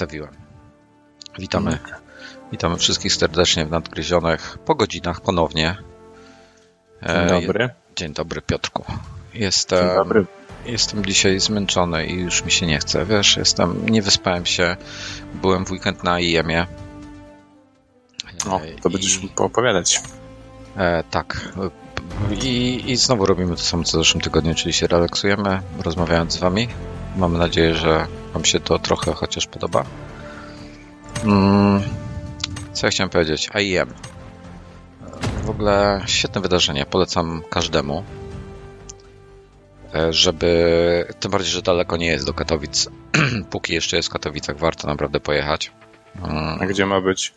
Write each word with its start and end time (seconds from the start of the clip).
ustawiłem. 0.00 0.30
Witamy. 1.38 1.78
Witamy 2.52 2.76
wszystkich 2.76 3.14
serdecznie 3.14 3.66
w 3.66 3.70
Nadgryzionych 3.70 4.58
po 4.64 4.74
godzinach 4.74 5.20
ponownie. 5.20 5.76
E, 7.02 7.26
Dzień 7.28 7.40
dobry. 7.40 7.70
Dzień 7.96 8.12
dobry, 8.12 8.42
Piotrku. 8.42 8.84
Jestem, 9.34 9.86
Dzień 9.86 9.96
dobry. 9.96 10.26
Jestem 10.66 11.04
dzisiaj 11.04 11.40
zmęczony 11.40 12.06
i 12.06 12.14
już 12.14 12.44
mi 12.44 12.50
się 12.50 12.66
nie 12.66 12.78
chce. 12.78 13.06
Wiesz, 13.06 13.36
jestem, 13.36 13.88
nie 13.88 14.02
wyspałem 14.02 14.46
się. 14.46 14.76
Byłem 15.34 15.66
w 15.66 15.70
weekend 15.70 16.04
na 16.04 16.20
IEM-ie. 16.20 16.66
O, 18.46 18.60
to 18.82 18.88
I... 18.88 18.92
będziesz 18.92 19.22
mi 19.22 19.28
poopowiadać. 19.28 20.02
E, 20.76 21.04
tak. 21.10 21.52
I, 22.42 22.82
I 22.86 22.96
znowu 22.96 23.26
robimy 23.26 23.56
to 23.56 23.62
samo 23.62 23.84
co 23.84 23.98
w 23.98 24.00
zeszłym 24.00 24.20
tygodniu, 24.20 24.54
czyli 24.54 24.72
się 24.72 24.86
relaksujemy, 24.86 25.60
rozmawiając 25.78 26.32
z 26.32 26.36
wami. 26.36 26.68
Mamy 27.16 27.38
nadzieję, 27.38 27.74
że 27.74 28.06
wam 28.32 28.44
się 28.44 28.60
to 28.60 28.78
trochę 28.78 29.12
chociaż 29.12 29.46
podoba. 29.46 29.84
Mm, 31.24 31.82
co 32.72 32.86
ja 32.86 32.90
chciałem 32.90 33.10
powiedzieć? 33.10 33.48
AIM. 33.52 33.94
W 35.44 35.50
ogóle 35.50 36.02
świetne 36.06 36.40
wydarzenie, 36.40 36.86
polecam 36.86 37.42
każdemu. 37.50 38.04
E, 39.94 40.12
żeby, 40.12 41.14
tym 41.20 41.30
bardziej, 41.30 41.52
że 41.52 41.62
daleko 41.62 41.96
nie 41.96 42.06
jest 42.06 42.26
do 42.26 42.34
Katowic. 42.34 42.88
Póki 43.50 43.74
jeszcze 43.74 43.96
jest 43.96 44.08
w 44.08 44.12
Katowicach, 44.12 44.58
warto 44.58 44.88
naprawdę 44.88 45.20
pojechać. 45.20 45.72
Mm. 46.22 46.58
A 46.60 46.66
gdzie 46.66 46.86
ma 46.86 47.00
być? 47.00 47.34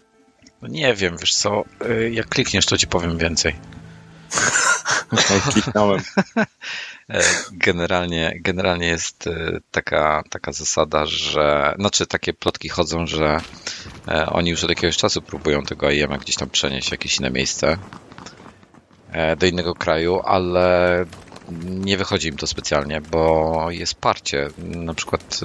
No 0.62 0.68
nie 0.68 0.94
wiem, 0.94 1.18
wiesz 1.18 1.36
co, 1.36 1.64
e, 1.90 2.10
jak 2.10 2.28
klikniesz, 2.30 2.66
to 2.66 2.78
ci 2.78 2.88
powiem 2.88 3.18
więcej. 3.18 3.56
Kliknąłem. 5.54 6.02
E, 7.10 7.22
generalnie, 7.52 8.38
generalnie 8.42 8.88
jest 8.88 9.28
e, 9.28 9.60
taka, 9.72 10.24
taka 10.30 10.52
zasada, 10.52 11.06
że, 11.06 11.76
znaczy 11.80 12.08
takie 12.08 12.34
plotki 12.34 12.70
chodzą, 12.70 13.08
że 13.08 13.38
e, 14.08 14.26
oni 14.26 14.50
już 14.50 14.64
od 14.64 14.70
jakiegoś 14.70 14.98
czasu 14.98 15.22
próbują 15.22 15.64
tego 15.64 15.92
IEM 15.92 16.18
gdzieś 16.18 16.36
tam 16.36 16.50
przenieść 16.50 16.88
w 16.88 16.92
jakieś 16.92 17.18
inne 17.20 17.32
miejsce 17.32 17.78
do 19.38 19.46
innego 19.46 19.74
kraju, 19.74 20.22
ale 20.26 21.06
nie 21.64 21.98
wychodzi 21.98 22.28
im 22.28 22.38
to 22.38 22.48
specjalnie, 22.48 23.02
bo 23.02 23.68
jest 23.72 23.96
parcie. 23.96 24.50
Na 24.58 24.94
przykład 24.94 25.40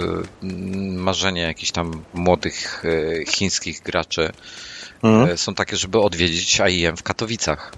marzenie 0.93 1.43
jakichś 1.43 1.73
tam 1.73 2.05
młodych 2.15 2.83
chińskich 3.29 3.83
graczy 3.83 4.33
mhm. 5.03 5.39
są 5.39 5.55
takie, 5.55 5.77
żeby 5.77 6.01
odwiedzić 6.01 6.61
AIM 6.61 6.97
w 6.97 7.03
Katowicach. 7.03 7.73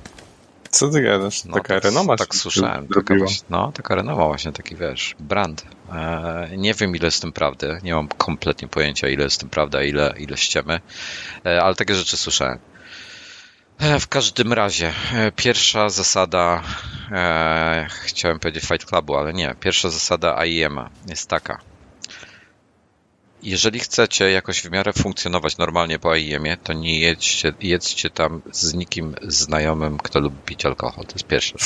Co 0.70 0.88
ty 0.88 1.02
gadasz? 1.02 1.44
No, 1.44 1.54
taka 1.54 1.74
tak, 1.74 1.84
renoma 1.84 2.16
Tak 2.16 2.34
słyszałem. 2.34 2.88
Taka 2.88 3.14
właśnie, 3.14 3.46
no, 3.50 3.72
taka 3.72 3.94
renoma 3.94 4.24
właśnie, 4.26 4.52
taki 4.52 4.76
wiesz, 4.76 5.14
brand. 5.20 5.64
E, 5.92 6.50
nie 6.56 6.74
wiem 6.74 6.96
ile 6.96 7.10
z 7.10 7.20
tym 7.20 7.32
prawdy, 7.32 7.78
nie 7.82 7.94
mam 7.94 8.08
kompletnie 8.08 8.68
pojęcia 8.68 9.08
ile 9.08 9.30
z 9.30 9.38
tym 9.38 9.48
prawda, 9.48 9.82
ile, 9.82 10.14
ile 10.18 10.36
ściemy, 10.36 10.80
e, 11.46 11.62
ale 11.62 11.74
takie 11.74 11.94
rzeczy 11.94 12.16
słyszałem. 12.16 12.58
E, 13.78 14.00
w 14.00 14.08
każdym 14.08 14.52
razie, 14.52 14.92
e, 15.14 15.32
pierwsza 15.32 15.88
zasada, 15.88 16.62
e, 17.12 17.86
chciałem 18.04 18.38
powiedzieć 18.38 18.64
Fight 18.64 18.84
Clubu, 18.84 19.16
ale 19.16 19.32
nie, 19.32 19.54
pierwsza 19.60 19.90
zasada 19.90 20.36
AIM-a 20.38 20.90
jest 21.08 21.28
taka 21.28 21.69
jeżeli 23.42 23.80
chcecie 23.80 24.30
jakoś 24.30 24.62
w 24.62 24.70
miarę 24.70 24.92
funkcjonować 24.92 25.58
normalnie 25.58 25.98
po 25.98 26.12
AIM-ie, 26.12 26.56
to 26.56 26.72
nie 26.72 27.00
jedźcie, 27.00 27.52
jedźcie 27.60 28.10
tam 28.10 28.42
z 28.52 28.74
nikim 28.74 29.14
znajomym, 29.22 29.98
kto 29.98 30.20
lubi 30.20 30.36
pić 30.44 30.66
alkohol. 30.66 31.06
To 31.06 31.12
jest 31.12 31.26
pierwsze. 31.26 31.54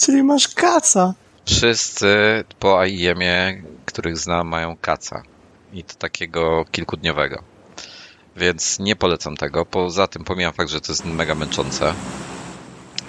Czyli 0.00 0.22
masz 0.22 0.48
kaca. 0.48 1.14
Wszyscy 1.46 2.44
po 2.58 2.80
AIM-ie, 2.80 3.62
których 3.84 4.18
znam, 4.18 4.48
mają 4.48 4.76
kaca. 4.76 5.22
I 5.72 5.84
to 5.84 5.94
takiego 5.94 6.64
kilkudniowego. 6.72 7.42
Więc 8.36 8.78
nie 8.78 8.96
polecam 8.96 9.36
tego. 9.36 9.66
Poza 9.66 10.06
tym 10.06 10.24
pomijam 10.24 10.52
fakt, 10.52 10.70
że 10.70 10.80
to 10.80 10.92
jest 10.92 11.04
mega 11.04 11.34
męczące. 11.34 11.94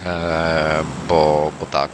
Eee, 0.05 0.83
bo, 1.07 1.51
bo 1.59 1.65
tak, 1.65 1.91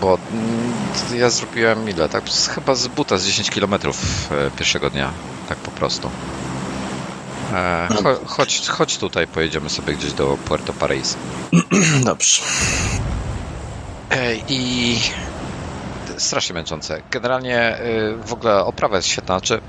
bo 0.00 0.18
mm, 0.32 1.18
ja 1.20 1.30
zrobiłem 1.30 1.88
ile? 1.88 2.08
Tak, 2.08 2.24
chyba 2.54 2.74
z 2.74 2.88
buta 2.88 3.18
z 3.18 3.26
10 3.26 3.50
km 3.50 3.74
e, 3.74 4.50
pierwszego 4.56 4.90
dnia, 4.90 5.10
tak 5.48 5.58
po 5.58 5.70
prostu. 5.70 6.10
E, 7.52 7.88
cho, 8.02 8.20
chodź, 8.26 8.68
chodź 8.68 8.98
tutaj, 8.98 9.26
pojedziemy 9.26 9.70
sobie 9.70 9.94
gdzieś 9.94 10.12
do 10.12 10.38
Puerto 10.44 10.72
Paris. 10.72 11.16
Dobrze. 12.04 12.42
E, 14.10 14.36
I 14.48 14.98
strasznie 16.16 16.54
męczące. 16.54 17.02
Generalnie 17.10 17.78
w 18.26 18.32
ogóle 18.32 18.64
oprawa 18.64 18.96
jest 18.96 19.08
świetna. 19.08 19.38
Znaczy, 19.38 19.60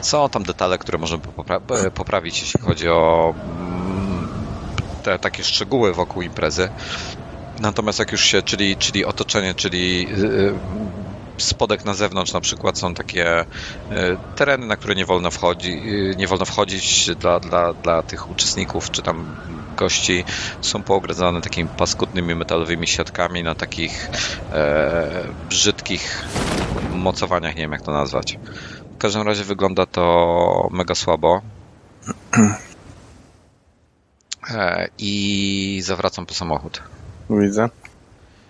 są 0.00 0.28
tam 0.28 0.42
detale, 0.42 0.78
które 0.78 0.98
możemy 0.98 1.22
popra 1.22 1.60
poprawić, 1.94 2.40
jeśli 2.40 2.60
chodzi 2.60 2.88
o 2.88 3.34
mm, 3.58 4.28
te 5.02 5.18
takie 5.18 5.44
szczegóły 5.44 5.92
wokół 5.92 6.22
imprezy. 6.22 6.68
Natomiast 7.60 7.98
jak 7.98 8.12
już 8.12 8.24
się, 8.24 8.42
czyli, 8.42 8.76
czyli 8.76 9.04
otoczenie, 9.04 9.54
czyli 9.54 10.08
y, 10.10 10.24
y, 10.26 10.54
spodek 11.38 11.84
na 11.84 11.94
zewnątrz 11.94 12.32
na 12.32 12.40
przykład 12.40 12.78
są 12.78 12.94
takie 12.94 13.40
y, 13.40 13.44
tereny, 14.36 14.66
na 14.66 14.76
które 14.76 14.94
nie 14.94 15.06
wolno, 15.06 15.30
wchodzi, 15.30 15.82
nie 16.16 16.26
wolno 16.26 16.44
wchodzić 16.44 17.10
dla, 17.20 17.40
dla, 17.40 17.72
dla 17.72 18.02
tych 18.02 18.30
uczestników 18.30 18.90
czy 18.90 19.02
tam 19.02 19.36
gości 19.78 20.24
są 20.60 20.82
poogrodzone 20.82 21.40
takimi 21.40 21.68
paskudnymi 21.68 22.34
metalowymi 22.34 22.86
siatkami 22.86 23.42
na 23.42 23.54
takich 23.54 24.10
e, 24.52 25.24
brzydkich 25.48 26.24
mocowaniach, 26.94 27.54
nie 27.54 27.62
wiem 27.62 27.72
jak 27.72 27.82
to 27.82 27.92
nazwać. 27.92 28.38
W 28.94 28.98
każdym 28.98 29.22
razie 29.22 29.44
wygląda 29.44 29.86
to 29.86 30.68
mega 30.70 30.94
słabo. 30.94 31.40
E, 34.50 34.88
I 34.98 35.80
zawracam 35.82 36.26
po 36.26 36.34
samochód. 36.34 36.82
Widzę. 37.30 37.68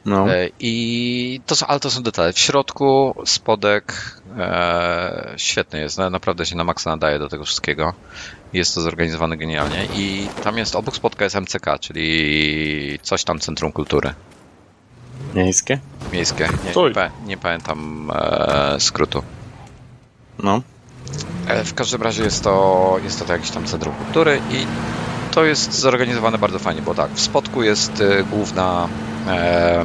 No. 0.04 0.34
E, 0.34 0.48
I 0.60 1.40
to 1.46 1.56
są, 1.56 1.66
ale 1.66 1.80
to 1.80 1.90
są 1.90 2.02
detale. 2.02 2.32
W 2.32 2.38
środku 2.38 3.14
spodek 3.24 4.20
e, 4.38 5.34
świetny 5.36 5.80
jest, 5.80 5.98
naprawdę 5.98 6.46
się 6.46 6.56
na 6.56 6.64
maksa 6.64 6.90
nadaje 6.90 7.18
do 7.18 7.28
tego 7.28 7.44
wszystkiego. 7.44 7.92
Jest 8.52 8.74
to 8.74 8.80
zorganizowane 8.80 9.36
genialnie 9.36 9.88
i 9.94 10.28
tam 10.44 10.58
jest, 10.58 10.76
obok 10.76 10.96
spodka 10.96 11.24
jest 11.24 11.36
MCK, 11.36 11.66
czyli 11.80 12.98
coś 13.02 13.24
tam 13.24 13.38
Centrum 13.38 13.72
Kultury. 13.72 14.14
Miejskie? 15.34 15.78
Miejskie, 16.12 16.48
nie, 16.64 16.90
nie, 16.94 17.10
nie 17.26 17.36
pamiętam 17.36 18.10
e, 18.14 18.76
skrótu. 18.80 19.22
No. 20.38 20.62
E, 21.46 21.64
w 21.64 21.74
każdym 21.74 22.02
razie 22.02 22.24
jest 22.24 22.44
to, 22.44 22.96
jest 23.04 23.26
to 23.26 23.32
jakieś 23.32 23.50
tam 23.50 23.66
Centrum 23.66 23.94
Kultury 23.94 24.40
i 24.50 24.66
to 25.38 25.44
jest 25.44 25.72
zorganizowane 25.72 26.38
bardzo 26.38 26.58
fajnie, 26.58 26.82
bo 26.82 26.94
tak, 26.94 27.10
w 27.10 27.20
spodku 27.20 27.62
jest 27.62 28.00
y, 28.00 28.24
główna 28.30 28.88
e, 29.26 29.84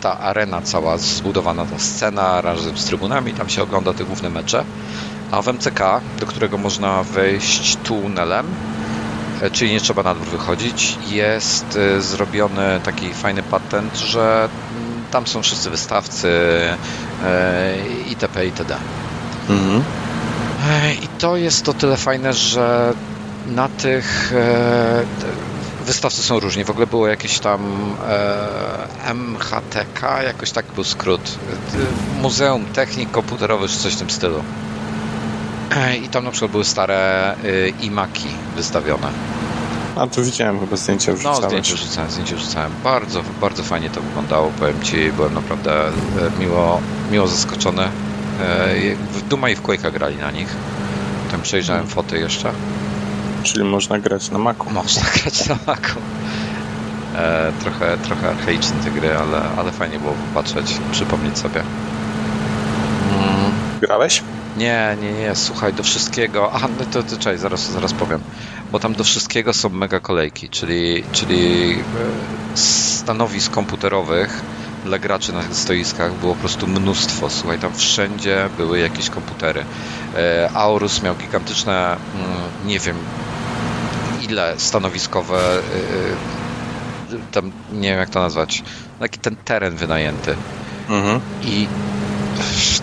ta 0.00 0.18
arena 0.18 0.62
cała 0.62 0.98
zbudowana, 0.98 1.66
ta 1.66 1.78
scena 1.78 2.40
razem 2.40 2.78
z 2.78 2.84
trybunami, 2.84 3.32
tam 3.32 3.48
się 3.48 3.62
ogląda 3.62 3.92
te 3.92 4.04
główne 4.04 4.30
mecze, 4.30 4.64
a 5.30 5.42
w 5.42 5.46
MCK, 5.46 5.80
do 6.20 6.26
którego 6.26 6.58
można 6.58 7.02
wejść 7.02 7.76
tunelem, 7.76 8.46
e, 9.42 9.50
czyli 9.50 9.72
nie 9.72 9.80
trzeba 9.80 10.02
na 10.02 10.14
dwór 10.14 10.28
wychodzić, 10.28 10.98
jest 11.08 11.78
zrobiony 11.98 12.80
taki 12.84 13.14
fajny 13.14 13.42
patent, 13.42 13.98
że 13.98 14.48
tam 15.10 15.26
są 15.26 15.42
wszyscy 15.42 15.70
wystawcy 15.70 16.28
e, 17.24 17.74
itp. 18.08 18.46
itd. 18.46 18.76
Mhm. 19.48 19.82
I 21.02 21.08
to 21.18 21.36
jest 21.36 21.64
to 21.64 21.74
tyle 21.74 21.96
fajne, 21.96 22.32
że 22.32 22.94
na 23.50 23.68
tych 23.68 24.32
e, 24.32 25.04
wystawcy 25.86 26.22
są 26.22 26.40
różni. 26.40 26.64
W 26.64 26.70
ogóle 26.70 26.86
było 26.86 27.08
jakieś 27.08 27.38
tam 27.38 27.60
e, 28.08 29.14
MHTK, 29.14 30.22
jakoś 30.22 30.50
tak 30.50 30.66
był 30.74 30.84
skrót. 30.84 31.38
Muzeum 32.22 32.64
Technik 32.64 33.10
Komputerowych 33.10 33.70
czy 33.70 33.78
coś 33.78 33.94
w 33.94 33.98
tym 33.98 34.10
stylu. 34.10 34.42
E, 35.76 35.96
I 35.96 36.08
tam 36.08 36.24
na 36.24 36.30
przykład 36.30 36.50
były 36.50 36.64
stare 36.64 37.36
imaki 37.80 38.28
wystawione. 38.56 39.08
A 39.96 40.06
tu 40.06 40.24
widziałem 40.24 40.60
chyba 40.60 40.76
zdjęcia 40.76 41.12
wrzucałeś. 41.12 41.40
No, 41.40 41.48
zdjęcia 41.48 41.76
rzucałem, 41.76 42.10
zdjęcia 42.10 42.36
rzucałem. 42.36 42.72
Bardzo, 42.84 43.22
bardzo 43.40 43.62
fajnie 43.62 43.90
to 43.90 44.00
wyglądało, 44.00 44.50
powiem 44.58 44.82
Ci, 44.82 45.12
byłem 45.12 45.34
naprawdę 45.34 45.90
miło, 46.40 46.80
miło 47.10 47.28
zaskoczony. 47.28 47.88
W 49.12 49.22
Duma 49.28 49.50
i 49.50 49.56
w 49.56 49.62
Quake'a 49.62 49.92
grali 49.92 50.16
na 50.16 50.30
nich. 50.30 50.48
Tam 51.30 51.42
przejrzałem 51.42 51.82
hmm. 51.82 51.94
foty 51.94 52.18
jeszcze. 52.18 52.52
Czyli 53.42 53.64
można 53.64 53.98
grać 53.98 54.30
na 54.30 54.38
Macu. 54.38 54.70
Można 54.70 55.02
grać 55.22 55.48
na 55.48 55.56
Macu. 55.66 55.98
E, 57.16 57.52
trochę, 57.60 57.98
trochę 57.98 58.28
archaiczne 58.28 58.76
te 58.84 58.90
gry, 58.90 59.16
ale, 59.16 59.42
ale 59.56 59.72
fajnie 59.72 59.98
było 59.98 60.12
popatrzeć, 60.12 60.78
przypomnieć 60.92 61.38
sobie. 61.38 61.60
Mm. 61.60 63.52
Grałeś? 63.80 64.22
Nie, 64.56 64.96
nie, 65.02 65.12
nie, 65.12 65.34
słuchaj, 65.34 65.72
do 65.72 65.82
wszystkiego. 65.82 66.50
Aha, 66.52 66.68
no 66.78 66.84
to, 66.84 67.02
to 67.02 67.16
czekaj, 67.16 67.38
zaraz, 67.38 67.70
zaraz 67.70 67.92
powiem. 67.92 68.20
Bo 68.72 68.78
tam 68.78 68.94
do 68.94 69.04
wszystkiego 69.04 69.52
są 69.52 69.68
mega 69.68 70.00
kolejki, 70.00 70.48
czyli, 70.48 71.04
czyli 71.12 71.72
e, 71.72 72.56
stanowisk 72.56 73.52
komputerowych 73.52 74.42
dla 74.84 74.98
graczy 74.98 75.32
na 75.32 75.42
stoiskach 75.42 76.14
było 76.14 76.34
po 76.34 76.40
prostu 76.40 76.66
mnóstwo. 76.66 77.30
Słuchaj, 77.30 77.58
tam 77.58 77.74
wszędzie 77.74 78.48
były 78.56 78.78
jakieś 78.78 79.10
komputery. 79.10 79.64
E, 80.16 80.50
Aorus 80.54 81.02
miał 81.02 81.14
gigantyczne, 81.14 81.96
mm, 82.14 82.66
nie 82.66 82.78
wiem 82.78 82.96
ile 84.30 84.54
stanowiskowe, 84.56 85.38
e, 85.38 85.58
e, 87.14 87.18
tam 87.32 87.52
nie 87.72 87.88
wiem 87.88 87.98
jak 87.98 88.10
to 88.10 88.20
nazwać, 88.20 88.62
taki 89.00 89.18
ten 89.18 89.36
teren 89.36 89.76
wynajęty. 89.76 90.36
Mhm. 90.88 91.20
I 91.42 91.68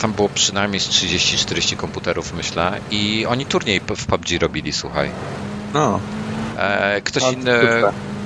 tam 0.02 0.14
było 0.14 0.30
przynajmniej 0.30 0.80
z 0.80 0.90
30-40 0.90 1.76
komputerów, 1.76 2.34
myślę. 2.34 2.80
I 2.92 3.26
oni 3.26 3.46
turniej 3.46 3.80
w 3.80 4.06
PUBG 4.06 4.42
robili, 4.42 4.74
słuchaj. 4.74 5.12
No. 5.74 6.00
Ktoś 7.04 7.24
inny, 7.34 7.60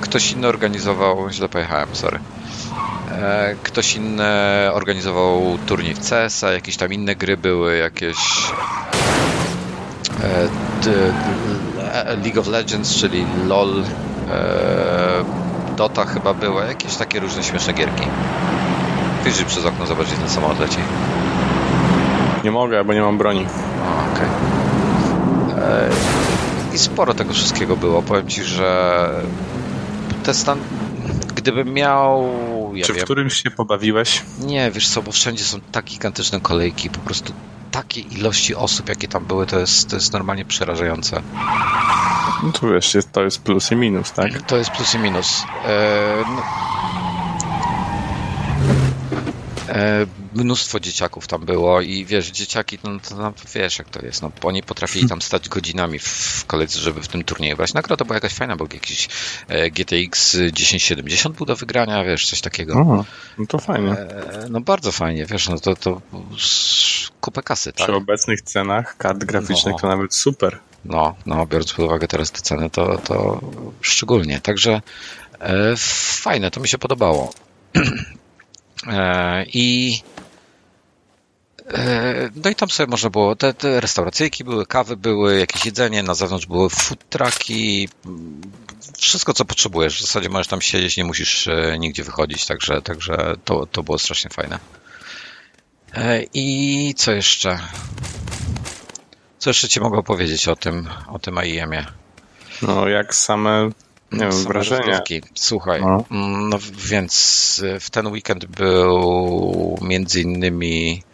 ktoś 0.00 0.32
inny 0.32 0.46
organizował, 0.46 1.30
źle 1.30 1.48
pojechałem, 1.48 1.88
sorry. 1.92 2.18
E, 3.10 3.54
ktoś 3.62 3.96
inny 3.96 4.24
organizował 4.72 5.58
turniej 5.66 5.94
w 5.94 6.10
CS-a, 6.10 6.52
jakieś 6.52 6.76
tam 6.76 6.92
inne 6.92 7.14
gry 7.16 7.36
były, 7.36 7.76
jakieś 7.76 8.16
e, 10.24 10.48
League 12.22 12.40
of 12.40 12.48
Legends, 12.48 12.94
czyli 12.94 13.26
LOL, 13.46 13.82
e, 14.30 15.24
Dota 15.76 16.04
chyba 16.04 16.34
były, 16.34 16.66
jakieś 16.66 16.96
takie 16.96 17.20
różne 17.20 17.42
śmieszne 17.42 17.72
gierki. 17.72 18.06
Wyjrzyj 19.24 19.44
przez 19.44 19.64
okno, 19.64 19.86
zobaczyć 19.86 20.14
ten 20.14 20.28
samolot 20.28 20.60
leci. 20.60 20.78
Nie 22.44 22.50
mogę, 22.50 22.84
bo 22.84 22.92
nie 22.94 23.00
mam 23.00 23.18
broni. 23.18 23.46
Okej. 24.12 24.28
Okay. 25.52 25.90
I 26.74 26.78
sporo 26.78 27.14
tego 27.14 27.32
wszystkiego 27.32 27.76
było. 27.76 28.02
Powiem 28.02 28.28
Ci, 28.28 28.44
że 28.44 29.10
te 30.22 30.34
stan... 30.34 30.58
gdybym 31.34 31.74
miał 31.74 32.32
ja 32.74 32.84
Czy 32.84 32.92
wiem. 32.92 33.00
w 33.00 33.04
którymś 33.04 33.42
się 33.42 33.50
pobawiłeś? 33.50 34.22
Nie, 34.40 34.70
wiesz 34.70 34.88
co, 34.88 35.02
bo 35.02 35.12
wszędzie 35.12 35.44
są 35.44 35.60
tak 35.72 35.84
gigantyczne 35.84 36.40
kolejki, 36.40 36.90
po 36.90 36.98
prostu 36.98 37.32
takie 37.72 38.00
ilości 38.00 38.54
osób, 38.54 38.88
jakie 38.88 39.08
tam 39.08 39.24
były, 39.24 39.46
to 39.46 39.58
jest, 39.58 39.90
to 39.90 39.96
jest 39.96 40.12
normalnie 40.12 40.44
przerażające. 40.44 41.22
No 42.42 42.52
to 42.52 42.68
wiesz, 42.68 42.94
jest, 42.94 43.12
to 43.12 43.22
jest 43.22 43.42
plus 43.42 43.72
i 43.72 43.76
minus, 43.76 44.12
tak? 44.12 44.42
To 44.42 44.56
jest 44.56 44.70
plus 44.70 44.94
i 44.94 44.98
minus. 44.98 45.44
E, 45.64 46.24
no, 46.26 46.42
e, 49.68 50.06
mnóstwo 50.34 50.80
dzieciaków 50.80 51.26
tam 51.26 51.44
było 51.44 51.80
i 51.80 52.04
wiesz, 52.04 52.30
dzieciaki, 52.30 52.78
no 52.84 52.90
to 53.08 53.16
no, 53.16 53.32
wiesz 53.54 53.78
jak 53.78 53.88
to 53.88 54.06
jest, 54.06 54.22
no 54.22 54.32
oni 54.42 54.62
potrafili 54.62 55.08
tam 55.08 55.22
stać 55.22 55.48
godzinami 55.48 55.98
w 55.98 56.44
kolejce, 56.46 56.78
żeby 56.78 57.02
w 57.02 57.08
tym 57.08 57.24
turnieju 57.24 57.56
brać. 57.56 57.74
Nagroda 57.74 58.04
była 58.04 58.16
jakaś 58.16 58.32
fajna, 58.34 58.56
bo 58.56 58.64
jakiś 58.72 59.08
e, 59.48 59.70
GTX 59.70 60.36
1070 60.54 61.36
był 61.36 61.46
do 61.46 61.56
wygrania, 61.56 62.04
wiesz, 62.04 62.26
coś 62.26 62.40
takiego. 62.40 62.74
Aha, 62.80 63.04
no 63.38 63.46
to 63.46 63.58
fajnie. 63.58 63.90
E, 63.90 64.46
no 64.50 64.60
bardzo 64.60 64.92
fajnie, 64.92 65.26
wiesz, 65.26 65.48
no 65.48 65.58
to, 65.58 65.76
to 65.76 66.00
kupę 67.20 67.42
kasy, 67.42 67.72
tak? 67.72 67.86
Przy 67.86 67.96
obecnych 67.96 68.42
cenach 68.42 68.96
kart 68.96 69.24
graficznych 69.24 69.74
no. 69.74 69.78
to 69.78 69.88
nawet 69.88 70.14
super. 70.14 70.58
No, 70.84 71.14
no, 71.26 71.46
biorąc 71.46 71.72
pod 71.72 71.84
uwagę 71.84 72.08
teraz 72.08 72.30
te 72.30 72.40
ceny, 72.40 72.70
to, 72.70 72.98
to 72.98 73.40
szczególnie. 73.80 74.40
Także 74.40 74.82
e, 75.40 75.74
fajne, 76.22 76.50
to 76.50 76.60
mi 76.60 76.68
się 76.68 76.78
podobało. 76.78 77.32
E, 78.86 79.44
I 79.52 79.98
no 82.44 82.50
i 82.50 82.54
tam 82.54 82.70
sobie 82.70 82.90
można 82.90 83.10
było, 83.10 83.36
te, 83.36 83.54
te 83.54 83.80
restauracyjki 83.80 84.44
były, 84.44 84.66
kawy 84.66 84.96
były, 84.96 85.38
jakieś 85.38 85.66
jedzenie, 85.66 86.02
na 86.02 86.14
zewnątrz 86.14 86.46
były 86.46 86.70
food 86.70 87.08
trucki, 87.08 87.88
wszystko 88.98 89.34
co 89.34 89.44
potrzebujesz. 89.44 89.98
W 89.98 90.00
zasadzie 90.00 90.28
możesz 90.28 90.46
tam 90.46 90.60
siedzieć, 90.60 90.96
nie 90.96 91.04
musisz 91.04 91.48
e, 91.48 91.78
nigdzie 91.78 92.04
wychodzić, 92.04 92.46
także, 92.46 92.82
także 92.82 93.34
to, 93.44 93.66
to 93.66 93.82
było 93.82 93.98
strasznie 93.98 94.30
fajne. 94.30 94.58
I 96.34 96.94
co 96.96 97.12
jeszcze? 97.12 97.58
Co 99.38 99.50
jeszcze 99.50 99.68
ci 99.68 99.80
mogę 99.80 100.02
powiedzieć 100.02 100.48
o 100.48 100.56
tym, 100.56 100.88
o 101.08 101.18
tym 101.18 101.38
AIM-ie? 101.38 101.86
No, 102.62 102.88
jak 102.88 103.14
same 103.14 103.70
nie 104.12 104.18
wiem, 104.18 104.44
wrażenie. 104.44 105.02
Słuchaj, 105.34 105.80
no. 105.80 106.04
Mm, 106.10 106.48
no. 106.48 106.58
więc 106.76 107.62
w 107.80 107.90
ten 107.90 108.06
weekend 108.06 108.44
był 108.44 109.78
między 109.82 110.20
innymi 110.20 110.92
mm, 110.92 111.11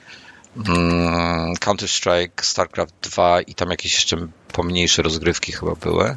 Counter-Strike, 1.60 2.42
StarCraft 2.42 2.94
2 3.02 3.40
i 3.40 3.54
tam 3.54 3.70
jakieś 3.70 3.94
jeszcze 3.94 4.28
pomniejsze 4.52 5.02
rozgrywki 5.02 5.52
chyba 5.52 5.74
były. 5.74 6.16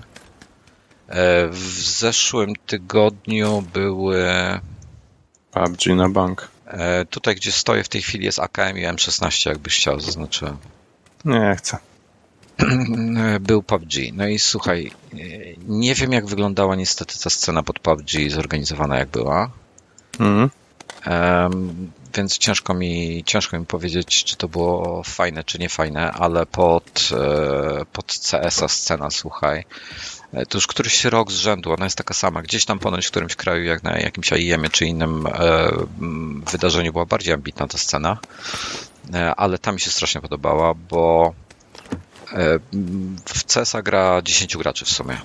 E, 1.07 1.47
w 1.47 1.81
zeszłym 1.81 2.53
tygodniu 2.65 3.63
były 3.73 4.25
PUBG 5.51 5.85
na 5.95 6.09
bank. 6.09 6.47
E, 6.67 7.05
tutaj, 7.05 7.35
gdzie 7.35 7.51
stoję 7.51 7.83
w 7.83 7.89
tej 7.89 8.01
chwili 8.01 8.25
jest 8.25 8.39
AKM 8.39 8.77
i 8.77 8.85
M16, 8.87 9.49
jakbyś 9.49 9.77
chciał, 9.77 9.99
zaznaczyłem. 9.99 10.57
Nie, 11.25 11.55
chcę. 11.57 11.77
był 13.39 13.63
PUBG. 13.63 13.93
No 14.13 14.27
i 14.27 14.39
słuchaj, 14.39 14.91
nie 15.67 15.95
wiem 15.95 16.11
jak 16.11 16.25
wyglądała 16.25 16.75
niestety 16.75 17.19
ta 17.23 17.29
scena 17.29 17.63
pod 17.63 17.79
PUBG 17.79 18.29
zorganizowana 18.29 18.97
jak 18.97 19.09
była. 19.09 19.49
Mhm. 20.19 20.49
Um, 21.07 21.91
więc 22.15 22.37
ciężko 22.37 22.73
mi, 22.73 23.23
ciężko 23.25 23.59
mi 23.59 23.65
powiedzieć, 23.65 24.23
czy 24.23 24.37
to 24.37 24.47
było 24.47 25.03
fajne, 25.03 25.43
czy 25.43 25.59
nie 25.59 25.69
fajne, 25.69 26.11
ale 26.11 26.45
pod, 26.45 27.09
e, 27.11 27.85
pod 27.85 28.05
CS-a 28.05 28.67
scena, 28.67 29.11
słuchaj, 29.11 29.65
e, 30.33 30.45
to 30.45 30.57
już 30.57 30.67
któryś 30.67 31.05
rok 31.05 31.31
z 31.31 31.35
rzędu, 31.35 31.73
ona 31.73 31.85
jest 31.85 31.97
taka 31.97 32.13
sama. 32.13 32.41
Gdzieś 32.41 32.65
tam 32.65 32.79
ponoć 32.79 33.07
w 33.07 33.11
którymś 33.11 33.35
kraju, 33.35 33.63
jak 33.63 33.83
na 33.83 33.99
jakimś 33.99 34.33
AIM-ie 34.33 34.69
czy 34.69 34.85
innym 34.85 35.27
e, 35.27 35.69
wydarzeniu 36.51 36.91
była 36.91 37.05
bardziej 37.05 37.33
ambitna 37.33 37.67
ta 37.67 37.77
scena, 37.77 38.17
e, 39.13 39.35
ale 39.35 39.57
ta 39.57 39.71
mi 39.71 39.79
się 39.79 39.91
strasznie 39.91 40.21
podobała, 40.21 40.73
bo 40.73 41.33
E, 42.33 42.59
w 43.25 43.43
CESa 43.43 43.81
gra 43.81 44.21
10 44.21 44.57
graczy 44.57 44.85
w 44.85 44.89
sumie. 44.89 45.17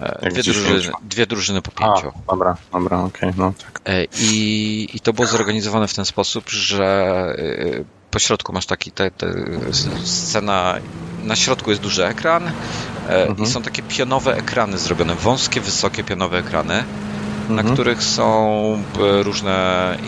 E, 0.00 0.30
dwie 0.30 0.42
drużyny, 0.42 0.92
dwie 1.02 1.26
drużyny 1.26 1.62
po 1.62 1.70
pięciu. 1.70 2.12
A, 2.26 2.30
dobra, 2.30 2.56
dobra, 2.72 2.98
okej, 2.98 3.30
okay, 3.30 3.44
no 3.44 3.52
tak. 3.64 3.80
E, 3.84 4.04
I, 4.04 4.88
I 4.94 5.00
to 5.00 5.12
było 5.12 5.26
zorganizowane 5.26 5.88
w 5.88 5.94
ten 5.94 6.04
sposób, 6.04 6.50
że 6.50 7.36
po 8.10 8.18
środku 8.18 8.52
masz 8.52 8.66
taki 8.66 8.92
te, 8.92 9.10
te 9.10 9.34
scena, 10.04 10.74
na 11.22 11.36
środku 11.36 11.70
jest 11.70 11.82
duży 11.82 12.06
ekran 12.06 12.50
mhm. 13.08 13.38
i 13.38 13.46
są 13.46 13.62
takie 13.62 13.82
pionowe 13.82 14.36
ekrany 14.36 14.78
zrobione, 14.78 15.14
wąskie, 15.14 15.60
wysokie 15.60 16.04
pionowe 16.04 16.38
ekrany 16.38 16.84
na 17.48 17.60
mhm. 17.60 17.74
których 17.74 18.02
są 18.02 18.82
e, 19.00 19.22
różne 19.22 19.56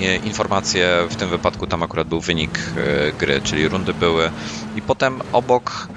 e, 0.03 0.17
informacje. 0.17 1.07
W 1.11 1.17
tym 1.17 1.29
wypadku 1.29 1.67
tam 1.67 1.83
akurat 1.83 2.09
był 2.09 2.21
wynik 2.21 2.59
e, 2.59 3.13
gry, 3.13 3.41
czyli 3.41 3.69
rundy 3.69 3.95
były. 3.95 4.31
I 4.77 4.83
potem 4.83 5.21
obok 5.33 5.89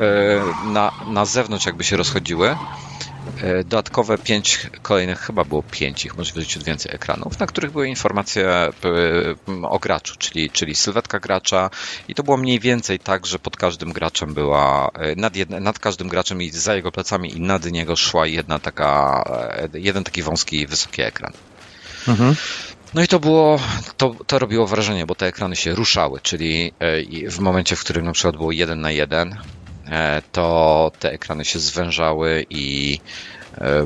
na, 0.65 0.91
na 1.07 1.25
zewnątrz 1.25 1.65
jakby 1.65 1.83
się 1.83 1.97
rozchodziły 1.97 2.49
E, 2.49 2.86
dodatkowe 3.65 4.17
pięć 4.17 4.67
kolejnych, 4.81 5.19
chyba 5.19 5.43
było 5.43 5.63
pięć 5.63 6.05
ich, 6.05 6.17
może 6.17 6.33
wyrzucić 6.33 6.63
więcej 6.63 6.95
ekranów, 6.95 7.39
na 7.39 7.47
których 7.47 7.71
były 7.71 7.87
informacje 7.87 8.49
e, 8.49 8.71
o 9.63 9.79
graczu, 9.79 10.15
czyli, 10.17 10.49
czyli 10.49 10.75
sylwetka 10.75 11.19
gracza 11.19 11.69
i 12.07 12.15
to 12.15 12.23
było 12.23 12.37
mniej 12.37 12.59
więcej 12.59 12.99
tak, 12.99 13.25
że 13.25 13.39
pod 13.39 13.57
każdym 13.57 13.93
graczem 13.93 14.33
była, 14.33 14.91
e, 14.93 15.15
nad, 15.15 15.35
jedne, 15.35 15.59
nad 15.59 15.79
każdym 15.79 16.07
graczem 16.07 16.41
i 16.41 16.49
za 16.49 16.75
jego 16.75 16.91
plecami 16.91 17.37
i 17.37 17.41
nad 17.41 17.71
niego 17.71 17.95
szła 17.95 18.27
jedna 18.27 18.59
taka, 18.59 19.23
jeden 19.73 20.03
taki 20.03 20.21
wąski, 20.21 20.67
wysoki 20.67 21.01
ekran. 21.01 21.33
Mhm. 22.07 22.35
No 22.93 23.03
i 23.03 23.07
to 23.07 23.19
było, 23.19 23.59
to, 23.97 24.15
to 24.27 24.39
robiło 24.39 24.67
wrażenie, 24.67 25.05
bo 25.05 25.15
te 25.15 25.25
ekrany 25.27 25.55
się 25.55 25.75
ruszały, 25.75 26.19
czyli 26.21 26.73
w 27.29 27.39
momencie, 27.39 27.75
w 27.75 27.79
którym 27.79 28.05
na 28.05 28.11
przykład 28.11 28.37
było 28.37 28.51
jeden 28.51 28.81
na 28.81 28.91
jeden, 28.91 29.37
E, 29.37 29.56
to 30.31 30.91
te 30.99 31.11
ekrany 31.11 31.45
się 31.45 31.59
zwężały 31.59 32.45
i 32.49 32.99
e, 33.57 33.85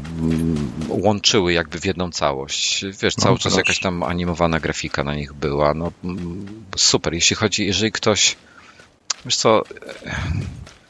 łączyły 0.90 1.54
jakby 1.54 1.80
w 1.80 1.86
jedną 1.86 2.12
całość. 2.12 2.86
Wiesz, 3.02 3.16
cały 3.16 3.36
no, 3.36 3.40
czas 3.40 3.58
jakaś 3.58 3.80
tam 3.80 4.04
animowana 4.04 4.60
grafika 4.60 5.04
na 5.04 5.16
nich 5.16 5.34
była. 5.34 5.74
No 5.74 5.92
super, 6.78 7.14
jeśli 7.14 7.36
chodzi, 7.36 7.66
jeżeli 7.66 7.92
ktoś 7.92 8.36
wiesz 9.26 9.36
co 9.36 9.62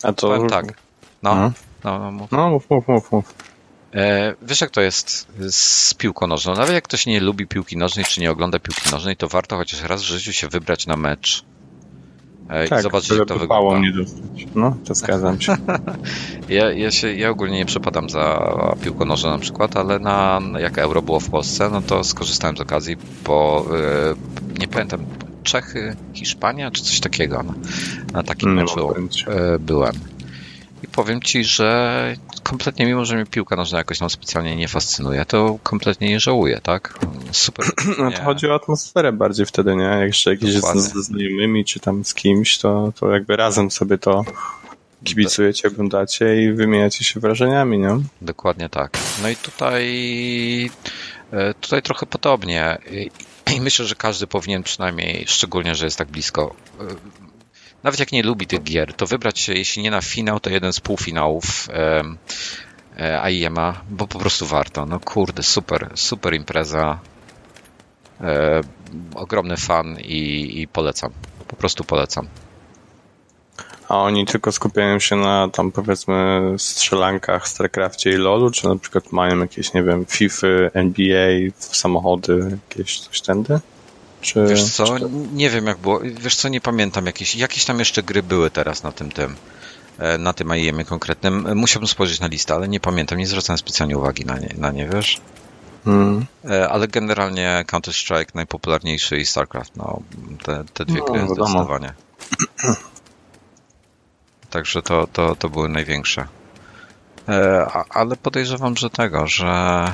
A 0.04 0.14
to... 0.14 0.28
Powiem 0.28 0.50
tak. 0.50 0.66
No, 1.24 1.36
no, 1.36 1.52
no, 1.84 2.00
no, 2.00 2.12
mów. 2.12 2.32
no 2.32 2.50
mów, 2.50 2.70
mów, 2.70 2.88
mów, 2.88 3.12
mów. 3.12 3.34
E, 3.94 4.36
wiesz, 4.42 4.62
jak 4.62 4.70
to 4.70 4.82
jest 4.82 5.28
z 5.50 5.94
piłką 5.94 6.28
nożną? 6.28 6.54
Nawet 6.54 6.74
jak 6.74 6.84
ktoś 6.84 7.06
nie 7.06 7.20
lubi 7.20 7.48
piłki 7.48 7.78
nożnej, 7.78 8.06
czy 8.06 8.22
nie 8.22 8.32
ogląda 8.32 8.60
piłki 8.60 8.92
nożnej, 8.92 9.18
to 9.18 9.28
warto 9.28 9.58
chociaż 9.58 9.82
raz 9.82 10.02
w 10.02 10.06
życiu 10.06 10.34
się 10.34 10.48
wybrać 10.48 10.88
na 10.88 10.96
mecz 10.96 11.44
tak, 12.70 12.80
i 12.80 12.84
zobaczyć, 12.84 13.18
jak 13.18 13.28
to 13.28 13.38
wygląda. 13.38 13.80
mnie 13.80 13.92
dostać. 13.92 14.48
No, 14.56 14.78
to 14.86 14.96
zgadzam 14.96 15.42
się. 15.42 15.58
ja, 16.50 16.72
ja, 16.72 16.92
się. 16.92 17.14
ja 17.14 17.30
ogólnie 17.30 17.58
nie 17.58 17.66
przepadam 17.66 18.10
za 18.10 18.76
piłką 18.84 19.06
nożną 19.06 19.30
na 19.30 19.40
przykład, 19.40 19.78
ale 19.78 20.00
na, 20.00 20.42
jak 20.60 20.78
euro 20.78 21.02
było 21.02 21.20
w 21.20 21.30
Polsce, 21.30 21.70
no 21.70 21.82
to 21.82 22.04
skorzystałem 22.04 22.58
z 22.58 22.62
okazji, 22.62 22.98
bo 23.26 23.66
yy, 23.72 24.60
nie 24.60 24.68
pamiętam, 24.68 25.06
Czechy, 25.44 25.96
Hiszpania, 26.14 26.72
czy 26.72 26.84
coś 26.84 27.00
takiego. 27.00 27.44
Na, 27.44 27.54
na 28.14 28.24
takim 28.24 28.54
meczu 28.54 28.94
yy, 29.28 29.60
byłem. 29.60 29.94
Powiem 30.92 31.22
ci, 31.22 31.44
że 31.44 32.16
kompletnie, 32.44 32.86
mimo 32.86 33.06
że 33.06 33.16
mnie 33.16 33.26
piłka 33.26 33.56
nożna 33.56 33.78
jakoś 33.78 34.00
tam 34.00 34.10
specjalnie 34.10 34.56
nie 34.56 34.68
fascynuje, 34.68 35.26
to 35.26 35.60
kompletnie 35.64 36.10
nie 36.10 36.20
żałuję, 36.20 36.60
tak? 36.64 37.00
super. 37.32 37.66
No 38.00 38.12
to 38.12 38.24
chodzi 38.24 38.48
o 38.48 38.56
atmosferę 38.56 39.12
bardziej 39.12 39.46
wtedy, 39.46 39.76
nie? 39.76 39.84
Jak 39.84 40.08
jeszcze 40.08 40.32
jakieś 40.32 40.54
z, 40.54 40.94
ze 40.94 41.04
znajomymi, 41.04 41.66
czy 41.66 41.80
tam 41.80 42.06
z 42.06 42.14
kimś, 42.14 42.58
to, 42.58 42.94
to 43.00 43.12
jakby 43.12 43.36
razem 43.36 43.72
sobie 43.72 43.98
to 43.98 44.26
kibicujecie, 45.04 45.68
oglądacie 45.68 46.44
i 46.44 46.54
wymieniacie 46.54 47.04
się 47.04 47.20
wrażeniami, 47.20 47.80
nie? 47.80 47.98
Dokładnie 48.22 48.70
tak. 48.70 48.98
No 49.22 49.30
i 49.30 49.36
tutaj 49.36 50.72
e, 51.32 51.54
tutaj 51.54 51.82
trochę 51.82 52.06
podobnie. 52.06 52.78
I 53.56 53.62
myślę, 53.62 53.86
że 53.86 53.96
każdy 53.96 54.28
powinien 54.28 54.64
przynajmniej, 54.64 55.26
szczególnie, 55.28 55.76
że 55.76 55.86
jest 55.86 55.98
tak 55.98 56.08
blisko, 56.08 56.56
e, 56.80 56.84
nawet 57.84 58.00
jak 58.00 58.12
nie 58.12 58.24
lubi 58.24 58.48
tych 58.48 58.64
gier, 58.64 58.94
to 58.94 59.06
wybrać 59.08 59.40
się, 59.40 59.54
jeśli 59.54 59.84
nie 59.84 59.92
na 59.92 60.02
finał, 60.02 60.40
to 60.40 60.50
jeden 60.50 60.74
z 60.74 60.80
półfinałów 60.80 61.68
e, 62.98 63.22
AIM-a, 63.22 63.82
bo 63.90 64.08
po 64.08 64.20
prostu 64.20 64.46
warto. 64.46 64.86
No 64.86 65.00
kurde, 65.00 65.44
super, 65.44 65.92
super 65.96 66.34
impreza. 66.34 67.00
ogromny 69.16 69.58
fan 69.58 69.98
i, 70.00 70.52
i 70.62 70.68
polecam. 70.68 71.12
Po 71.48 71.56
prostu 71.56 71.84
polecam. 71.84 72.28
A 73.92 73.98
oni 73.98 74.26
tylko 74.26 74.52
skupiają 74.52 75.00
się 75.00 75.16
na 75.16 75.50
tam 75.50 75.72
powiedzmy 75.72 76.42
strzelankach, 76.58 77.48
StarCraftie 77.48 78.10
i 78.10 78.18
LoLu, 78.18 78.52
czy 78.52 78.68
na 78.68 78.76
przykład 78.76 79.12
mają 79.12 79.40
jakieś, 79.40 79.74
nie 79.74 79.84
wiem, 79.84 80.06
FIFA, 80.06 80.48
NBA, 80.74 81.52
samochody, 81.58 82.58
jakieś 82.70 83.00
coś 83.00 83.22
tędy? 83.22 83.60
Czy, 84.22 84.46
wiesz 84.48 84.64
co, 84.64 85.00
czy... 85.00 85.10
nie 85.34 85.50
wiem 85.50 85.68
jak 85.68 85.78
było, 85.78 86.00
wiesz 86.00 86.36
co, 86.36 86.50
nie 86.50 86.62
pamiętam, 86.62 87.06
jakieś, 87.06 87.36
jakieś 87.36 87.66
tam 87.66 87.80
jeszcze 87.80 88.04
gry 88.04 88.24
były 88.24 88.52
teraz 88.52 88.84
na 88.84 88.92
tym 88.92 89.12
tym, 89.12 89.36
e, 90.00 90.18
na 90.18 90.34
tym 90.34 90.56
IEM 90.56 90.86
konkretnym. 90.86 91.58
Musiałbym 91.58 91.88
spojrzeć 91.88 92.20
na 92.20 92.28
listę, 92.28 92.54
ale 92.54 92.68
nie 92.68 92.80
pamiętam, 92.80 93.18
nie 93.18 93.28
zwracałem 93.28 93.58
specjalnie 93.58 93.98
uwagi 93.98 94.26
na 94.26 94.40
nie, 94.40 94.56
na 94.58 94.72
nie 94.72 94.88
wiesz? 94.88 95.22
Hmm. 95.86 96.26
E, 96.50 96.70
ale 96.70 96.88
generalnie 96.88 97.66
Counter-Strike 97.68 98.36
najpopularniejszy 98.36 99.18
i 99.18 99.26
StarCraft, 99.26 99.76
no 99.76 100.02
te, 100.44 100.64
te 100.74 100.86
dwie 100.86 101.00
no, 101.00 101.06
gry 101.06 101.20
wiadomo. 101.20 101.36
zdecydowanie. 101.36 101.94
Także 104.50 104.82
to, 104.82 105.08
to, 105.14 105.36
to 105.36 105.50
były 105.50 105.70
największe. 105.70 106.28
E, 107.30 107.66
ale 107.90 108.16
podejrzewam, 108.16 108.78
że 108.78 108.90
tego, 108.90 109.28
że 109.28 109.86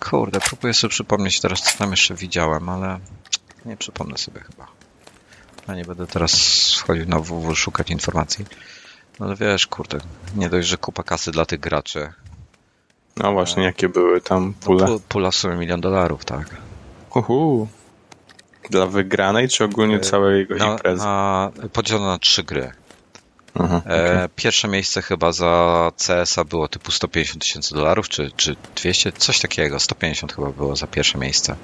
kurde, 0.00 0.40
próbuję 0.40 0.74
sobie 0.74 0.90
przypomnieć 0.90 1.40
teraz, 1.40 1.62
co 1.62 1.78
tam 1.78 1.90
jeszcze 1.90 2.14
widziałem, 2.14 2.68
ale 2.68 2.98
nie 3.64 3.76
przypomnę 3.76 4.18
sobie 4.18 4.40
chyba. 4.40 4.66
Ja 5.68 5.74
nie 5.74 5.84
będę 5.84 6.06
teraz 6.06 6.32
wchodził 6.78 7.06
na 7.06 7.18
WW 7.18 7.54
szukać 7.54 7.90
informacji. 7.90 8.44
No 9.20 9.26
ale 9.26 9.36
wiesz, 9.36 9.66
kurde, 9.66 9.98
nie 10.36 10.48
dość, 10.48 10.68
że 10.68 10.76
kupa 10.76 11.02
kasy 11.02 11.30
dla 11.30 11.46
tych 11.46 11.60
graczy. 11.60 12.12
No 13.16 13.32
właśnie, 13.32 13.62
e, 13.62 13.66
jakie 13.66 13.88
były 13.88 14.20
tam 14.20 14.54
pule? 14.54 14.86
No, 14.86 14.98
pula 15.08 15.30
w 15.30 15.34
sumie 15.34 15.56
milion 15.56 15.80
dolarów, 15.80 16.24
tak. 16.24 16.56
Uhu. 17.14 17.68
Dla 18.70 18.86
wygranej, 18.86 19.48
czy 19.48 19.64
ogólnie 19.64 19.96
e, 19.96 20.00
całej 20.00 20.38
jego 20.38 20.54
no, 20.54 20.72
imprezy? 20.72 21.04
Na, 21.04 21.52
podzielone 21.72 22.06
na 22.06 22.18
trzy 22.18 22.42
gry. 22.42 22.72
Aha, 23.60 23.82
e, 23.86 24.12
okay. 24.12 24.28
Pierwsze 24.36 24.68
miejsce 24.68 25.02
chyba 25.02 25.32
za 25.32 25.90
CS-a 26.06 26.44
było 26.44 26.68
typu 26.68 26.92
150 26.92 27.42
tysięcy 27.42 27.74
dolarów, 27.74 28.08
czy, 28.08 28.30
czy 28.36 28.56
200, 28.76 29.12
coś 29.12 29.40
takiego. 29.40 29.80
150 29.80 30.32
chyba 30.32 30.50
było 30.50 30.76
za 30.76 30.86
pierwsze 30.86 31.18
miejsce. 31.18 31.56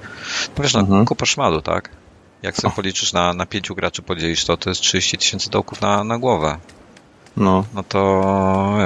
No 0.56 0.62
wiesz, 0.62 0.74
no, 0.74 1.04
kupa 1.04 1.26
szmalu, 1.26 1.62
tak? 1.62 1.90
Jak 2.42 2.56
sobie 2.56 2.74
policzysz 2.74 3.12
na, 3.12 3.34
na 3.34 3.46
pięciu 3.46 3.74
graczy 3.74 4.02
podzielisz 4.02 4.44
to, 4.44 4.56
to 4.56 4.70
jest 4.70 4.80
30 4.80 5.18
tysięcy 5.18 5.50
dołków 5.50 5.80
na, 5.80 6.04
na 6.04 6.18
głowę. 6.18 6.58
No. 7.36 7.64
No 7.74 7.82
to 7.82 8.22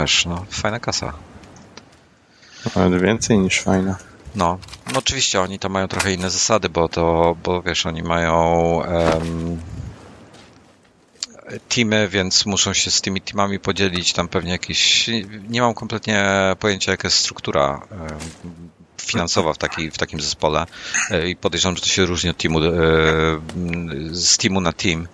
wiesz, 0.00 0.26
no 0.26 0.44
fajna 0.50 0.80
kasa. 0.80 1.12
Nawet 2.76 3.02
więcej 3.02 3.38
niż 3.38 3.61
fajna. 3.61 3.96
No, 4.34 4.58
no 4.92 4.99
oczywiście 4.99 5.40
oni 5.40 5.58
tam 5.58 5.73
mają 5.73 5.88
trochę 5.88 6.12
inne 6.12 6.30
zasady, 6.30 6.68
bo 6.68 6.88
to, 6.88 7.37
bo 7.44 7.62
wiesz, 7.62 7.87
oni 7.87 8.02
mają 8.02 8.34
um, 8.76 9.61
teamy, 11.68 12.08
więc 12.08 12.46
muszą 12.46 12.72
się 12.72 12.90
z 12.90 13.00
tymi 13.00 13.20
teamami 13.20 13.58
podzielić. 13.58 14.12
Tam 14.12 14.28
pewnie 14.28 14.52
jakieś. 14.52 15.10
Nie 15.48 15.60
mam 15.60 15.74
kompletnie 15.74 16.26
pojęcia, 16.60 16.90
jaka 16.90 17.08
jest 17.08 17.18
struktura 17.18 17.80
finansowa 19.04 19.52
w, 19.52 19.58
taki, 19.58 19.90
w 19.90 19.98
takim 19.98 20.20
zespole 20.20 20.66
e, 21.10 21.28
i 21.28 21.36
podejrzewam, 21.36 21.76
że 21.76 21.82
to 21.82 21.88
się 21.88 22.06
różni 22.06 22.30
od 22.30 22.36
teamu, 22.36 22.58
e, 22.58 22.70
z 24.12 24.36
teamu 24.38 24.60
na 24.60 24.72
team 24.72 25.08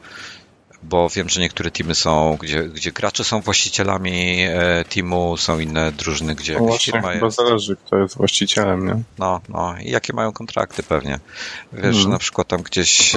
bo 0.82 1.08
wiem, 1.08 1.28
że 1.28 1.40
niektóre 1.40 1.70
teamy 1.70 1.94
są, 1.94 2.37
gdzie, 2.40 2.62
gdzie 2.62 2.92
gracze 2.92 3.25
są 3.25 3.40
właścicielami 3.40 4.37
e, 4.40 4.84
teamu, 4.84 5.37
są 5.37 5.58
inne 5.58 5.92
drużyny, 5.92 6.34
gdzie 6.34 6.58
no 6.58 6.66
jakaś 6.66 6.84
firma 6.84 7.14
jest. 7.14 7.37
zależy, 7.37 7.76
kto 7.76 7.99
jest 7.99 8.16
właścicielem, 8.16 8.87
nie? 8.87 9.02
No, 9.18 9.40
no 9.49 9.75
i 9.80 9.90
jakie 9.90 10.12
mają 10.12 10.32
kontrakty 10.32 10.82
pewnie. 10.82 11.18
Wiesz, 11.72 11.96
mm. 11.96 12.10
na 12.10 12.18
przykład 12.18 12.49
tam 12.49 12.62
gdzieś 12.62 13.16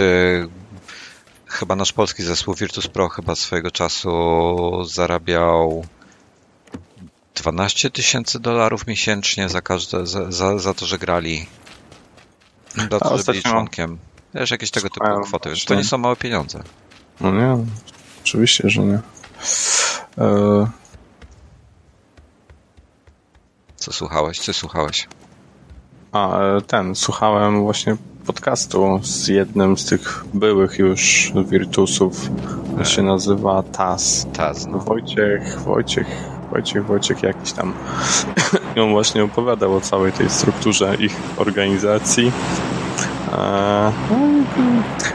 chyba 1.54 1.76
nasz 1.76 1.94
polski 1.94 2.24
zespół 2.24 2.54
Virtus 2.54 2.88
Pro 2.88 3.10
chyba 3.10 3.36
swojego 3.36 3.72
czasu 3.72 4.86
zarabiał 4.86 5.86
12 7.36 7.90
tysięcy 7.90 8.40
dolarów 8.40 8.88
miesięcznie 8.88 9.50
za 9.50 9.62
każde, 9.62 10.08
za, 10.08 10.32
za, 10.32 10.60
za, 10.60 10.74
to, 10.74 10.86
że 10.86 10.98
grali. 10.98 11.46
Do 12.90 13.00
to, 13.00 13.18
że 13.18 13.24
byli 13.24 13.44
członkiem. 13.44 13.98
Wiesz, 14.34 14.52
jakieś 14.52 14.72
tego 14.72 14.90
typu 14.90 15.22
kwoty. 15.24 15.50
Wiesz, 15.50 15.66
to 15.66 15.76
nie 15.76 15.84
są 15.84 15.98
małe 15.98 16.16
pieniądze. 16.16 16.64
No 17.22 17.32
nie, 17.32 17.66
oczywiście, 18.24 18.70
że 18.70 18.82
nie. 18.82 19.00
E... 20.18 20.68
Co 23.76 23.94
słuchałeś? 23.94 24.40
Co 24.40 24.54
słuchałeś? 24.54 25.08
A, 26.12 26.40
e, 26.40 26.62
ten, 26.62 26.96
słuchałem 26.96 27.62
właśnie 27.62 27.98
podcastu 28.28 29.00
z 29.04 29.28
jednym 29.28 29.78
z 29.78 29.86
tych 29.86 30.26
byłych 30.34 30.80
już 30.80 31.32
Virtusów. 31.50 32.30
On 32.78 32.86
się 32.86 33.04
nazywa 33.04 33.64
Taz. 33.64 34.28
Taz, 34.34 34.68
no. 34.68 34.80
Wojciech, 34.80 35.60
Wojciech, 35.60 36.08
Wojciech, 36.52 36.86
Wojciech 36.86 37.24
jakiś 37.24 37.52
tam. 37.52 37.74
I 38.76 38.80
on 38.80 38.92
właśnie 38.92 39.24
opowiadał 39.24 39.76
o 39.76 39.82
całej 39.82 40.12
tej 40.12 40.30
strukturze 40.30 40.96
ich 41.00 41.16
organizacji. 41.38 42.32
No 44.12 44.33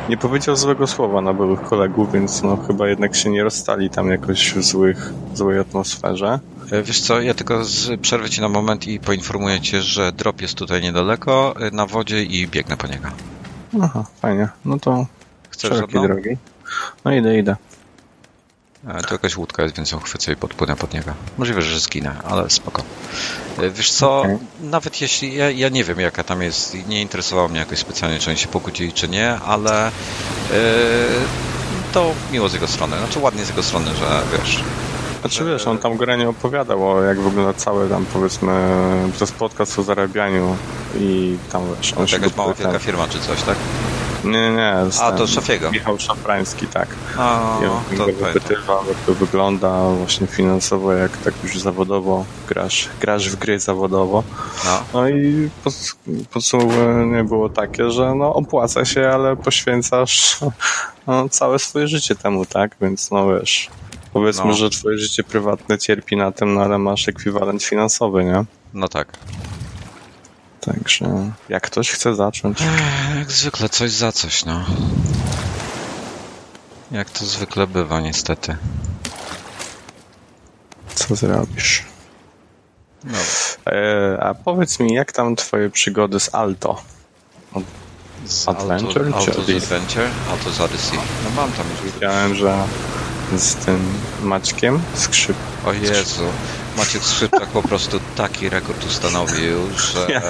nie 0.08 0.16
powiedział 0.16 0.56
złego 0.56 0.86
słowa 0.86 1.20
na 1.20 1.32
byłych 1.34 1.60
kolegów, 1.60 2.12
więc 2.12 2.42
no 2.42 2.56
chyba 2.56 2.88
jednak 2.88 3.16
się 3.16 3.30
nie 3.30 3.44
rozstali 3.44 3.90
tam 3.90 4.10
jakoś 4.10 4.54
w 4.54 4.62
złych, 4.62 5.12
złej 5.34 5.58
atmosferze. 5.58 6.40
E, 6.70 6.82
wiesz 6.82 7.00
co, 7.00 7.20
ja 7.20 7.34
tylko 7.34 7.64
z, 7.64 8.00
przerwę 8.00 8.30
ci 8.30 8.40
na 8.40 8.48
moment 8.48 8.88
i 8.88 9.00
poinformuję 9.00 9.60
cię, 9.60 9.82
że 9.82 10.12
drop 10.12 10.40
jest 10.40 10.54
tutaj 10.54 10.82
niedaleko, 10.82 11.54
e, 11.60 11.70
na 11.70 11.86
wodzie 11.86 12.22
i 12.22 12.48
biegnę 12.48 12.76
po 12.76 12.86
niego. 12.86 13.08
Aha, 13.82 14.04
fajnie. 14.20 14.48
No 14.64 14.78
to 14.78 15.06
Chcesz 15.50 15.80
drogi. 15.88 16.36
No 17.04 17.12
idę, 17.12 17.38
idę. 17.38 17.56
E, 18.88 19.02
to 19.02 19.14
jakaś 19.14 19.36
łódka 19.36 19.62
jest, 19.62 19.76
więc 19.76 19.92
ją 19.92 20.00
chwycę 20.00 20.32
i 20.32 20.36
podpłynę 20.36 20.76
pod 20.76 20.94
niego. 20.94 21.12
Możliwe, 21.38 21.62
że 21.62 21.80
zginę, 21.80 22.16
ale 22.24 22.50
spoko. 22.50 22.82
Wiesz 23.74 23.90
co, 23.92 24.20
okay. 24.20 24.38
nawet 24.60 25.00
jeśli, 25.00 25.34
ja, 25.34 25.50
ja, 25.50 25.68
nie 25.68 25.84
wiem 25.84 26.00
jaka 26.00 26.24
tam 26.24 26.42
jest, 26.42 26.88
nie 26.88 27.02
interesowało 27.02 27.48
mnie 27.48 27.58
jakoś 27.58 27.78
specjalnie, 27.78 28.18
czy 28.18 28.30
oni 28.30 28.38
się 28.38 28.48
pokłócili, 28.48 28.92
czy 28.92 29.08
nie, 29.08 29.34
ale 29.34 29.90
yy, 30.50 30.56
to 31.92 32.14
miło 32.32 32.48
z 32.48 32.54
jego 32.54 32.68
strony. 32.68 32.98
Znaczy 32.98 33.18
ładnie 33.18 33.44
z 33.44 33.48
jego 33.48 33.62
strony, 33.62 33.86
że 33.94 34.22
wiesz, 34.38 34.64
znaczy 35.20 35.44
wiesz, 35.44 35.66
on 35.66 35.78
tam 35.78 35.96
granie 35.96 36.28
opowiadał 36.28 36.90
o 36.90 37.02
jak 37.02 37.20
wygląda 37.20 37.54
cały 37.54 37.88
tam 37.88 38.06
powiedzmy 38.12 38.52
przez 39.12 39.32
podcast 39.32 39.78
o 39.78 39.82
zarabianiu 39.82 40.56
i 41.00 41.36
tam 41.52 41.62
wiesz... 41.76 41.92
On 41.92 42.06
jakaś 42.12 42.36
mała 42.36 42.54
wielka 42.54 42.78
firma 42.78 43.08
czy 43.08 43.20
coś, 43.20 43.42
tak? 43.42 43.56
Nie, 44.24 44.50
nie. 44.50 44.74
A, 45.00 45.12
to 45.12 45.26
Szafiego. 45.26 45.70
Michał 45.70 45.98
Szafrański, 45.98 46.66
tak. 46.66 46.88
A, 47.18 47.58
on 47.90 47.96
go 47.96 48.04
wypytywał, 48.06 48.88
jak 48.88 48.96
to 49.06 49.14
wygląda 49.14 49.90
właśnie 49.90 50.26
finansowo, 50.26 50.92
jak 50.92 51.16
tak 51.16 51.34
już 51.42 51.58
zawodowo 51.58 52.24
grasz, 52.48 52.88
grasz 53.00 53.30
w 53.30 53.36
gry 53.36 53.60
zawodowo. 53.60 54.24
No, 54.64 54.82
no 54.94 55.08
i 55.08 55.50
podsumowanie 56.32 57.24
było 57.24 57.48
takie, 57.48 57.90
że 57.90 58.14
no 58.14 58.34
opłaca 58.34 58.84
się, 58.84 59.08
ale 59.08 59.36
poświęcasz 59.36 60.38
no, 61.06 61.28
całe 61.28 61.58
swoje 61.58 61.88
życie 61.88 62.14
temu, 62.14 62.46
tak? 62.46 62.76
Więc 62.80 63.10
no 63.10 63.28
wiesz, 63.28 63.70
Powiedzmy, 64.12 64.44
no. 64.44 64.52
że 64.52 64.70
twoje 64.70 64.98
życie 64.98 65.24
prywatne 65.24 65.78
cierpi 65.78 66.16
na 66.16 66.32
tym, 66.32 66.54
no 66.54 66.60
ale 66.60 66.78
masz 66.78 67.08
ekwiwalent 67.08 67.62
finansowy, 67.62 68.24
nie? 68.24 68.44
No 68.74 68.88
tak. 68.88 69.08
Także 70.72 71.30
jak 71.48 71.62
ktoś 71.62 71.90
chce 71.90 72.14
zacząć. 72.14 72.58
Jak 73.18 73.32
zwykle 73.32 73.68
coś 73.68 73.90
za 73.90 74.12
coś, 74.12 74.44
no. 74.44 74.64
Jak 76.90 77.10
to 77.10 77.24
zwykle 77.26 77.66
bywa, 77.66 78.00
niestety. 78.00 78.56
Co 80.94 81.16
zrobisz? 81.16 81.84
No. 83.04 83.18
E, 83.66 84.18
a 84.22 84.34
powiedz 84.34 84.80
mi, 84.80 84.94
jak 84.94 85.12
tam 85.12 85.36
twoje 85.36 85.70
przygody 85.70 86.20
z 86.20 86.34
Alto? 86.34 86.82
Z 88.26 88.48
Adventure? 88.48 89.06
Alto, 89.06 89.18
Alto 89.18 89.42
z 89.42 89.50
Adventure? 89.50 90.08
Alto 90.30 90.50
z 90.50 90.60
Odyssey. 90.60 90.98
No 91.24 91.30
mam 91.36 91.52
tam 91.52 91.66
już. 91.70 91.92
Widziałem, 91.94 92.34
że 92.34 92.64
z 93.36 93.54
tym 93.54 93.94
Maćkiem 94.22 94.80
Skrzyp. 94.94 95.36
O 95.66 95.72
Jezu. 95.72 96.24
Maciek 96.78 97.04
Skrzypczak 97.04 97.48
po 97.48 97.62
prostu 97.62 98.00
taki 98.16 98.48
rekord 98.48 98.86
ustanowił, 98.86 99.58
że... 99.76 100.06
Ja 100.12 100.22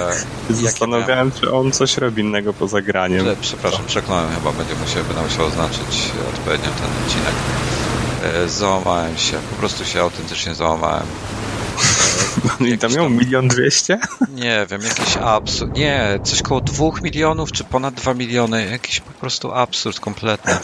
zastanawiałem, 0.49 1.31
czy 1.31 1.51
on 1.51 1.71
coś 1.71 1.97
robi 1.97 2.21
innego 2.21 2.53
poza 2.53 2.81
graniem. 2.81 3.25
Że, 3.25 3.35
przepraszam, 3.41 3.85
przekląłem 3.85 4.29
chyba, 4.35 4.51
będzie 4.51 4.75
musiał, 4.75 5.03
będę 5.03 5.21
musiał 5.21 5.45
oznaczyć 5.45 6.11
odpowiednio 6.33 6.69
ten 6.69 7.05
odcinek. 7.05 7.33
E, 8.23 8.49
załamałem 8.49 9.17
się, 9.17 9.37
po 9.49 9.55
prostu 9.55 9.85
się 9.85 10.01
autentycznie 10.01 10.55
załamałem. 10.55 11.05
I 12.59 12.77
tam 12.77 12.93
miał 12.93 13.09
milion 13.09 13.47
dwieście? 13.47 13.99
Nie 14.29 14.67
wiem, 14.69 14.81
jakiś 14.81 15.17
absurd. 15.17 15.77
Nie, 15.77 16.19
coś 16.23 16.41
koło 16.41 16.61
dwóch 16.61 17.01
milionów, 17.01 17.51
czy 17.51 17.63
ponad 17.63 17.93
dwa 17.93 18.13
miliony. 18.13 18.69
Jakiś 18.71 18.99
po 18.99 19.11
prostu 19.11 19.53
absurd 19.53 19.99
kompletny. 19.99 20.57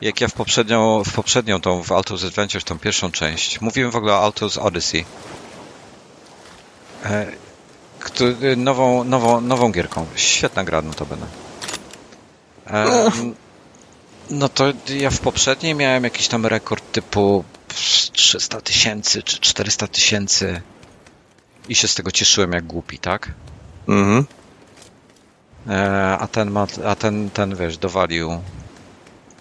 Jak 0.00 0.20
ja 0.20 0.28
w 0.28 0.32
poprzednią, 0.32 1.04
w 1.04 1.12
poprzednią 1.12 1.60
tą, 1.60 1.82
w 1.82 1.92
Altos 1.92 2.24
Adventures, 2.24 2.64
tą 2.64 2.78
pierwszą 2.78 3.10
część, 3.10 3.60
mówiłem 3.60 3.90
w 3.90 3.96
ogóle 3.96 4.12
o 4.12 4.24
Altos 4.24 4.58
Odyssey. 4.58 5.04
E, 7.04 7.26
nową, 8.56 9.04
nową, 9.04 9.40
nową 9.40 9.72
gierką. 9.72 10.06
Świetna 10.14 10.64
gra, 10.64 10.82
no 10.82 10.94
to 10.94 11.06
będę. 11.06 11.26
E, 12.66 13.10
no 14.30 14.48
to 14.48 14.72
ja 14.88 15.10
w 15.10 15.20
poprzedniej 15.20 15.74
miałem 15.74 16.04
jakiś 16.04 16.28
tam 16.28 16.46
rekord 16.46 16.92
typu 16.92 17.44
300 18.12 18.60
tysięcy 18.60 19.22
czy 19.22 19.40
400 19.40 19.86
tysięcy 19.86 20.62
i 21.68 21.74
się 21.74 21.88
z 21.88 21.94
tego 21.94 22.10
cieszyłem 22.10 22.52
jak 22.52 22.66
głupi, 22.66 22.98
tak? 22.98 23.30
Mhm. 23.88 24.26
E, 25.68 26.18
a 26.18 26.26
ten 26.26 26.50
ma, 26.50 26.66
a 26.86 26.94
ten, 26.94 27.30
ten 27.30 27.56
wiesz, 27.56 27.78
dowalił 27.78 28.40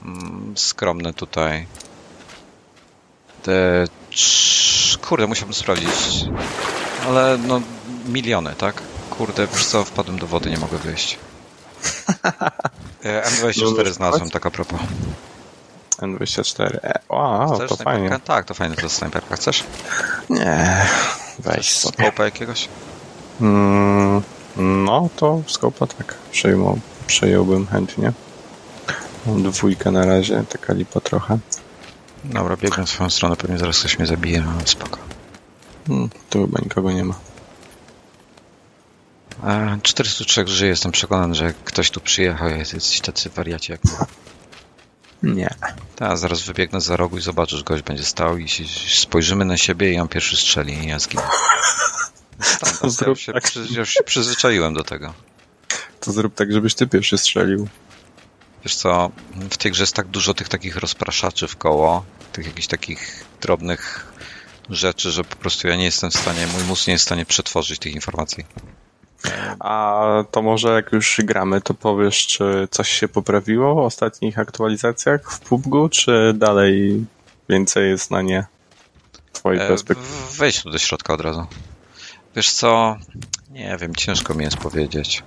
mm, 0.06 0.54
skromny 0.58 1.14
tutaj. 1.14 1.68
Te, 3.44 3.86
kurde, 5.02 5.28
musiałbym 5.28 5.54
sprawdzić. 5.54 6.26
Ale 7.08 7.38
no, 7.38 7.62
miliony, 8.08 8.56
tak? 8.58 8.82
Kurde, 9.10 9.48
wiesz 9.48 9.66
co, 9.66 9.84
wpadłem 9.84 10.20
do 10.20 10.28
wody, 10.28 10.50
nie 10.50 10.58
mogę 10.58 10.78
wyjść. 10.78 11.18
E, 13.04 13.22
M24 13.22 13.94
znalazłem, 13.94 14.30
tak 14.30 14.46
a 14.46 14.52
propos. 14.52 14.80
N24. 15.98 16.78
E, 16.84 17.00
wow, 17.10 17.68
to 17.68 17.76
fajnie. 17.76 18.20
Tak, 18.24 18.46
to 18.46 18.54
fajne 18.54 18.76
to 18.76 18.90
snajperka. 18.90 19.36
Chcesz? 19.36 19.64
Nie, 20.30 20.86
weź 21.40 21.78
Skopa 21.78 22.26
jakiegoś? 22.26 22.70
Mm, 23.42 24.22
no, 24.58 25.10
to 25.16 25.42
skopa 25.48 25.88
tak 25.88 26.16
przejmą, 26.32 26.80
przejąłbym 27.08 27.68
chętnie. 27.68 28.14
Mam 29.26 29.44
dwójkę 29.44 29.92
na 29.92 30.06
razie, 30.06 30.44
taka 30.50 30.74
lipa 30.74 31.00
trochę. 31.00 31.38
Dobra, 32.24 32.58
biegnę 32.58 32.86
w 32.86 32.90
swoją 32.90 33.10
stronę, 33.10 33.36
pewnie 33.36 33.58
zaraz 33.58 33.80
ktoś 33.80 33.98
mnie 33.98 34.08
zabije, 34.08 34.44
ale 34.56 34.68
spoko. 34.68 34.98
Hmm, 35.88 36.10
tu 36.30 36.42
chyba 36.46 36.60
nikogo 36.62 36.92
nie 36.92 37.04
ma. 37.04 37.16
403 39.84 40.48
żyje, 40.48 40.70
jestem 40.70 40.92
przekonany, 40.92 41.36
że 41.36 41.54
ktoś 41.64 41.92
tu 41.92 42.02
przyjechał, 42.02 42.50
jest 42.50 43.02
tacy 43.02 43.30
wariaci 43.30 43.72
jak 43.72 43.82
nie. 45.24 45.56
Tak, 45.96 46.18
zaraz 46.18 46.42
wybiegnę 46.42 46.82
za 46.82 46.98
rogu 46.98 47.18
i 47.18 47.22
zobaczysz, 47.22 47.64
gość 47.64 47.84
będzie 47.84 48.04
stał 48.04 48.38
i 48.38 48.48
spojrzymy 48.90 49.46
na 49.46 49.58
siebie 49.58 49.94
i 49.94 50.00
on 50.00 50.08
pierwszy 50.08 50.38
strzeli 50.38 50.74
i 50.74 50.88
ja 50.88 51.00
zginę. 51.00 51.24
Standard, 52.42 53.08
ja, 53.08 53.16
się, 53.16 53.34
tak. 53.34 53.56
ja 53.56 53.80
już 53.80 53.90
się 53.90 54.04
przyzwyczaiłem 54.04 54.74
do 54.74 54.84
tego. 54.84 55.14
To 56.00 56.12
zrób 56.12 56.36
tak, 56.36 56.52
żebyś 56.52 56.76
ty 56.76 56.88
pierwszy 56.88 57.18
strzelił. 57.18 57.68
Wiesz 58.64 58.76
co, 58.76 59.12
w 59.52 59.58
tej 59.58 59.72
grze 59.72 59.84
jest 59.84 59.96
tak 59.96 60.08
dużo 60.08 60.34
tych 60.34 60.50
takich 60.50 60.78
rozpraszaczy 60.78 61.48
w 61.48 61.56
koło, 61.56 62.06
tych 62.32 62.46
jakichś 62.46 62.68
takich 62.68 63.24
drobnych 63.42 64.14
rzeczy, 64.70 65.12
że 65.12 65.24
po 65.24 65.36
prostu 65.36 65.68
ja 65.68 65.76
nie 65.76 65.86
jestem 65.86 66.12
w 66.12 66.18
stanie, 66.18 66.48
mój 66.48 66.64
mózg 66.64 66.88
nie 66.88 66.94
jest 66.94 67.04
w 67.04 67.08
stanie 67.08 67.26
przetworzyć 67.26 67.80
tych 67.80 67.94
informacji. 67.94 68.46
A 69.60 70.04
to 70.32 70.42
może 70.42 70.74
jak 70.74 70.92
już 70.92 71.22
gramy, 71.24 71.62
to 71.62 71.74
powiesz, 71.74 72.28
czy 72.28 72.68
coś 72.72 72.90
się 72.90 73.08
poprawiło 73.08 73.76
w 73.76 73.78
ostatnich 73.78 74.40
aktualizacjach 74.40 75.32
w 75.32 75.40
PUBG, 75.40 75.92
czy 75.92 76.34
dalej 76.36 77.06
więcej 77.50 77.90
jest 77.90 78.12
na 78.12 78.22
nie? 78.22 78.46
Twojej 79.34 79.60
perspektywy. 79.60 80.38
Wejdź 80.38 80.64
tu 80.64 80.70
do 80.70 80.78
środka 80.78 81.14
od 81.14 81.22
razu. 81.22 81.46
Wiesz 82.36 82.52
co? 82.52 82.98
Nie 83.52 83.78
wiem, 83.82 83.96
ciężko 83.96 84.34
mi 84.34 84.44
jest 84.44 84.58
powiedzieć. 84.58 85.24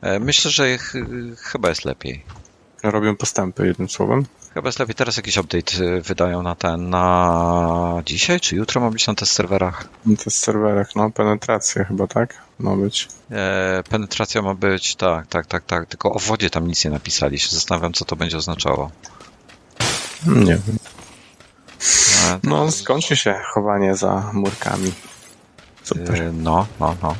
E, 0.00 0.18
myślę, 0.18 0.50
że 0.50 0.78
ch 0.78 0.92
chyba 1.38 1.68
jest 1.68 1.84
lepiej. 1.84 2.24
Robią 2.82 3.16
postępy, 3.16 3.66
jednym 3.66 3.88
słowem. 3.88 4.26
Chyba 4.54 4.68
jest 4.68 4.78
lepiej. 4.78 4.94
Teraz 4.94 5.16
jakiś 5.16 5.36
update 5.36 5.84
y, 5.84 6.00
wydają 6.00 6.42
na 6.42 6.54
ten, 6.54 6.90
na 6.90 8.02
dzisiaj, 8.06 8.40
czy 8.40 8.56
jutro 8.56 8.80
ma 8.80 8.90
być 8.90 9.06
na 9.06 9.14
test 9.14 9.32
serwerach? 9.32 9.88
Na 10.06 10.16
test 10.16 10.36
serwerach, 10.38 10.96
no, 10.96 11.10
penetracja 11.10 11.84
chyba, 11.84 12.06
tak? 12.06 12.34
Ma 12.58 12.76
być. 12.76 13.08
E, 13.30 13.82
penetracja 13.90 14.42
ma 14.42 14.54
być, 14.54 14.96
tak, 14.96 15.26
tak, 15.26 15.46
tak, 15.46 15.64
tak. 15.64 15.86
Tylko 15.86 16.12
o 16.12 16.18
wodzie 16.18 16.50
tam 16.50 16.66
nic 16.66 16.84
nie 16.84 16.90
napisali. 16.90 17.38
Się 17.38 17.48
zastanawiam, 17.48 17.92
co 17.92 18.04
to 18.04 18.16
będzie 18.16 18.36
oznaczało. 18.36 18.90
Nie 20.26 20.44
wiem. 20.44 20.78
E, 22.28 22.38
no, 22.42 22.70
skończy 22.70 23.16
się 23.16 23.40
chowanie 23.54 23.96
za 23.96 24.30
murkami. 24.32 24.92
Super. 25.82 26.22
E, 26.22 26.32
no, 26.32 26.66
no, 26.80 26.96
no. 27.02 27.14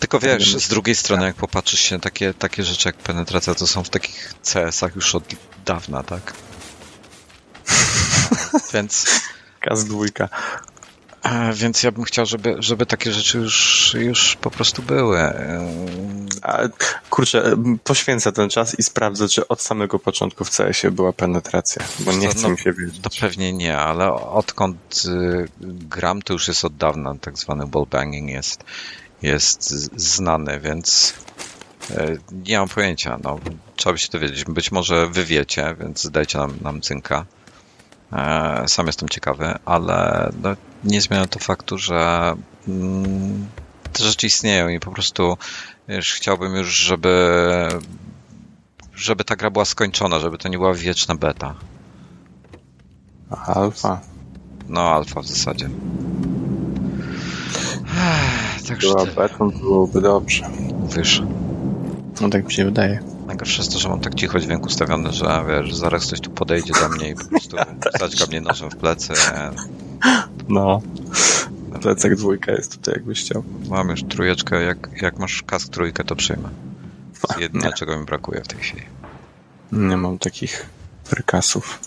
Tylko 0.00 0.18
wiesz, 0.18 0.56
z 0.56 0.68
drugiej 0.68 0.94
strony, 0.94 1.26
jak 1.26 1.36
popatrzysz 1.36 1.80
się, 1.80 2.00
takie, 2.00 2.34
takie 2.34 2.64
rzeczy 2.64 2.88
jak 2.88 2.96
penetracja, 2.96 3.54
to 3.54 3.66
są 3.66 3.84
w 3.84 3.90
takich 3.90 4.34
CS-ach 4.52 4.96
już 4.96 5.14
od 5.14 5.24
dawna, 5.64 6.02
tak? 6.02 6.32
Więc... 8.72 9.20
Kaz 9.60 9.84
dwójka. 9.84 10.28
Więc 11.54 11.82
ja 11.82 11.92
bym 11.92 12.04
chciał, 12.04 12.26
żeby, 12.26 12.56
żeby 12.58 12.86
takie 12.86 13.12
rzeczy 13.12 13.38
już, 13.38 13.96
już 13.98 14.36
po 14.36 14.50
prostu 14.50 14.82
były. 14.82 15.18
A, 16.42 16.58
kurczę, 17.10 17.56
poświęcę 17.84 18.32
ten 18.32 18.50
czas 18.50 18.78
i 18.78 18.82
sprawdzę, 18.82 19.28
czy 19.28 19.48
od 19.48 19.62
samego 19.62 19.98
początku 19.98 20.44
w 20.44 20.50
CS-ie 20.50 20.90
była 20.90 21.12
penetracja, 21.12 21.82
bo 22.00 22.12
nie 22.12 22.28
chcę 22.28 22.42
no, 22.42 22.48
mi 22.48 22.58
się 22.58 22.72
wiedzieć. 22.72 23.00
To 23.02 23.10
pewnie 23.20 23.52
nie, 23.52 23.78
ale 23.78 24.12
odkąd 24.12 25.02
y, 25.06 25.48
gram, 25.60 26.22
to 26.22 26.32
już 26.32 26.48
jest 26.48 26.64
od 26.64 26.76
dawna 26.76 27.14
tak 27.20 27.38
zwany 27.38 27.66
wallbanging 27.66 28.30
jest 28.30 28.64
jest 29.26 29.70
znany, 30.00 30.60
więc 30.60 31.14
e, 31.90 32.16
nie 32.32 32.58
mam 32.58 32.68
pojęcia. 32.68 33.18
No, 33.24 33.38
trzeba 33.76 33.92
by 33.92 33.98
się 33.98 34.08
dowiedzieć. 34.12 34.44
Być 34.44 34.72
może 34.72 35.06
wy 35.06 35.24
wiecie, 35.24 35.76
więc 35.80 36.10
dajcie 36.10 36.38
nam, 36.38 36.58
nam 36.62 36.80
cynka. 36.80 37.26
E, 38.12 38.64
sam 38.68 38.86
jestem 38.86 39.08
ciekawy, 39.08 39.54
ale 39.64 40.30
no, 40.42 40.56
nie 40.84 41.00
zmienia 41.00 41.26
to 41.26 41.38
faktu, 41.38 41.78
że 41.78 42.34
mm, 42.68 43.46
te 43.92 44.04
rzeczy 44.04 44.26
istnieją 44.26 44.68
i 44.68 44.80
po 44.80 44.90
prostu 44.90 45.38
wiesz, 45.88 46.14
chciałbym 46.14 46.56
już, 46.56 46.76
żeby 46.76 47.68
żeby 48.94 49.24
ta 49.24 49.36
gra 49.36 49.50
była 49.50 49.64
skończona, 49.64 50.18
żeby 50.18 50.38
to 50.38 50.48
nie 50.48 50.58
była 50.58 50.74
wieczna 50.74 51.14
beta. 51.14 51.54
Alfa. 53.46 54.00
No, 54.68 54.80
alfa 54.80 55.20
w 55.20 55.26
zasadzie. 55.26 55.70
Także 58.68 58.88
Była 58.88 59.06
betą, 59.06 59.50
byłoby 59.50 60.00
dobrze. 60.00 60.50
Wiesz. 60.96 61.22
No 62.20 62.28
tak 62.28 62.44
mi 62.44 62.52
się 62.52 62.64
wydaje. 62.64 63.02
Najgorsze 63.26 63.58
jest 63.62 63.72
to, 63.72 63.78
że 63.78 63.88
mam 63.88 64.00
tak 64.00 64.14
cicho 64.14 64.40
dźwięk 64.40 64.66
ustawiony, 64.66 65.12
że 65.12 65.44
wiesz, 65.48 65.74
zaraz 65.74 66.06
ktoś 66.06 66.20
tu 66.20 66.30
podejdzie 66.30 66.72
do 66.80 66.88
mnie 66.88 67.08
i 67.08 67.14
po 67.14 67.24
prostu 67.24 67.56
zaćga 68.00 68.26
mnie 68.26 68.40
nożem 68.40 68.70
w 68.70 68.76
plecy. 68.76 69.12
No. 70.48 70.82
Plecak 71.82 72.16
dwójka 72.16 72.52
jest 72.52 72.72
tutaj, 72.72 72.94
jakbyś 72.94 73.20
chciał. 73.20 73.44
Mam 73.68 73.88
już 73.88 74.02
trójeczkę. 74.02 74.62
Jak, 74.62 75.02
jak 75.02 75.18
masz 75.18 75.42
kask 75.42 75.68
trójkę, 75.68 76.04
to 76.04 76.16
przyjmę. 76.16 76.48
To 77.20 77.40
jedyne, 77.40 77.72
czego 77.72 77.98
mi 77.98 78.04
brakuje 78.04 78.40
w 78.40 78.48
tej 78.48 78.58
chwili. 78.58 78.82
Nie 79.72 79.96
mam 79.96 80.18
takich 80.18 80.66
frykasów. 81.04 81.80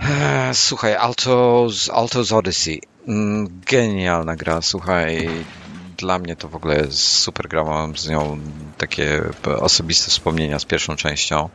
Eee, 0.00 0.54
słuchaj, 0.54 0.94
Altos, 0.96 1.90
Altos 1.90 2.32
Odyssey. 2.32 2.80
Mm, 3.08 3.60
genialna 3.70 4.36
gra, 4.36 4.62
słuchaj. 4.62 5.28
Dla 5.98 6.18
mnie 6.18 6.36
to 6.36 6.48
w 6.48 6.56
ogóle 6.56 6.76
jest 6.76 6.98
super 6.98 7.48
gra. 7.48 7.64
Mam 7.64 7.96
z 7.96 8.08
nią 8.08 8.40
takie 8.78 9.22
osobiste 9.60 10.10
wspomnienia 10.10 10.58
z 10.58 10.64
pierwszą 10.64 10.96
częścią, 10.96 11.48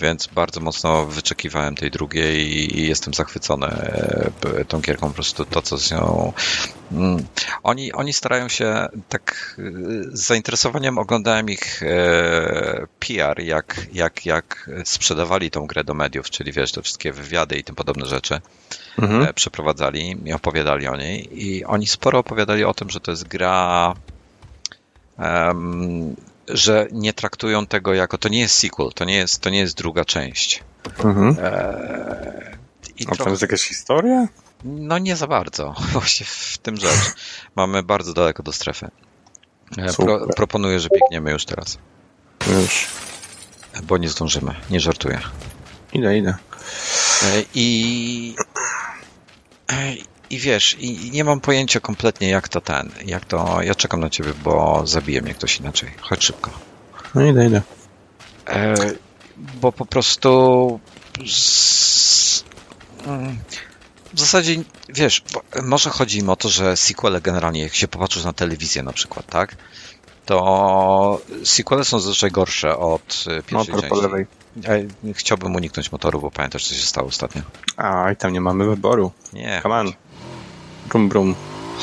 więc 0.00 0.26
bardzo 0.26 0.60
mocno 0.60 1.06
wyczekiwałem 1.06 1.74
tej 1.74 1.90
drugiej 1.90 2.78
i 2.78 2.88
jestem 2.88 3.14
zachwycony 3.14 3.66
e, 3.66 4.64
tą 4.68 4.80
gierką. 4.80 5.08
Po 5.08 5.14
prostu 5.14 5.44
to, 5.44 5.62
co 5.62 5.78
z 5.78 5.90
nią. 5.90 6.32
Mm, 6.92 7.26
oni, 7.62 7.92
oni 7.92 8.12
starają 8.12 8.48
się 8.48 8.88
tak 9.08 9.56
z 10.12 10.26
zainteresowaniem 10.26 10.98
oglądałem 10.98 11.50
ich 11.50 11.82
e, 11.82 12.86
PR, 12.98 13.40
jak, 13.40 13.86
jak, 13.92 14.26
jak 14.26 14.70
sprzedawali 14.84 15.50
tą 15.50 15.66
grę 15.66 15.84
do 15.84 15.94
mediów, 15.94 16.30
czyli 16.30 16.52
wiesz, 16.52 16.72
te 16.72 16.82
wszystkie 16.82 17.12
wywiady 17.12 17.56
i 17.56 17.64
tym 17.64 17.74
podobne 17.74 18.06
rzeczy 18.06 18.40
mhm. 18.98 19.22
E, 19.22 19.34
przeprowadzali 19.34 20.16
i 20.24 20.32
opowiadali 20.32 20.88
o 20.88 20.96
niej. 20.96 21.44
I 21.44 21.64
oni 21.64 21.86
sporo 21.86 22.18
opowiadali 22.18 22.64
o 22.64 22.74
tym, 22.74 22.90
że 22.90 23.00
to 23.00 23.10
jest 23.10 23.28
gra, 23.28 23.94
um, 25.18 26.16
że 26.48 26.88
nie 26.92 27.12
traktują 27.12 27.66
tego 27.66 27.94
jako, 27.94 28.18
to 28.18 28.28
nie 28.28 28.40
jest 28.40 28.58
sequel, 28.58 28.90
to 28.94 29.04
nie 29.04 29.16
jest, 29.16 29.40
to 29.40 29.50
nie 29.50 29.58
jest 29.58 29.76
druga 29.76 30.04
część. 30.04 30.62
Mhm. 31.04 31.36
E, 31.40 32.58
i 32.98 33.02
A 33.02 33.06
trochę... 33.06 33.24
tam 33.24 33.32
jest 33.32 33.42
jakaś 33.42 33.62
historia? 33.62 34.28
No 34.64 34.98
nie 34.98 35.16
za 35.16 35.26
bardzo. 35.26 35.74
Właśnie 35.92 36.26
w 36.26 36.58
tym 36.58 36.76
rzecz. 36.76 37.14
Mamy 37.56 37.82
bardzo 37.82 38.12
daleko 38.12 38.42
do 38.42 38.52
strefy. 38.52 38.88
E, 39.78 39.92
pro, 39.92 40.26
proponuję, 40.36 40.80
że 40.80 40.88
biegniemy 40.88 41.30
już 41.30 41.44
teraz. 41.44 41.78
Już. 42.46 42.86
Bo 43.82 43.98
nie 43.98 44.08
zdążymy. 44.08 44.54
Nie 44.70 44.80
żartuję. 44.80 45.20
Idę, 45.92 46.18
idę. 46.18 46.34
E, 47.22 47.42
I... 47.54 48.34
I 50.30 50.38
wiesz, 50.38 50.76
i 50.80 51.10
nie 51.10 51.24
mam 51.24 51.40
pojęcia 51.40 51.80
kompletnie 51.80 52.28
jak 52.28 52.48
to 52.48 52.60
ten, 52.60 52.90
jak 53.04 53.24
to, 53.24 53.62
ja 53.62 53.74
czekam 53.74 54.00
na 54.00 54.10
ciebie, 54.10 54.32
bo 54.44 54.82
zabije 54.86 55.22
mnie 55.22 55.34
ktoś 55.34 55.56
inaczej. 55.56 55.90
Chodź 56.00 56.24
szybko. 56.24 56.50
No 57.14 57.26
idę, 57.26 57.46
idę. 57.46 57.62
E, 58.46 58.74
bo 59.36 59.72
po 59.72 59.86
prostu 59.86 60.80
z, 61.26 62.44
w 64.14 64.20
zasadzie, 64.20 64.56
wiesz, 64.88 65.22
może 65.62 65.90
chodzi 65.90 66.18
im 66.18 66.30
o 66.30 66.36
to, 66.36 66.48
że 66.48 66.76
sequele 66.76 67.20
generalnie, 67.20 67.62
jak 67.62 67.74
się 67.74 67.88
popatrzysz 67.88 68.24
na 68.24 68.32
telewizję 68.32 68.82
na 68.82 68.92
przykład, 68.92 69.26
tak, 69.26 69.56
to 70.26 71.20
sequele 71.44 71.84
są 71.84 71.98
zazwyczaj 72.00 72.30
gorsze 72.30 72.78
od 72.78 73.24
pierwszej 73.26 73.52
Motor 73.52 73.80
części. 73.80 74.02
lewej. 74.02 74.26
Chciałbym 75.14 75.56
uniknąć 75.56 75.92
motoru, 75.92 76.20
bo 76.20 76.30
pamiętasz, 76.30 76.68
co 76.68 76.74
się 76.74 76.86
stało 76.86 77.08
ostatnio. 77.08 77.42
A, 77.76 78.12
i 78.12 78.16
tam 78.16 78.32
nie 78.32 78.40
mamy 78.40 78.64
wyboru. 78.64 79.12
Nie. 79.32 79.60
Come 79.62 79.74
on. 79.80 79.92
Brum, 80.88 81.08
brum. 81.08 81.34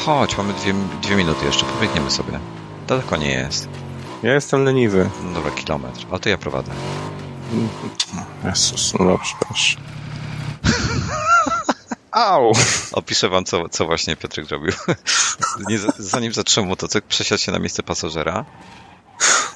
Chodź, 0.06 0.38
mamy 0.38 0.54
dwie, 0.54 0.74
dwie 1.02 1.16
minuty 1.16 1.46
jeszcze, 1.46 1.66
pobiegniemy 1.66 2.12
sobie. 2.12 2.40
Daleko 2.88 3.18
nie 3.18 3.30
jest. 3.30 3.70
Ja 4.24 4.34
jestem 4.34 4.64
leniwy. 4.64 5.10
No 5.24 5.34
dobra, 5.34 5.52
kilometr, 5.52 6.06
ale 6.12 6.20
to 6.20 6.30
ja 6.30 6.38
prowadzę. 6.38 6.72
Jezus, 8.46 8.94
no 9.00 9.06
dobrze, 9.06 9.34
proszę. 9.40 9.78
Au! 12.12 12.52
Opiszę 12.92 13.30
wam, 13.30 13.46
co, 13.46 13.70
co 13.70 13.86
właśnie 13.86 14.16
Piotrek 14.16 14.46
zrobił. 14.46 14.74
Zanim 16.00 16.34
zatrzymał 16.34 16.70
motocykl, 16.70 17.08
przesiadł 17.08 17.42
się 17.42 17.52
na 17.52 17.60
miejsce 17.60 17.84
pasażera 17.84 18.46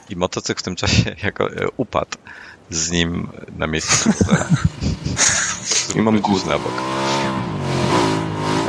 i 0.10 0.16
motocykl 0.16 0.60
w 0.60 0.64
tym 0.64 0.76
czasie 0.76 1.16
jako 1.24 1.52
e, 1.52 1.68
upadł 1.78 2.18
z 2.70 2.92
nim 2.92 3.28
na 3.58 3.68
pasażera. 3.68 4.46
I 5.96 6.02
mam 6.02 6.20
guz 6.20 6.46
na 6.46 6.60
bok. 6.60 6.74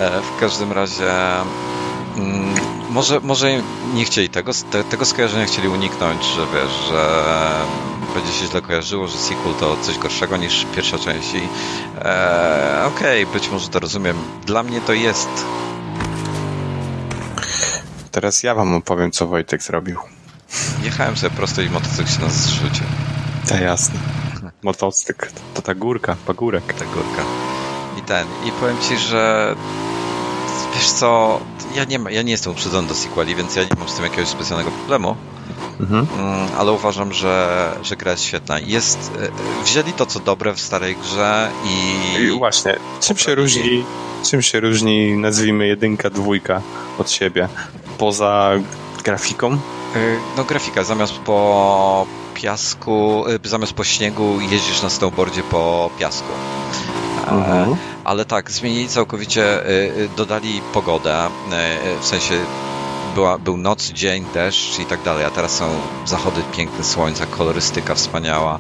E, 0.01 0.21
w 0.21 0.41
każdym 0.41 0.73
razie 0.73 1.13
mm, 2.17 2.55
może, 2.91 3.21
może 3.21 3.63
nie 3.95 4.05
chcieli 4.05 4.29
tego, 4.29 4.53
te, 4.71 4.85
tego 4.85 5.05
skojarzenia 5.05 5.47
chcieli 5.47 5.69
uniknąć, 5.69 6.25
że 6.25 6.47
wiesz, 6.55 6.89
że 6.89 7.25
będzie 8.15 8.33
się 8.33 8.47
źle 8.47 8.63
kojarzyło, 8.63 9.07
że 9.07 9.19
sequel 9.19 9.55
to 9.55 9.77
coś 9.83 9.99
gorszego 9.99 10.37
niż 10.37 10.67
pierwsza 10.75 10.99
część 10.99 11.35
i 11.35 11.49
e, 11.99 12.85
okej, 12.87 13.25
okay, 13.25 13.41
być 13.41 13.51
może 13.51 13.69
to 13.69 13.79
rozumiem. 13.79 14.17
Dla 14.47 14.63
mnie 14.63 14.81
to 14.81 14.93
jest 14.93 15.29
Teraz 18.11 18.43
ja 18.43 18.55
wam 18.55 18.75
opowiem, 18.75 19.11
co 19.11 19.27
Wojtek 19.27 19.63
zrobił. 19.63 19.99
Jechałem 20.83 21.17
sobie 21.17 21.37
prosto 21.37 21.63
i 21.63 21.71
motocykl 21.71 22.11
się 22.11 22.21
nas 22.21 22.33
zrzucił. 22.33 22.87
Tak, 23.51 23.61
jasne. 23.61 23.99
Motocykl, 24.63 25.27
to 25.55 25.63
ta 25.63 25.75
górka, 25.75 26.17
pagórek. 26.27 26.75
Ta 26.75 26.85
górka. 26.85 27.23
I 27.99 28.03
ten, 28.03 28.27
i 28.47 28.53
powiem 28.53 28.77
ci, 28.89 28.97
że 28.97 29.55
wiesz 30.75 30.91
co, 30.91 31.41
ja 31.75 31.85
nie, 31.85 31.99
ja 32.11 32.23
nie 32.23 32.33
jestem 32.33 32.53
uprzedzony 32.53 32.89
do 32.89 32.95
sequeli, 32.95 33.35
więc 33.35 33.57
ja 33.57 33.63
nie 33.63 33.77
mam 33.79 33.89
z 33.89 33.95
tym 33.95 34.05
jakiegoś 34.05 34.29
specjalnego 34.29 34.71
problemu. 34.71 35.17
Mhm. 35.81 36.07
Mm, 36.19 36.49
ale 36.59 36.73
uważam, 36.73 37.13
że, 37.13 37.73
że 37.83 37.97
gra 37.97 38.11
jest 38.11 38.25
świetna. 38.25 38.59
Jest, 38.59 39.13
e, 39.21 39.65
wzięli 39.65 39.93
to, 39.93 40.07
co 40.07 40.21
dobre 40.21 40.55
w 40.55 40.61
starej 40.61 40.97
grze 40.97 41.51
i... 41.65 42.15
I 42.23 42.31
właśnie, 42.31 42.77
czym 43.01 43.17
się 43.17 43.35
różni, 43.35 43.85
czym 44.31 44.43
się 44.43 44.61
różni, 44.61 45.17
nazwijmy 45.17 45.67
jedynka, 45.67 46.11
dwójka 46.11 46.63
od 46.99 47.11
siebie? 47.11 47.49
Poza 47.99 48.51
grafiką? 49.05 49.53
E, 49.53 49.59
no 50.37 50.45
grafika, 50.45 50.85
zamiast 50.85 51.13
po 51.13 52.07
piasku, 52.43 53.25
e, 53.45 53.49
zamiast 53.49 53.73
po 53.73 53.85
śniegu 53.85 54.41
jeździsz 54.41 54.83
na 54.83 54.91
snowboardzie 54.91 55.43
po 55.43 55.91
piasku. 55.99 56.33
Mhm. 57.29 57.77
Ale 58.05 58.25
tak, 58.25 58.51
zmienili 58.51 58.89
całkowicie, 58.89 59.61
dodali 60.17 60.61
pogodę, 60.73 61.29
w 62.01 62.07
sensie 62.07 62.35
była, 63.15 63.39
był 63.39 63.57
noc, 63.57 63.93
dzień, 63.93 64.25
deszcz 64.35 64.79
i 64.79 64.85
tak 64.85 65.03
dalej, 65.03 65.25
a 65.25 65.31
teraz 65.31 65.57
są 65.57 65.69
zachody 66.07 66.43
piękne 66.53 66.85
słońca, 66.85 67.27
kolorystyka 67.27 67.95
wspaniała. 67.95 68.59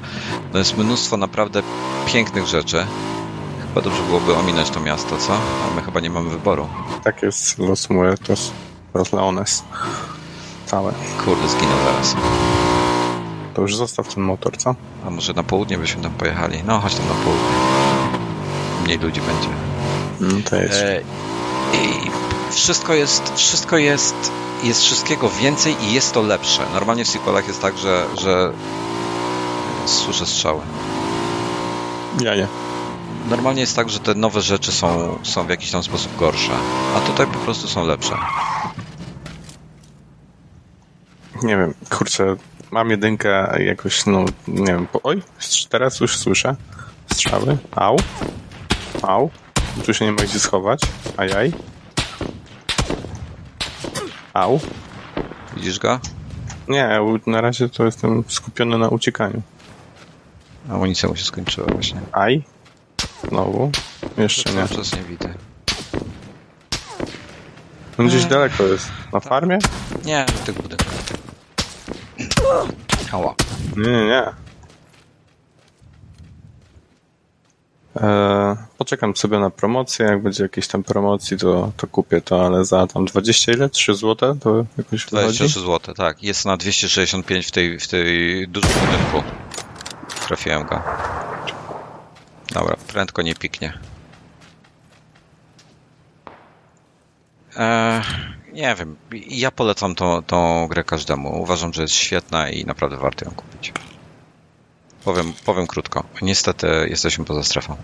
No 0.52 0.58
jest 0.58 0.78
mnóstwo 0.78 1.16
naprawdę 1.16 1.62
pięknych 2.06 2.46
rzeczy. 2.46 2.86
Chyba 3.68 3.80
dobrze 3.80 4.02
byłoby 4.02 4.36
ominąć 4.36 4.70
to 4.70 4.80
miasto, 4.80 5.16
co? 5.18 5.32
A 5.32 5.74
my 5.76 5.82
chyba 5.82 6.00
nie 6.00 6.10
mamy 6.10 6.30
wyboru. 6.30 6.68
Tak 7.04 7.22
jest 7.22 7.58
Los 7.58 7.90
Muertos, 7.90 8.52
Los 8.94 9.12
Leones. 9.12 9.62
Całe. 10.66 10.92
Kurde, 11.24 11.48
zginął 11.48 11.78
zaraz. 11.84 12.16
To 13.54 13.62
już 13.62 13.76
zostaw 13.76 14.14
ten 14.14 14.22
motor, 14.22 14.56
co? 14.56 14.74
A 15.06 15.10
może 15.10 15.32
na 15.32 15.42
południe 15.42 15.78
byśmy 15.78 16.02
tam 16.02 16.12
pojechali? 16.12 16.62
No, 16.66 16.80
chodź 16.80 16.94
tam 16.94 17.08
na 17.08 17.14
południe. 17.14 17.48
Mniej 18.84 18.98
ludzi 18.98 19.20
będzie. 19.20 19.48
No 20.20 20.50
to 20.50 20.56
jest. 20.56 20.80
E, 20.82 21.00
I 21.72 22.10
wszystko 22.50 22.94
jest, 22.94 23.32
wszystko 23.36 23.78
jest, 23.78 24.32
jest 24.62 24.82
wszystkiego 24.82 25.28
więcej 25.28 25.76
i 25.82 25.92
jest 25.92 26.12
to 26.12 26.22
lepsze. 26.22 26.62
Normalnie 26.74 27.04
w 27.04 27.08
sequelach 27.08 27.48
jest 27.48 27.62
tak, 27.62 27.78
że, 27.78 28.06
że 28.18 28.52
słyszę 29.86 30.26
strzały. 30.26 30.60
Ja 32.20 32.36
nie. 32.36 32.46
Normalnie 33.28 33.60
jest 33.60 33.76
tak, 33.76 33.90
że 33.90 33.98
te 33.98 34.14
nowe 34.14 34.40
rzeczy 34.40 34.72
są, 34.72 35.18
są 35.22 35.46
w 35.46 35.50
jakiś 35.50 35.70
tam 35.70 35.82
sposób 35.82 36.16
gorsze, 36.16 36.52
a 36.96 37.00
tutaj 37.00 37.26
po 37.26 37.38
prostu 37.38 37.68
są 37.68 37.86
lepsze. 37.86 38.14
Nie 41.42 41.56
wiem, 41.56 41.74
kurczę, 41.90 42.36
mam 42.70 42.90
jedynkę 42.90 43.62
jakoś, 43.64 44.06
no, 44.06 44.24
nie 44.48 44.72
wiem, 44.72 44.87
po... 44.87 45.02
oj, 45.02 45.22
teraz 45.68 46.00
już 46.00 46.16
słyszę 46.16 46.56
strzały, 47.12 47.56
au, 47.70 47.96
au, 49.02 49.30
tu 49.87 49.94
się 49.94 50.04
nie 50.04 50.12
ma 50.12 50.22
gdzie 50.22 50.40
schować, 50.40 50.80
ajaj. 51.16 51.52
Au. 54.35 54.61
Widzisz 55.56 55.78
go? 55.78 56.00
Nie, 56.68 57.00
na 57.26 57.40
razie 57.40 57.68
to 57.68 57.85
jestem 57.85 58.24
skupiony 58.28 58.78
na 58.78 58.88
uciekaniu. 58.88 59.42
Amunicja 60.68 61.09
mu 61.09 61.16
się 61.16 61.24
skończyła 61.24 61.66
właśnie. 61.66 62.00
Aj. 62.12 62.42
Znowu. 63.28 63.70
Jeszcze 64.18 64.52
nie. 64.52 64.68
Czas 64.68 64.96
nie 64.96 65.02
widzę. 65.02 65.35
On 67.98 68.06
gdzieś 68.06 68.24
daleko 68.24 68.62
jest. 68.62 68.88
Na 69.12 69.20
farmie? 69.20 69.59
Nie, 70.04 70.26
w 70.28 70.40
tych 70.40 70.62
budynkach. 70.62 70.89
Ała. 73.12 73.34
Nie, 73.76 73.92
nie, 73.92 74.04
nie. 74.06 74.24
E, 77.96 78.56
poczekam 78.78 79.16
sobie 79.16 79.38
na 79.38 79.50
promocję, 79.50 80.06
jak 80.06 80.22
będzie 80.22 80.42
jakieś 80.42 80.68
tam 80.68 80.82
promocji, 80.82 81.38
to, 81.38 81.72
to 81.76 81.86
kupię 81.86 82.20
to, 82.20 82.46
ale 82.46 82.64
za 82.64 82.86
tam 82.86 83.04
20 83.04 83.52
ile? 83.52 83.68
3 83.68 83.94
zł 83.94 84.36
to 84.40 84.64
jakoś 84.78 85.06
23 85.06 85.60
zł, 85.60 85.94
tak. 85.94 86.22
Jest 86.22 86.46
na 86.46 86.56
265 86.56 87.46
w 87.46 87.50
tej, 87.50 87.78
w 87.78 87.88
tej 87.88 88.48
dużym 88.48 88.70
budynku. 88.70 89.22
Trafiłem 90.26 90.64
go. 90.64 90.82
Dobra, 92.54 92.76
prędko 92.88 93.22
nie 93.22 93.34
piknie. 93.34 93.78
Eee, 97.56 98.02
nie 98.52 98.74
wiem, 98.74 98.96
ja 99.28 99.50
polecam 99.50 99.94
tą, 99.94 100.22
tą 100.22 100.68
grę 100.68 100.84
każdemu. 100.84 101.42
Uważam, 101.42 101.72
że 101.72 101.82
jest 101.82 101.94
świetna 101.94 102.50
i 102.50 102.64
naprawdę 102.64 102.96
warto 102.96 103.24
ją 103.24 103.30
kupić. 103.30 103.72
Powiem, 105.04 105.32
powiem 105.44 105.66
krótko. 105.66 106.04
Niestety 106.22 106.66
jesteśmy 106.90 107.24
poza 107.24 107.42
strefą. 107.42 107.76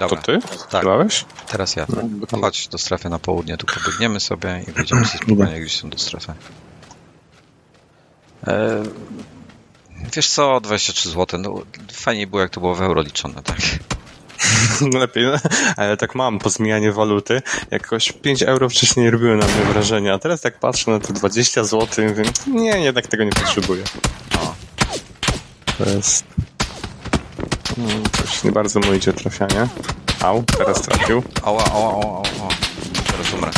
Dobra. 0.00 0.16
To 0.16 0.22
ty? 0.22 0.38
Tak. 0.70 0.84
Teraz 1.46 1.76
ja. 1.76 1.86
No, 2.32 2.40
Chodź 2.40 2.68
do 2.68 2.78
strefy 2.78 3.08
na 3.08 3.18
południe, 3.18 3.56
tu 3.56 3.66
pobiegniemy 3.66 4.20
sobie 4.20 4.64
i 4.68 4.72
wyjdziemy 4.72 5.04
sobie 5.06 5.24
spokojnie 5.24 5.60
gdzieś 5.60 5.80
są 5.80 5.90
do 5.90 5.98
strefy. 5.98 6.32
E, 8.46 8.82
wiesz 10.16 10.28
co, 10.28 10.60
23 10.60 11.08
zł, 11.08 11.40
no 11.40 11.62
fajniej 11.92 12.26
było 12.26 12.42
jak 12.42 12.50
to 12.50 12.60
było 12.60 12.74
w 12.74 12.82
euro 12.82 13.02
liczone, 13.02 13.42
tak? 13.42 13.58
No 14.80 14.98
lepiej, 15.04 15.24
no. 15.26 15.50
ale 15.76 15.96
tak 15.96 16.14
mam 16.14 16.38
po 16.38 16.50
zmianie 16.50 16.92
waluty. 16.92 17.42
Jakoś 17.70 18.12
5 18.12 18.42
euro 18.42 18.68
wcześniej 18.68 19.10
robiły 19.10 19.36
na 19.36 19.46
mnie 19.46 19.64
wrażenie, 19.72 20.12
a 20.12 20.18
teraz 20.18 20.40
tak 20.40 20.58
patrzę 20.58 20.90
na 20.90 21.00
te 21.00 21.12
20 21.12 21.64
zł 21.64 22.04
mówię, 22.08 22.24
nie, 22.46 22.80
jednak 22.80 23.06
tego 23.06 23.24
nie 23.24 23.32
potrzebuję. 23.32 23.84
O. 24.40 24.54
To 25.78 25.90
jest... 25.90 26.24
Hmm, 27.76 28.02
coś 28.12 28.44
nie 28.44 28.52
bardzo 28.52 28.80
mu 28.80 28.94
idzie 28.94 29.12
trafianie. 29.12 29.68
Au, 30.20 30.42
teraz 30.58 30.82
trafił. 30.82 31.22
Ała, 31.42 31.64
ała, 31.64 31.92
ała, 31.92 32.22
ała. 32.40 32.48
Teraz 33.06 33.34
umrę. 33.34 33.50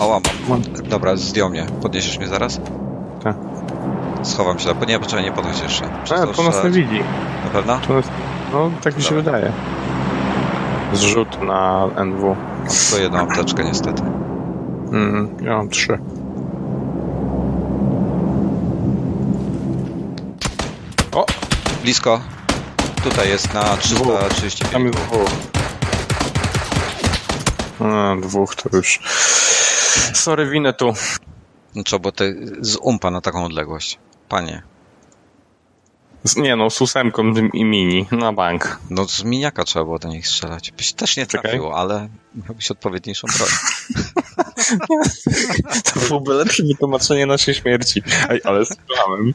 Ała, 0.00 0.20
mam. 0.48 0.62
Dobra, 0.62 1.16
zdjął 1.16 1.50
mnie. 1.50 1.66
Podniesiesz 1.82 2.18
mnie 2.18 2.28
zaraz? 2.28 2.60
trochę. 3.20 3.57
Schowam 4.22 4.58
się, 4.58 4.74
bo 4.74 4.84
nie, 4.84 4.98
poczekaj, 4.98 5.24
nie 5.24 5.32
podchodź 5.32 5.60
jeszcze. 5.60 5.84
A, 6.04 6.26
to 6.26 6.42
nas 6.42 6.64
nie 6.64 6.70
widzi. 6.70 7.00
Na 7.44 7.50
pewno? 7.50 7.80
Nas... 7.88 8.06
No, 8.52 8.70
tak 8.82 8.96
mi 8.96 9.02
się 9.02 9.14
wydaje. 9.14 9.52
Zrzut 10.92 11.42
na 11.42 11.88
NW. 11.96 12.36
Mam 12.58 12.68
tylko 12.68 13.02
jedną 13.02 13.18
apteczkę 13.18 13.64
niestety. 13.64 14.02
Mm, 14.92 15.36
ja 15.42 15.56
mam 15.56 15.68
trzy. 15.68 15.98
O! 21.12 21.26
Blisko. 21.82 22.20
Tutaj 23.04 23.28
jest 23.28 23.54
na 23.54 23.76
335. 23.76 24.72
Tam 24.72 24.86
jest 24.86 24.98
dwóch. 24.98 25.30
A, 27.80 28.16
dwóch 28.20 28.54
to 28.54 28.76
już. 28.76 29.00
Sorry, 30.14 30.50
winę 30.50 30.72
tu. 30.72 30.92
No 31.74 31.82
co, 31.86 31.98
bo 31.98 32.12
ty 32.12 32.46
z 32.60 32.76
umpa 32.76 33.10
na 33.10 33.20
taką 33.20 33.44
odległość. 33.44 33.98
Panie. 34.28 34.62
Z, 36.24 36.36
nie 36.36 36.56
no, 36.56 36.70
z 36.70 36.80
ósemką 36.80 37.32
i 37.52 37.64
mini, 37.64 38.06
na 38.12 38.32
bank. 38.32 38.80
No 38.90 39.08
z 39.08 39.24
miniaka 39.24 39.64
trzeba 39.64 39.84
było 39.84 39.98
do 39.98 40.08
nich 40.08 40.28
strzelać. 40.28 40.70
Byś 40.70 40.92
też 40.92 41.16
nie 41.16 41.26
trafił, 41.26 41.72
ale 41.72 42.08
miałbyś 42.34 42.70
odpowiedniejszą 42.70 43.28
broń. 43.38 43.48
to 45.94 46.00
byłoby 46.00 46.34
lepsze 46.34 46.62
wytłumaczenie 46.62 47.26
naszej 47.26 47.54
śmierci. 47.54 48.02
Ej, 48.28 48.40
ale 48.44 48.64
strzelałem. 48.66 49.34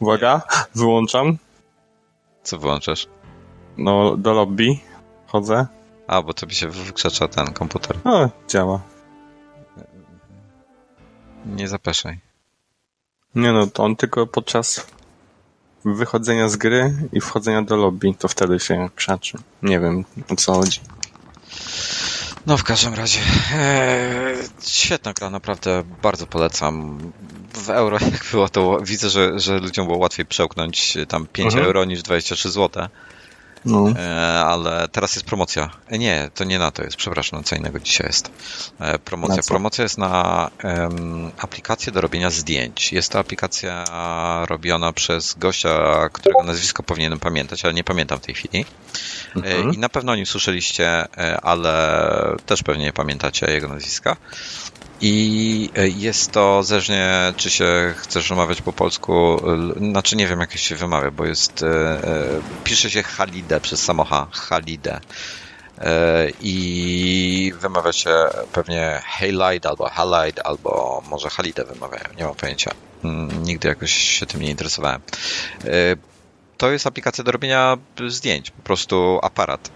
Uwaga, 0.00 0.42
wyłączam. 0.74 1.38
Co 2.42 2.58
wyłączasz? 2.58 3.06
No, 3.76 4.16
do 4.16 4.32
lobby 4.32 4.78
chodzę. 5.26 5.66
A, 6.06 6.22
bo 6.22 6.34
to 6.34 6.46
by 6.46 6.54
się 6.54 6.68
wykrzecza 6.68 7.28
ten 7.28 7.46
komputer. 7.46 7.98
O, 8.04 8.28
działa. 8.48 8.80
Nie 11.46 11.68
zapeszaj. 11.68 12.23
Nie 13.34 13.52
no, 13.52 13.66
to 13.66 13.84
on 13.84 13.96
tylko 13.96 14.26
podczas 14.26 14.86
wychodzenia 15.84 16.48
z 16.48 16.56
gry 16.56 16.94
i 17.12 17.20
wchodzenia 17.20 17.62
do 17.62 17.76
lobby, 17.76 18.14
to 18.18 18.28
wtedy 18.28 18.60
się 18.60 18.88
krzaczy. 18.94 19.38
Nie 19.62 19.80
wiem, 19.80 20.04
o 20.28 20.36
co 20.36 20.52
chodzi. 20.54 20.80
No 22.46 22.56
w 22.56 22.64
każdym 22.64 22.94
razie 22.94 23.20
ee, 23.54 24.34
świetna 24.66 25.12
gra, 25.12 25.30
naprawdę 25.30 25.82
bardzo 26.02 26.26
polecam. 26.26 26.98
W 27.54 27.70
euro 27.70 27.98
jak 28.12 28.26
było 28.32 28.48
to 28.48 28.78
widzę, 28.82 29.10
że, 29.10 29.40
że 29.40 29.58
ludziom 29.58 29.86
było 29.86 29.98
łatwiej 29.98 30.26
przełknąć 30.26 30.98
tam 31.08 31.26
5 31.26 31.46
mhm. 31.46 31.66
euro 31.66 31.84
niż 31.84 32.02
23 32.02 32.50
zł. 32.50 32.88
No. 33.64 33.88
E, 33.88 34.44
ale 34.44 34.88
teraz 34.88 35.14
jest 35.14 35.26
promocja. 35.26 35.70
E, 35.88 35.98
nie, 35.98 36.30
to 36.34 36.44
nie 36.44 36.58
na 36.58 36.70
to 36.70 36.82
jest, 36.82 36.96
przepraszam, 36.96 37.44
co 37.44 37.56
innego 37.56 37.80
dzisiaj 37.80 38.06
jest. 38.06 38.30
E, 38.80 38.98
promocja. 38.98 39.42
Promocja 39.42 39.82
jest 39.82 39.98
na 39.98 40.50
um, 40.64 41.30
aplikację 41.38 41.92
do 41.92 42.00
robienia 42.00 42.30
zdjęć. 42.30 42.92
Jest 42.92 43.12
to 43.12 43.18
aplikacja 43.18 43.84
robiona 44.48 44.92
przez 44.92 45.34
gościa, 45.34 46.08
którego 46.12 46.42
nazwisko 46.42 46.82
powinienem 46.82 47.18
pamiętać, 47.18 47.64
ale 47.64 47.74
nie 47.74 47.84
pamiętam 47.84 48.18
w 48.18 48.22
tej 48.22 48.34
chwili. 48.34 48.64
Mhm. 49.36 49.74
I 49.74 49.78
na 49.78 49.88
pewno 49.88 50.12
o 50.12 50.16
nim 50.16 50.26
słyszeliście, 50.26 51.08
ale 51.42 52.36
też 52.46 52.62
pewnie 52.62 52.84
nie 52.84 52.92
pamiętacie 52.92 53.50
jego 53.50 53.68
nazwiska. 53.68 54.16
I 55.06 55.70
e, 55.76 55.88
jest 55.88 56.32
to 56.32 56.62
zależnie, 56.62 57.32
czy 57.36 57.50
się 57.50 57.94
chcesz 57.96 58.28
wymawiać 58.28 58.62
po 58.62 58.72
polsku, 58.72 59.40
znaczy 59.78 60.16
nie 60.16 60.26
wiem, 60.26 60.40
jak 60.40 60.56
się 60.56 60.76
wymawia, 60.76 61.10
bo 61.10 61.24
jest, 61.24 61.62
e, 61.62 61.66
e, 61.66 62.40
pisze 62.64 62.90
się 62.90 63.02
Halide 63.02 63.60
przez 63.60 63.82
samocha, 63.82 64.26
Halide. 64.32 65.00
I 66.40 67.52
wymawia 67.60 67.92
się 67.92 68.10
pewnie 68.52 69.02
Halide 69.04 69.68
albo 69.68 69.88
Halide, 69.88 70.46
albo 70.46 71.02
może 71.10 71.30
Halide 71.30 71.64
wymawiają, 71.64 72.04
nie 72.18 72.24
mam 72.24 72.34
pojęcia. 72.34 72.70
Mm, 73.04 73.42
nigdy 73.42 73.68
jakoś 73.68 73.92
się 73.92 74.26
tym 74.26 74.40
nie 74.40 74.50
interesowałem. 74.50 75.00
To 76.56 76.70
jest 76.70 76.86
aplikacja 76.86 77.24
do 77.24 77.32
robienia 77.32 77.76
zdjęć, 78.08 78.50
po 78.50 78.62
prostu 78.62 79.18
aparat 79.22 79.70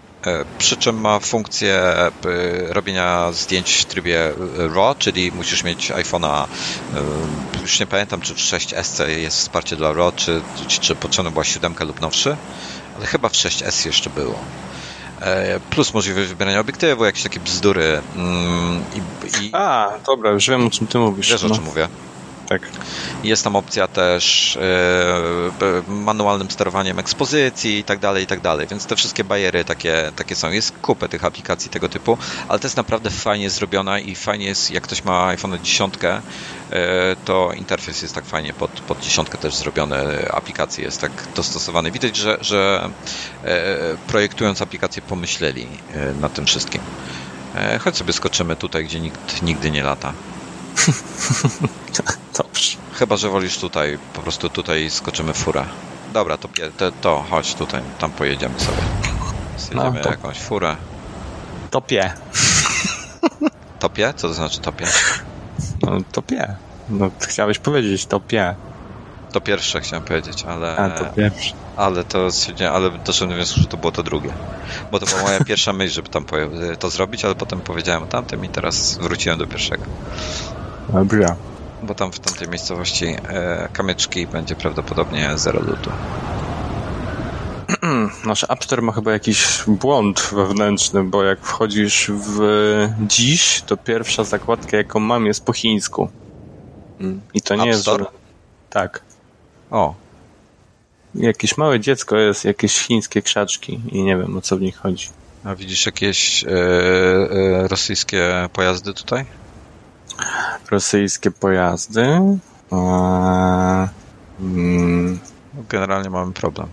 przy 0.57 0.77
czym 0.77 1.01
ma 1.01 1.19
funkcję 1.19 1.75
e, 1.75 2.11
robienia 2.69 3.31
zdjęć 3.31 3.71
w 3.71 3.85
trybie 3.85 4.25
e, 4.27 4.33
RAW, 4.75 4.97
czyli 4.97 5.31
musisz 5.31 5.63
mieć 5.63 5.91
iPhone'a, 5.91 6.47
już 7.61 7.79
nie 7.79 7.87
pamiętam, 7.87 8.21
czy 8.21 8.35
w 8.35 8.37
6S 8.37 9.07
jest 9.07 9.37
wsparcie 9.37 9.75
dla 9.75 9.93
RAW, 9.93 10.15
czy, 10.15 10.41
czy, 10.67 10.79
czy 10.79 10.95
potrzebna 10.95 11.31
była 11.31 11.43
7 11.43 11.75
lub 11.79 12.01
nowszy, 12.01 12.37
ale 12.97 13.05
chyba 13.05 13.29
w 13.29 13.33
6S 13.33 13.85
jeszcze 13.85 14.09
było. 14.09 14.39
Plus 15.69 15.93
możliwość 15.93 16.29
wybierania 16.29 16.59
obiektywu, 16.59 17.05
jakieś 17.05 17.23
takie 17.23 17.39
bzdury. 17.39 18.01
Mm, 18.15 18.83
I, 18.95 19.45
i... 19.45 19.49
A, 19.53 19.89
dobra, 20.05 20.31
już 20.31 20.49
wiem 20.49 20.67
o 20.67 20.69
czym 20.69 20.87
ty 20.87 20.97
mówisz. 20.97 21.31
Wiesz 21.31 21.43
no. 21.43 21.49
o 21.49 21.55
czym 21.55 21.63
mówię? 21.63 21.87
Tak. 22.49 22.61
Jest 23.23 23.43
tam 23.43 23.55
opcja 23.55 23.87
też 23.87 24.57
yy, 25.61 25.83
manualnym 25.87 26.51
sterowaniem 26.51 26.99
ekspozycji 26.99 27.79
i 27.79 27.83
tak 27.83 27.99
dalej, 27.99 28.23
i 28.23 28.27
tak 28.27 28.41
dalej. 28.41 28.67
Więc 28.67 28.85
te 28.85 28.95
wszystkie 28.95 29.23
bariery 29.23 29.65
takie, 29.65 30.11
takie 30.15 30.35
są. 30.35 30.51
Jest 30.51 30.73
kupę 30.81 31.09
tych 31.09 31.25
aplikacji 31.25 31.71
tego 31.71 31.89
typu, 31.89 32.17
ale 32.47 32.59
to 32.59 32.67
jest 32.67 32.77
naprawdę 32.77 33.09
fajnie 33.09 33.49
zrobiona 33.49 33.99
i 33.99 34.15
fajnie 34.15 34.45
jest, 34.45 34.71
jak 34.71 34.83
ktoś 34.83 35.03
ma 35.03 35.27
iPhone 35.27 35.59
10, 35.63 35.93
yy, 36.01 36.79
to 37.25 37.51
interfejs 37.53 38.01
jest 38.01 38.15
tak 38.15 38.25
fajnie 38.25 38.53
pod, 38.53 38.71
pod 38.71 38.99
dziesiątkę 38.99 39.37
też 39.37 39.55
zrobiony, 39.55 40.31
aplikacji 40.31 40.83
jest 40.83 41.01
tak 41.01 41.11
dostosowany. 41.35 41.91
Widać, 41.91 42.15
że, 42.15 42.37
że 42.41 42.89
yy, 43.43 43.49
projektując 44.07 44.61
aplikację 44.61 45.01
pomyśleli 45.01 45.67
nad 46.21 46.33
tym 46.33 46.45
wszystkim. 46.45 46.81
Chodź 47.79 47.97
sobie 47.97 48.13
skoczymy 48.13 48.55
tutaj, 48.55 48.85
gdzie 48.85 48.99
nikt 48.99 49.41
nigdy 49.41 49.71
nie 49.71 49.83
lata. 49.83 50.13
Dobrze. 52.43 52.77
Chyba, 52.93 53.17
że 53.17 53.29
wolisz 53.29 53.57
tutaj, 53.57 53.97
po 54.13 54.21
prostu 54.21 54.49
tutaj 54.49 54.89
skoczymy 54.89 55.33
furę. 55.33 55.65
Dobra, 56.13 56.37
to, 56.37 56.49
to, 56.77 56.91
to 56.91 57.25
chodź 57.29 57.53
tutaj, 57.53 57.81
tam 57.99 58.11
pojedziemy 58.11 58.59
sobie. 58.59 58.77
Zjedziemy 59.57 59.91
no, 59.97 60.03
to... 60.03 60.09
jakąś 60.09 60.39
furę. 60.39 60.75
Topie. 61.71 62.13
Topie? 63.79 64.13
Co 64.15 64.27
to 64.27 64.33
znaczy 64.33 64.59
topie? 64.59 64.85
No, 65.81 65.97
topie. 66.11 66.55
No, 66.89 67.11
chciałeś 67.19 67.59
powiedzieć 67.59 68.05
topie. 68.05 68.55
To 69.31 69.41
pierwsze 69.41 69.81
chciałem 69.81 70.05
powiedzieć, 70.05 70.43
ale. 70.43 70.77
A, 70.77 70.89
to 70.89 71.05
pierwsze. 71.05 71.53
Ale 71.77 72.03
to 72.03 72.27
ale 72.71 72.89
doszedłem 73.05 73.29
do 73.29 73.35
wniosku, 73.35 73.59
że 73.61 73.67
to 73.67 73.77
było 73.77 73.91
to 73.91 74.03
drugie. 74.03 74.33
Bo 74.91 74.99
to 74.99 75.05
była 75.05 75.21
moja 75.21 75.43
pierwsza 75.43 75.73
myśl, 75.73 75.93
żeby 75.93 76.09
tam 76.09 76.25
to 76.79 76.89
zrobić, 76.89 77.25
ale 77.25 77.35
potem 77.35 77.61
powiedziałem 77.61 78.03
o 78.03 78.05
tamtym 78.05 78.45
i 78.45 78.49
teraz 78.49 78.97
wróciłem 78.97 79.39
do 79.39 79.47
pierwszego. 79.47 79.83
Dobra. 80.89 81.35
Bo 81.83 81.95
tam 81.95 82.11
w 82.11 82.19
tamtej 82.19 82.47
miejscowości 82.47 83.05
e, 83.05 83.69
kamyczki 83.73 84.27
będzie 84.27 84.55
prawdopodobnie 84.55 85.31
zero 85.35 85.59
lutu. 85.59 85.91
Nasz 88.25 88.43
App 88.49 88.63
Store 88.63 88.81
ma 88.81 88.91
chyba 88.91 89.11
jakiś 89.11 89.63
błąd 89.67 90.29
wewnętrzny, 90.35 91.03
bo 91.03 91.23
jak 91.23 91.39
wchodzisz 91.41 92.11
w 92.13 92.39
dziś, 93.07 93.61
to 93.61 93.77
pierwsza 93.77 94.23
zakładka, 94.23 94.77
jaką 94.77 94.99
mam, 94.99 95.25
jest 95.25 95.45
po 95.45 95.53
chińsku. 95.53 96.09
Mm. 96.99 97.21
I 97.33 97.41
to 97.41 97.55
nie 97.55 97.61
App 97.61 97.67
jest. 97.67 97.81
Store? 97.81 98.05
Tak. 98.69 99.01
O. 99.71 99.95
Jakieś 101.15 101.57
małe 101.57 101.79
dziecko 101.79 102.17
jest, 102.17 102.45
jakieś 102.45 102.79
chińskie 102.79 103.21
krzaczki 103.21 103.81
i 103.91 104.03
nie 104.03 104.17
wiem 104.17 104.37
o 104.37 104.41
co 104.41 104.57
w 104.57 104.61
nich 104.61 104.77
chodzi. 104.77 105.09
A 105.43 105.55
widzisz 105.55 105.85
jakieś 105.85 106.43
e, 106.43 106.47
e, 106.49 107.67
rosyjskie 107.67 108.49
pojazdy 108.53 108.93
tutaj? 108.93 109.25
Rosyjskie 110.71 111.31
pojazdy. 111.31 112.01
Eee, 112.71 113.87
mm, 114.39 115.19
Generalnie 115.69 116.09
mamy 116.09 116.33
problem. 116.33 116.67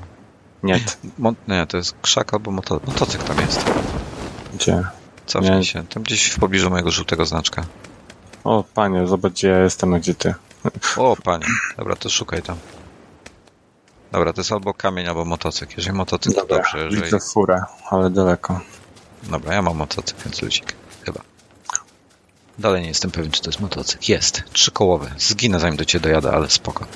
Nie. 0.62 0.80
Mo 1.18 1.32
nie, 1.48 1.66
to 1.66 1.76
jest 1.76 1.94
krzak 2.02 2.35
albo 2.35 2.50
moto 2.50 2.80
motocykl 2.87 3.24
tam 3.24 3.40
jest. 3.40 3.64
Gdzie? 4.54 4.85
Cofnij 5.26 5.64
się. 5.64 5.87
Tam 5.87 6.02
gdzieś 6.02 6.30
w 6.30 6.38
pobliżu 6.38 6.70
mojego 6.70 6.90
żółtego 6.90 7.26
znaczka. 7.26 7.64
O, 8.44 8.64
panie, 8.74 9.06
zobacz 9.06 9.32
gdzie 9.32 9.48
ja 9.48 9.59
jestem, 9.59 9.94
a 9.94 9.98
gdzie 9.98 10.14
ty. 10.14 10.35
O, 10.96 11.16
panie. 11.24 11.46
Dobra, 11.76 11.96
to 11.96 12.09
szukaj 12.11 12.42
tam. 12.42 12.56
Dobra, 14.12 14.32
to 14.32 14.40
jest 14.40 14.52
albo 14.52 14.74
kamień, 14.74 15.06
albo 15.06 15.24
motocykl. 15.24 15.74
Jeżeli 15.76 15.96
motocykl, 15.96 16.37
Dobra, 16.37 16.56
dobrze. 16.56 16.78
Jeżeli... 16.78 17.02
Widzę 17.02 17.18
furę, 17.20 17.62
ale 17.90 18.11
daleko. 18.11 18.61
Dobra, 19.22 19.54
ja 19.54 19.62
mam 19.62 19.76
motocykl, 19.76 20.22
więc 20.24 20.42
ludzik. 20.42 20.74
Dalej 22.58 22.82
nie 22.82 22.88
jestem 22.88 23.10
pewien, 23.10 23.30
czy 23.30 23.42
to 23.42 23.50
jest 23.50 23.60
motocykl. 23.60 24.12
Jest, 24.12 24.42
trzykołowy. 24.52 25.10
Zginę 25.18 25.60
zanim 25.60 25.76
do 25.76 25.84
Ciebie 25.84 26.02
dojadę, 26.02 26.30
ale 26.30 26.50
spoko. 26.50 26.86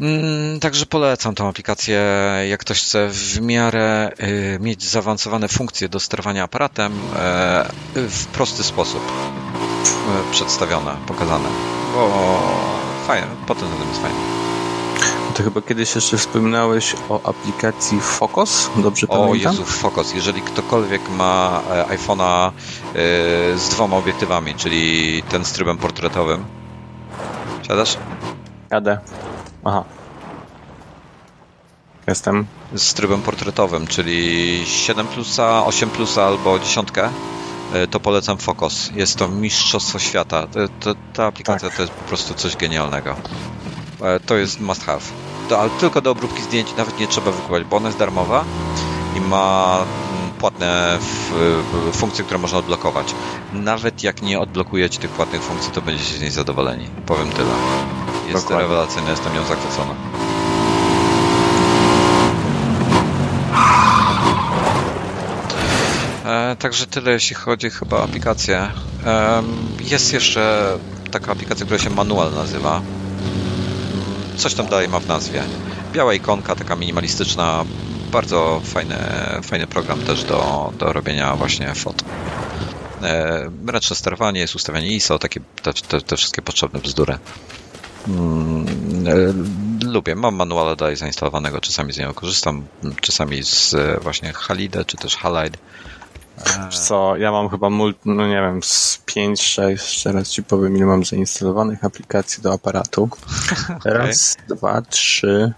Mm, 0.00 0.60
także 0.60 0.86
polecam 0.86 1.34
tą 1.34 1.48
aplikację, 1.48 2.02
jak 2.48 2.60
ktoś 2.60 2.82
chce 2.82 3.08
w 3.08 3.40
miarę 3.40 4.10
y, 4.22 4.58
mieć 4.60 4.84
zaawansowane 4.84 5.48
funkcje 5.48 5.88
do 5.88 6.00
sterowania 6.00 6.44
aparatem 6.44 6.92
y, 6.92 8.08
w 8.08 8.26
prosty 8.26 8.62
sposób 8.62 9.02
y, 9.02 10.32
przedstawione, 10.32 10.96
pokazane. 11.06 11.48
Bo 11.94 12.42
fajnie, 13.06 13.26
potem 13.46 13.68
jest 13.90 14.02
fajnie. 14.02 14.43
To 15.34 15.42
chyba 15.42 15.62
kiedyś 15.62 15.94
jeszcze 15.94 16.18
wspominałeś 16.18 16.96
o 17.08 17.20
aplikacji 17.28 18.00
Focus, 18.00 18.70
dobrze 18.76 19.06
o, 19.08 19.10
pamiętam? 19.10 19.30
O 19.30 19.34
Jezu, 19.34 19.64
Focus. 19.64 20.14
Jeżeli 20.14 20.42
ktokolwiek 20.42 21.08
ma 21.10 21.62
e, 21.70 21.84
iPhone'a 21.84 22.48
e, 22.48 22.52
z 23.58 23.68
dwoma 23.68 23.96
obiektywami, 23.96 24.54
czyli 24.54 25.22
ten 25.28 25.44
z 25.44 25.52
trybem 25.52 25.78
portretowym 25.78 26.44
Siadasz? 27.66 27.96
Jadę. 28.70 28.98
Aha. 29.64 29.84
Jestem. 32.06 32.46
Z 32.74 32.94
trybem 32.94 33.22
portretowym, 33.22 33.86
czyli 33.86 34.62
7 34.66 35.06
plusa, 35.06 35.64
8 35.66 35.90
plusa 35.90 36.24
albo 36.24 36.58
10. 36.58 36.88
E, 37.72 37.86
to 37.86 38.00
polecam 38.00 38.38
Focus. 38.38 38.90
Jest 38.94 39.16
to 39.16 39.28
mistrzostwo 39.28 39.98
świata. 39.98 40.46
To, 40.80 40.94
ta 41.12 41.26
aplikacja 41.26 41.68
tak. 41.68 41.76
to 41.76 41.82
jest 41.82 41.94
po 41.94 42.08
prostu 42.08 42.34
coś 42.34 42.56
genialnego. 42.56 43.16
E, 44.04 44.20
to 44.20 44.36
jest 44.36 44.60
must 44.60 44.84
have. 44.84 45.00
To, 45.48 45.60
ale 45.60 45.70
tylko 45.70 46.00
do 46.00 46.10
obróbki 46.10 46.42
zdjęć 46.42 46.76
nawet 46.76 46.98
nie 47.00 47.06
trzeba 47.06 47.30
wykupować, 47.30 47.64
bo 47.64 47.76
ona 47.76 47.88
jest 47.88 47.98
darmowa 47.98 48.44
i 49.16 49.20
ma 49.20 49.76
mm, 49.76 50.30
płatne 50.38 50.98
funkcje, 51.92 52.24
które 52.24 52.38
można 52.38 52.58
odblokować. 52.58 53.14
Nawet 53.52 54.02
jak 54.02 54.22
nie 54.22 54.40
odblokujecie 54.40 54.98
tych 54.98 55.10
płatnych 55.10 55.42
funkcji, 55.42 55.72
to 55.72 55.82
będziecie 55.82 56.18
z 56.18 56.20
niej 56.20 56.30
zadowoleni. 56.30 56.86
Powiem 57.06 57.30
tyle. 57.30 57.50
Jest 58.28 58.44
Dokładnie. 58.44 58.62
rewelacyjna, 58.62 59.10
jestem 59.10 59.34
nią 59.34 59.44
zachwycona. 59.44 59.94
E, 66.24 66.56
także 66.56 66.86
tyle, 66.86 67.12
jeśli 67.12 67.36
chodzi 67.36 67.70
chyba 67.70 67.96
o 67.96 68.04
aplikację. 68.04 68.70
E, 69.06 69.42
jest 69.80 70.12
jeszcze 70.12 70.72
taka 71.10 71.32
aplikacja, 71.32 71.66
która 71.66 71.80
się 71.80 71.90
Manual 71.90 72.34
nazywa. 72.34 72.82
Coś 74.36 74.54
tam 74.54 74.66
dalej 74.66 74.88
ma 74.88 75.00
w 75.00 75.08
nazwie. 75.08 75.42
Biała 75.92 76.14
ikonka, 76.14 76.56
taka 76.56 76.76
minimalistyczna, 76.76 77.64
bardzo 78.12 78.60
fajny, 78.64 78.96
fajny 79.42 79.66
program 79.66 80.00
też 80.00 80.24
do, 80.24 80.72
do 80.78 80.92
robienia 80.92 81.36
właśnie 81.36 81.74
fot. 81.74 82.04
E, 83.02 83.50
ręczne 83.66 83.96
sterowanie, 83.96 84.40
jest 84.40 84.54
ustawianie 84.54 84.88
ISO, 84.88 85.18
takie 85.18 85.40
te, 85.62 85.72
te, 85.72 86.00
te 86.00 86.16
wszystkie 86.16 86.42
potrzebne 86.42 86.80
bzdury. 86.80 87.18
Mm, 88.08 88.66
e, 89.06 89.86
lubię, 89.86 90.14
mam 90.14 90.34
manuale 90.34 90.76
dalej 90.76 90.96
zainstalowanego, 90.96 91.60
czasami 91.60 91.92
z 91.92 91.98
niego 91.98 92.14
korzystam, 92.14 92.66
czasami 93.00 93.42
z 93.42 93.76
właśnie 94.02 94.32
Halide, 94.32 94.84
czy 94.84 94.96
też 94.96 95.16
Halide. 95.16 95.58
Co, 96.70 97.16
ja 97.16 97.32
mam 97.32 97.48
chyba, 97.48 97.70
mult, 97.70 97.96
no 98.04 98.26
nie 98.26 98.40
wiem, 98.40 98.62
z 98.62 99.02
5, 99.06 99.42
6, 99.42 100.02
teraz 100.02 100.28
ci 100.28 100.42
powiem, 100.42 100.76
ile 100.76 100.86
mam 100.86 101.04
zainstalowanych 101.04 101.84
aplikacji 101.84 102.42
do 102.42 102.52
aparatu. 102.52 103.08
Okay. 103.76 103.92
Raz, 103.98 104.36
dwa, 104.48 104.82
trzy, 104.82 105.52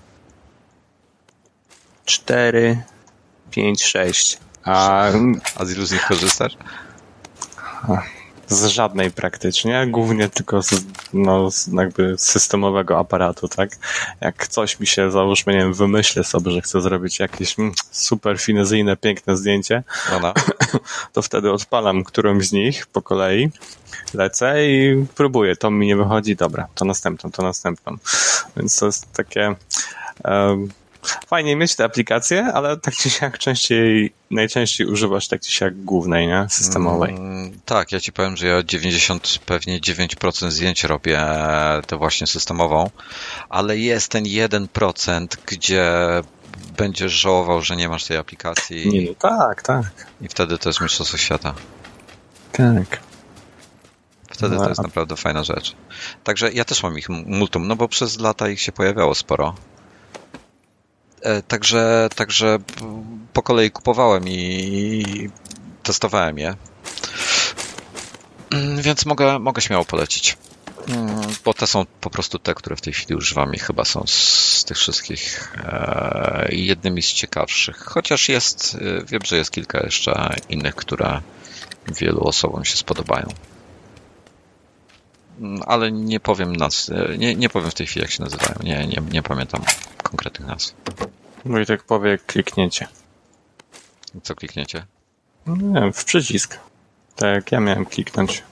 cztery, 2.05 2.83
pięć, 3.51 3.85
sześć. 3.85 4.39
A, 4.65 5.09
A 5.57 5.65
z 5.65 5.73
ilu 5.73 5.87
z 5.87 5.93
nich 5.93 6.07
korzystasz? 6.07 6.57
Z 8.49 8.67
żadnej 8.67 9.11
praktycznie, 9.11 9.87
głównie 9.87 10.29
tylko 10.29 10.63
z, 10.63 10.85
no, 11.13 11.51
z 11.51 11.69
jakby 11.73 12.15
systemowego 12.19 12.99
aparatu, 12.99 13.49
tak? 13.49 13.71
Jak 14.21 14.49
coś 14.49 14.81
mi 14.81 14.87
się, 14.87 15.11
załóżmy, 15.11 15.53
nie 15.53 15.59
wiem, 15.59 15.75
wymyślę 15.75 16.25
sobie, 16.25 16.51
że 16.51 16.61
chcę 16.61 16.81
zrobić 16.81 17.19
jakieś 17.19 17.59
mm, 17.59 17.73
super 17.91 18.41
finezyjne, 18.41 18.97
piękne 18.97 19.37
zdjęcie, 19.37 19.83
Ona. 20.17 20.35
to 21.13 21.23
wtedy 21.23 21.53
odpalam 21.53 22.05
którąś 22.05 22.49
z 22.49 22.53
nich 22.53 22.87
po 22.87 23.03
kolei, 23.03 23.51
lecę 24.15 24.67
i 24.67 25.07
próbuję. 25.15 25.57
To 25.57 25.71
mi 25.71 25.87
nie 25.87 25.97
wychodzi, 25.97 26.37
dobra, 26.37 26.69
to 26.75 26.85
następną, 26.85 27.31
to 27.31 27.43
następną. 27.43 27.97
Więc 28.57 28.79
to 28.79 28.87
jest 28.87 29.13
takie... 29.13 29.55
Um, 30.25 30.69
fajnie 31.27 31.57
mieć 31.57 31.77
te 31.77 31.85
aplikacje, 31.85 32.45
ale 32.45 32.77
tak 32.77 32.95
czy 32.95 33.11
siak 33.11 33.39
częściej, 33.39 34.13
najczęściej 34.31 34.87
używasz 34.87 35.29
tak 35.29 35.41
czy 35.41 35.53
siak 35.53 35.85
głównej, 35.85 36.27
nie? 36.27 36.47
Systemowej. 36.51 37.15
Mm, 37.15 37.61
tak, 37.65 37.93
ja 37.93 38.01
ci 38.01 38.13
powiem, 38.13 38.37
że 38.37 38.47
ja 38.47 38.63
90, 38.63 39.39
pewnie 39.47 39.81
9% 39.81 40.51
zdjęć 40.51 40.85
robię 40.85 41.21
to 41.87 41.99
właśnie 41.99 42.27
systemową, 42.27 42.91
ale 43.49 43.79
jest 43.79 44.09
ten 44.09 44.25
1%, 44.25 45.27
gdzie 45.47 45.93
będziesz 46.77 47.13
żałował, 47.13 47.63
że 47.63 47.77
nie 47.77 47.89
masz 47.89 48.05
tej 48.05 48.17
aplikacji. 48.17 48.89
Nie, 48.89 49.09
no 49.09 49.15
tak, 49.19 49.63
tak. 49.63 50.07
I 50.21 50.29
wtedy 50.29 50.59
to 50.59 50.69
jest 50.69 50.81
mistrzostwo 50.81 51.17
świata. 51.17 51.55
Tak. 52.53 53.01
Wtedy 54.31 54.57
no, 54.57 54.63
to 54.63 54.69
jest 54.69 54.83
naprawdę 54.83 55.17
fajna 55.17 55.45
rzecz. 55.45 55.77
Także 56.25 56.53
ja 56.53 56.65
też 56.65 56.83
mam 56.83 56.99
ich 56.99 57.09
multum, 57.09 57.69
no 57.69 57.77
bo 57.77 57.89
przez 57.89 58.19
lata 58.19 58.49
ich 58.49 58.61
się 58.61 58.73
pojawiało 58.73 59.15
sporo. 59.15 59.55
E, 61.27 61.43
także, 61.43 62.09
także 62.17 62.59
po 63.33 63.43
kolei 63.43 63.71
kupowałem 63.71 64.29
i 64.29 65.31
testowałem 65.83 66.39
je. 66.39 66.55
Mm, 68.51 68.83
więc 68.83 69.07
mogę, 69.07 69.39
mogę 69.39 69.63
śmiało 69.63 69.85
polecić. 69.85 70.37
Mm, 70.89 71.21
bo 71.45 71.55
te 71.55 71.67
są 71.67 71.87
po 72.01 72.11
prostu 72.11 72.39
te, 72.39 72.55
które 72.55 72.77
w 72.77 72.81
tej 72.81 72.93
chwili 72.93 73.15
używam 73.15 73.55
i 73.55 73.59
chyba 73.59 73.85
są 73.85 74.05
z 74.07 74.65
tych 74.65 74.77
wszystkich 74.77 75.55
e, 75.57 76.49
jednymi 76.51 77.03
z 77.03 77.13
ciekawszych. 77.13 77.77
Chociaż 77.77 78.29
jest, 78.29 78.77
e, 78.81 79.05
wiem, 79.05 79.21
że 79.25 79.37
jest 79.37 79.51
kilka 79.51 79.81
jeszcze 79.85 80.35
innych, 80.49 80.75
które 80.75 81.21
wielu 82.01 82.21
osobom 82.21 82.65
się 82.65 82.77
spodobają. 82.77 83.27
Mm, 85.41 85.63
ale 85.67 85.93
nie 85.93 86.21
powiem 86.21 86.57
nazw, 86.57 86.91
nie, 87.19 87.35
nie 87.35 87.49
powiem 87.49 87.71
w 87.71 87.75
tej 87.75 87.87
chwili, 87.87 88.03
jak 88.03 88.11
się 88.11 88.23
nazywają. 88.23 88.55
Nie, 88.63 88.87
nie, 88.87 89.03
nie 89.13 89.23
pamiętam 89.23 89.63
konkretnych 90.03 90.49
nazw. 90.49 90.75
No 91.45 91.59
i 91.59 91.67
tak 91.67 91.85
powie 91.85 92.19
klikniecie. 92.19 92.89
Co 94.23 94.35
klikniecie? 94.35 94.87
No 95.47 95.57
nie 95.57 95.81
wiem, 95.81 95.93
w 95.93 96.05
przycisk. 96.05 96.59
Tak 97.17 97.35
jak 97.35 97.53
ja 97.53 97.61
miałem 97.61 97.87
kliknąć. 97.87 98.43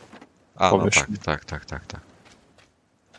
A, 0.57 0.71
no 0.71 0.91
tak, 0.91 1.07
tak, 1.25 1.45
tak, 1.45 1.65
tak, 1.65 1.87
tak. 1.87 2.01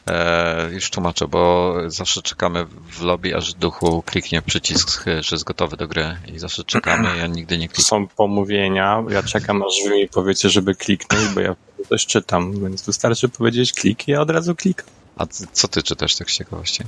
E, 0.08 0.69
już 0.71 0.89
tłumaczę, 0.89 1.28
bo 1.28 1.73
zawsze 1.88 2.21
czekamy 2.21 2.65
w 2.65 3.01
lobby, 3.01 3.36
aż 3.36 3.54
duchu 3.54 4.04
kliknie 4.06 4.41
przycisk, 4.41 5.06
że 5.06 5.36
jest 5.36 5.43
gotowy 5.43 5.78
do 5.78 5.88
gry 5.88 6.17
i 6.34 6.39
zawsze 6.39 6.63
czekamy, 6.63 7.10
ja 7.19 7.28
nigdy 7.28 7.58
nie 7.58 7.67
klikam. 7.67 7.86
Są 7.86 8.08
pomówienia, 8.08 9.04
ja 9.10 9.23
czekam, 9.23 9.63
aż 9.63 9.89
wy 9.89 9.95
mi 9.95 10.10
powiecie, 10.10 10.49
żeby 10.49 10.75
kliknąć, 10.75 11.28
bo 11.28 11.39
ja 11.39 11.56
coś 11.89 12.06
czytam, 12.06 12.60
więc 12.60 12.82
wystarczy 12.82 13.30
powiedzieć 13.30 13.74
klik 13.74 14.08
i 14.08 14.12
ja 14.12 14.21
od 14.21 14.30
razu 14.30 14.56
klikam. 14.56 14.88
A 15.17 15.26
co 15.52 15.67
ty 15.67 15.84
czytasz 15.84 16.15
tak 16.15 16.32
z 16.32 16.38
ciekawości? 16.38 16.84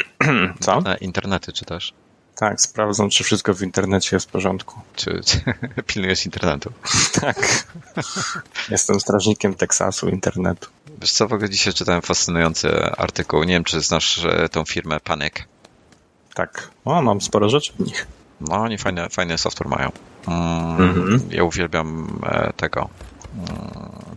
Co? 0.60 0.82
Internety 1.00 1.52
czytasz? 1.52 1.92
Tak, 2.38 2.60
sprawdzam, 2.60 3.10
czy 3.10 3.24
wszystko 3.24 3.54
w 3.54 3.62
internecie 3.62 4.16
jest 4.16 4.28
w 4.28 4.32
porządku. 4.32 4.80
Czy, 4.96 5.20
czy 5.24 5.40
pilnujesz 5.86 6.26
internetu? 6.26 6.72
tak. 7.20 7.66
Jestem 8.68 9.00
strażnikiem 9.00 9.54
Teksasu 9.54 10.08
internetu. 10.08 10.68
Wiesz 11.00 11.12
co, 11.12 11.28
w 11.28 11.32
ogóle 11.32 11.50
dzisiaj 11.50 11.74
czytałem 11.74 12.02
fascynujący 12.02 12.84
artykuł. 12.84 13.44
Nie 13.44 13.52
wiem, 13.52 13.64
czy 13.64 13.80
znasz 13.80 14.24
e, 14.24 14.48
tą 14.48 14.64
firmę 14.64 15.00
Panic. 15.00 15.34
Tak. 16.34 16.70
O, 16.84 17.02
mam 17.02 17.20
sporo 17.20 17.48
rzeczy 17.48 17.72
w 17.72 17.80
nich. 17.80 18.06
No, 18.40 18.56
oni 18.56 18.78
fajny, 18.78 19.08
fajny 19.08 19.38
software 19.38 19.68
mają. 19.68 19.92
Mm, 20.28 20.82
mhm. 20.82 21.20
Ja 21.30 21.44
uwielbiam 21.44 22.18
e, 22.26 22.52
tego. 22.52 22.88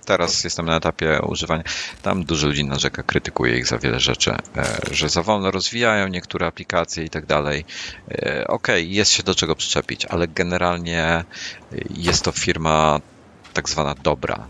Teraz 0.05 0.43
jestem 0.43 0.65
na 0.65 0.77
etapie 0.77 1.21
używania. 1.21 1.63
Tam 2.01 2.23
dużo 2.23 2.47
ludzi 2.47 2.65
narzeka, 2.65 3.03
krytykuje 3.03 3.57
ich 3.57 3.67
za 3.67 3.77
wiele 3.77 3.99
rzeczy, 3.99 4.31
e, 4.31 4.79
że 4.91 5.09
za 5.09 5.23
wolno 5.23 5.51
rozwijają 5.51 6.07
niektóre 6.07 6.47
aplikacje 6.47 7.03
i 7.03 7.09
tak 7.09 7.25
dalej. 7.25 7.65
E, 8.11 8.47
okej, 8.47 8.93
jest 8.93 9.11
się 9.11 9.23
do 9.23 9.35
czego 9.35 9.55
przyczepić, 9.55 10.05
ale 10.05 10.27
generalnie 10.27 11.23
jest 11.89 12.23
to 12.23 12.31
firma 12.31 12.99
tak 13.53 13.69
zwana 13.69 13.95
dobra. 14.03 14.47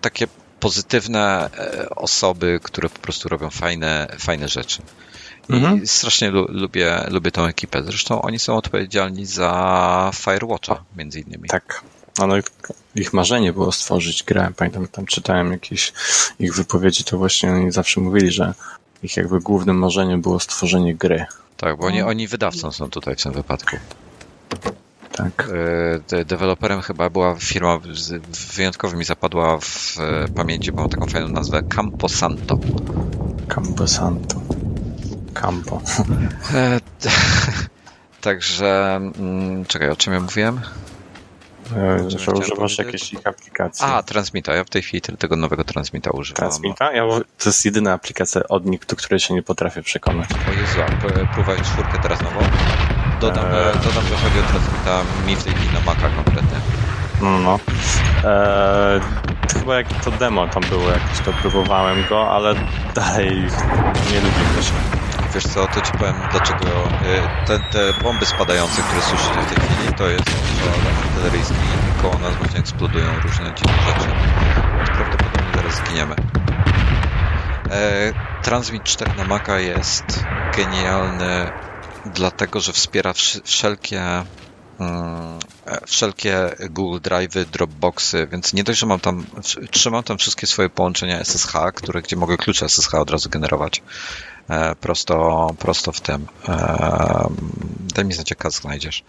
Takie 0.00 0.26
pozytywne 0.60 1.50
e, 1.58 1.90
osoby, 1.90 2.60
które 2.62 2.88
po 2.88 2.98
prostu 2.98 3.28
robią 3.28 3.50
fajne, 3.50 4.16
fajne 4.18 4.48
rzeczy. 4.48 4.82
I 5.48 5.52
mhm. 5.52 5.86
strasznie 5.86 6.30
lu 6.30 6.46
lubię, 6.48 7.04
lubię 7.08 7.30
tą 7.30 7.44
ekipę. 7.44 7.82
Zresztą 7.82 8.22
oni 8.22 8.38
są 8.38 8.56
odpowiedzialni 8.56 9.26
za 9.26 10.10
Firewatcha, 10.14 10.84
między 10.96 11.20
innymi. 11.20 11.48
Tak. 11.48 11.82
No, 12.18 12.26
no 12.26 12.34
ich 12.94 13.12
marzenie 13.12 13.52
było 13.52 13.72
stworzyć 13.72 14.22
grę. 14.22 14.50
Pamiętam, 14.56 14.88
tam 14.88 15.06
czytałem 15.06 15.52
jakieś 15.52 15.92
ich 16.38 16.54
wypowiedzi, 16.54 17.04
to 17.04 17.18
właśnie 17.18 17.52
oni 17.52 17.72
zawsze 17.72 18.00
mówili, 18.00 18.30
że 18.30 18.54
ich 19.02 19.16
jakby 19.16 19.40
głównym 19.40 19.78
marzeniem 19.78 20.22
było 20.22 20.40
stworzenie 20.40 20.94
gry. 20.94 21.26
Tak, 21.56 21.76
bo 21.76 21.86
oni, 21.86 22.00
no. 22.00 22.06
oni 22.06 22.28
wydawcą 22.28 22.72
są 22.72 22.90
tutaj 22.90 23.16
w 23.16 23.22
tym 23.22 23.32
wypadku. 23.32 23.76
Tak. 25.12 25.48
E, 26.12 26.24
deweloperem 26.24 26.80
chyba 26.80 27.10
była 27.10 27.36
firma, 27.36 27.78
wyjątkowo 28.56 28.96
mi 28.96 29.04
zapadła 29.04 29.58
w 29.60 29.96
e, 29.98 30.28
pamięci, 30.28 30.72
bo 30.72 30.80
mam 30.80 30.90
taką 30.90 31.06
fajną 31.06 31.28
nazwę, 31.28 31.62
Camposanto. 31.62 32.58
Camposanto. 33.48 34.40
Campo. 35.34 35.82
E, 36.54 36.80
także, 38.20 39.00
mm, 39.18 39.64
czekaj, 39.64 39.90
o 39.90 39.96
czym 39.96 40.12
ja 40.12 40.20
mówiłem? 40.20 40.60
E, 41.76 42.10
że 42.10 42.32
używasz 42.32 42.78
jakiejś 42.78 43.12
ich 43.12 43.26
aplikacji. 43.26 43.86
A, 43.86 44.02
Transmita. 44.02 44.54
Ja 44.54 44.64
w 44.64 44.70
tej 44.70 44.82
chwili 44.82 45.00
tego 45.00 45.36
nowego 45.36 45.64
Transmita 45.64 46.10
używam. 46.10 46.36
Transmita? 46.36 46.92
Ja, 46.92 47.02
to 47.38 47.48
jest 47.48 47.64
jedyna 47.64 47.92
aplikacja 47.92 48.42
od 48.48 48.66
nich, 48.66 48.86
do 48.86 48.96
której 48.96 49.20
się 49.20 49.34
nie 49.34 49.42
potrafię 49.42 49.82
przekonać. 49.82 50.28
O 50.48 50.60
Jezu, 50.60 50.78
a 50.82 51.06
próbowałeś 51.26 51.62
czwórkę 51.62 51.98
teraz 52.02 52.22
nową? 52.22 52.40
Dodam, 53.20 53.44
eee. 53.44 53.74
dodam, 53.74 54.04
że 54.08 54.16
chodzi 54.16 54.38
o 54.38 54.42
Transmita 54.42 55.02
mi 55.26 55.36
w 55.36 55.44
tej 55.44 55.54
chwili 55.54 55.74
na 55.74 55.80
Maca 55.80 56.08
konkretnie. 56.08 56.60
No, 57.22 57.38
no. 57.38 57.58
Eee, 58.24 59.00
chyba 59.58 59.76
jak 59.76 60.04
to 60.04 60.10
demo 60.10 60.48
tam 60.48 60.62
było 60.62 60.90
jakieś, 60.90 61.20
to 61.24 61.32
próbowałem 61.32 62.04
go, 62.08 62.30
ale 62.30 62.54
dalej 62.94 63.30
nie 64.12 64.20
lubię 64.20 64.62
się. 64.62 64.72
Wiesz 65.34 65.44
co, 65.44 65.66
to 65.66 65.80
ci 65.80 65.92
powiem 65.92 66.14
dlaczego 66.30 66.66
e, 66.66 67.46
te, 67.46 67.58
te 67.58 68.02
bomby 68.02 68.26
spadające, 68.26 68.82
które 68.82 69.02
słyszycie 69.02 69.40
w 69.42 69.54
tej 69.54 69.68
chwili, 69.68 69.94
to 69.94 70.08
jest 70.08 70.30
alarm 70.62 71.05
artyleryjski 71.16 71.54
i 71.54 72.02
koło 72.02 72.18
nas 72.18 72.34
właśnie 72.36 72.60
eksplodują 72.60 73.20
różne 73.20 73.54
dziwne 73.54 73.72
rzeczy. 73.86 74.08
Prawdopodobnie 74.92 75.52
zaraz 75.54 75.76
zginiemy. 75.76 76.14
E, 77.70 78.12
Transmit 78.42 78.82
4 78.82 79.12
na 79.16 79.24
Maca 79.24 79.60
jest 79.60 80.24
genialny 80.56 81.50
dlatego, 82.06 82.60
że 82.60 82.72
wspiera 82.72 83.12
wszelkie 83.44 84.02
mm, 84.80 85.38
e, 85.66 85.86
wszelkie 85.86 86.50
Google 86.70 86.98
Drive'y, 86.98 87.44
Dropboxy, 87.44 88.26
więc 88.32 88.52
nie 88.52 88.64
dość, 88.64 88.78
że 88.78 88.86
mam 88.86 89.00
tam, 89.00 89.26
trzymam 89.70 90.02
tam 90.02 90.18
wszystkie 90.18 90.46
swoje 90.46 90.68
połączenia 90.70 91.24
SSH, 91.24 91.52
które, 91.74 92.02
gdzie 92.02 92.16
mogę 92.16 92.36
klucze 92.36 92.68
SSH 92.68 92.94
od 92.94 93.10
razu 93.10 93.30
generować 93.30 93.82
e, 94.48 94.74
prosto, 94.74 95.46
prosto 95.58 95.92
w 95.92 96.00
tym. 96.00 96.26
Daj 97.94 98.04
mi 98.04 98.14
znać, 98.14 98.30
jak 98.30 98.52
znajdziesz. 98.52 99.04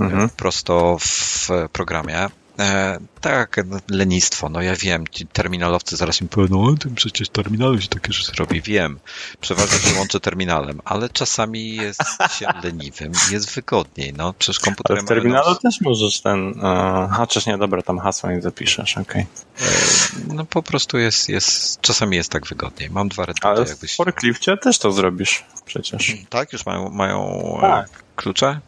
Mhm. 0.00 0.28
Prosto 0.28 0.96
w 1.00 1.48
programie. 1.72 2.28
E, 2.60 2.98
tak, 3.20 3.56
lenistwo, 3.90 4.48
no 4.48 4.62
ja 4.62 4.76
wiem, 4.76 5.04
ci 5.08 5.26
terminalowcy 5.26 5.96
zaraz 5.96 6.20
mi 6.20 6.28
powiedzą, 6.28 6.62
no 6.62 6.76
tym 6.76 6.94
przecież 6.94 7.28
terminalem 7.28 7.80
się 7.80 7.88
takie 7.88 8.12
rzeczy 8.12 8.32
robi. 8.38 8.60
Wiem, 8.60 9.00
przeważnie 9.40 9.78
się 9.78 9.98
łączę 9.98 10.20
terminalem, 10.20 10.80
ale 10.84 11.08
czasami 11.08 11.76
jest 11.76 12.02
się 12.38 12.46
leniwym 12.64 13.12
jest 13.30 13.54
wygodniej, 13.54 14.12
no 14.16 14.34
przecież 14.38 14.60
komputer... 14.60 14.96
Ale 14.96 15.06
w 15.06 15.08
terminalu 15.08 15.54
też 15.54 15.80
możesz 15.80 16.20
ten, 16.20 16.48
uh, 16.48 16.64
a 16.64 17.26
nie, 17.46 17.58
dobra, 17.58 17.82
tam 17.82 17.98
hasła 17.98 18.32
nie 18.32 18.42
zapiszesz, 18.42 18.98
okej. 18.98 19.26
Okay. 19.56 19.68
E, 19.68 20.34
no 20.34 20.44
po 20.44 20.62
prostu 20.62 20.98
jest, 20.98 21.28
jest, 21.28 21.80
czasami 21.80 22.16
jest 22.16 22.30
tak 22.30 22.46
wygodniej. 22.46 22.90
Mam 22.90 23.08
dwa 23.08 23.26
reduty, 23.26 23.48
Ale 23.48 23.68
jakbyś... 23.68 23.92
w 23.92 23.96
forklifcie 23.96 24.56
też 24.56 24.78
to 24.78 24.92
zrobisz 24.92 25.44
przecież. 25.64 26.16
Tak, 26.30 26.52
już 26.52 26.66
mają, 26.66 26.90
mają 26.90 27.58
tak. 27.60 28.04
klucze? 28.16 28.60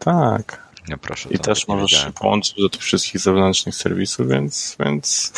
Tak. 0.00 0.70
Nie, 0.88 0.98
proszę. 0.98 1.28
I 1.28 1.38
też 1.38 1.68
możesz 1.68 1.90
się 1.90 2.12
połączyć 2.12 2.54
do 2.60 2.68
tych 2.68 2.80
wszystkich 2.82 3.20
zewnętrznych 3.20 3.74
serwisów, 3.74 4.28
więc, 4.28 4.76
więc 4.80 5.32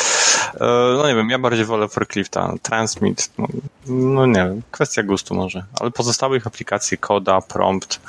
e, 0.55 0.65
no 0.97 1.07
nie 1.07 1.15
wiem, 1.15 1.29
ja 1.29 1.39
bardziej 1.39 1.65
wolę 1.65 1.87
Forklifta. 1.87 2.53
Transmit, 2.61 3.31
no, 3.37 3.47
no, 3.87 4.25
nie 4.25 4.33
wiem, 4.33 4.61
kwestia 4.71 5.03
gustu 5.03 5.35
może, 5.35 5.63
ale 5.79 5.91
pozostałych 5.91 6.47
aplikacji, 6.47 6.97
Koda, 6.97 7.41
Prompt 7.41 7.99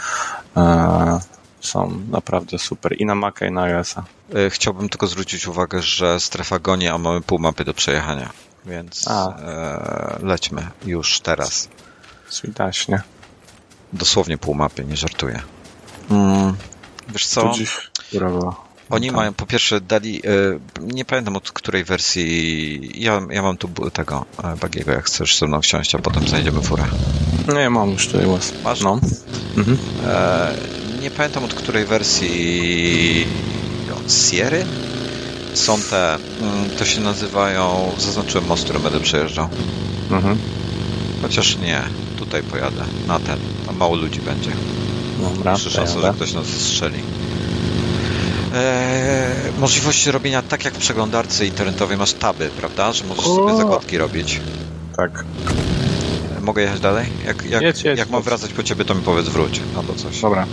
e, 0.57 1.21
są 1.61 2.01
naprawdę 2.11 2.59
super 2.59 3.01
i 3.01 3.07
na 3.07 3.15
Maca 3.15 3.47
i 3.47 3.53
na 3.53 3.63
iOS-a. 3.63 4.05
E, 4.35 4.51
chciałbym 4.51 4.89
tylko 4.89 5.07
zwrócić 5.07 5.47
uwagę, 5.47 5.83
że 5.83 6.21
strefa 6.21 6.59
goni, 6.59 6.89
a 6.89 6.99
mamy 6.99 7.21
pół 7.21 7.39
mapy 7.39 7.65
do 7.65 7.75
przejechania, 7.75 8.31
więc 8.67 9.09
e, 9.09 10.19
lećmy 10.23 10.69
już 10.87 11.21
teraz. 11.21 11.69
Switaśnie. 12.29 13.03
Dosłownie 13.93 14.39
pół 14.39 14.55
mapy, 14.55 14.85
nie 14.85 14.97
żartuję. 14.97 15.43
Mm, 16.11 16.55
Wiesz 17.09 17.27
co? 17.27 17.53
Oni 18.91 19.07
tak. 19.07 19.17
mają, 19.17 19.35
po 19.35 19.47
pierwsze, 19.47 19.81
dali, 19.81 20.23
e, 20.27 20.31
nie 20.81 21.05
pamiętam 21.05 21.37
od 21.37 21.53
której 21.53 21.85
wersji, 21.85 23.03
ja, 23.03 23.21
ja 23.31 23.43
mam 23.43 23.57
tu 23.57 23.69
tego 23.91 24.25
e, 24.45 24.57
Bagiego, 24.57 24.93
jak 24.93 25.05
chcesz 25.05 25.39
ze 25.39 25.47
mną 25.47 25.61
wsiąść, 25.61 25.95
a 25.95 25.99
potem 25.99 26.29
znajdziemy 26.29 26.63
furę. 26.63 26.85
No 27.47 27.61
ja 27.61 27.71
mam 27.71 27.91
już 27.91 28.07
tutaj 28.07 28.27
was. 28.27 28.53
Masz? 28.65 28.81
No. 28.81 29.01
Mhm. 29.57 29.79
E, 30.07 30.55
nie 31.03 31.11
pamiętam 31.11 31.45
od 31.45 31.55
której 31.55 31.85
wersji 31.85 33.27
od 33.97 34.13
Sierry 34.13 34.65
są 35.55 35.81
te, 35.81 36.15
mm, 36.15 36.71
to 36.79 36.85
się 36.85 37.01
nazywają, 37.01 37.93
zaznaczyłem 37.99 38.47
most, 38.47 38.65
który 38.65 38.79
będę 38.79 39.01
przejeżdżał. 39.01 39.49
Mhm. 40.11 40.39
Chociaż 41.23 41.57
nie, 41.59 41.83
tutaj 42.19 42.43
pojadę, 42.43 42.85
na 43.07 43.19
ten, 43.19 43.39
a 43.69 43.73
mało 43.73 43.97
ludzi 43.97 44.21
będzie. 44.21 44.51
Dobra, 45.35 45.55
Przy 45.55 45.71
szansa, 45.71 46.01
że 46.01 46.13
ktoś 46.13 46.33
nas 46.33 46.47
strzeli. 46.47 46.99
Eee, 48.55 49.53
możliwość 49.59 50.07
robienia 50.07 50.43
tak 50.43 50.65
jak 50.65 50.75
w 50.75 50.79
przeglądarce 50.79 51.47
internetowej 51.47 51.97
masz 51.97 52.13
taby, 52.13 52.51
prawda? 52.57 52.93
Że 52.93 53.05
możesz 53.05 53.25
o! 53.25 53.35
sobie 53.35 53.57
zakładki 53.57 53.99
robić. 53.99 54.41
Tak. 54.97 55.25
Mogę 56.41 56.63
jechać 56.63 56.81
dalej? 56.81 57.07
Jak, 57.27 57.45
jak, 57.51 57.63
jedź, 57.63 57.83
jedź, 57.85 57.99
jak 57.99 58.11
mam 58.11 58.23
wracać 58.23 58.53
po 58.53 58.63
ciebie, 58.63 58.85
to 58.85 58.95
mi 58.95 59.03
powiedz 59.03 59.29
wróć 59.29 59.61
albo 59.77 59.95
coś. 59.95 60.21
Dobra. 60.21 60.47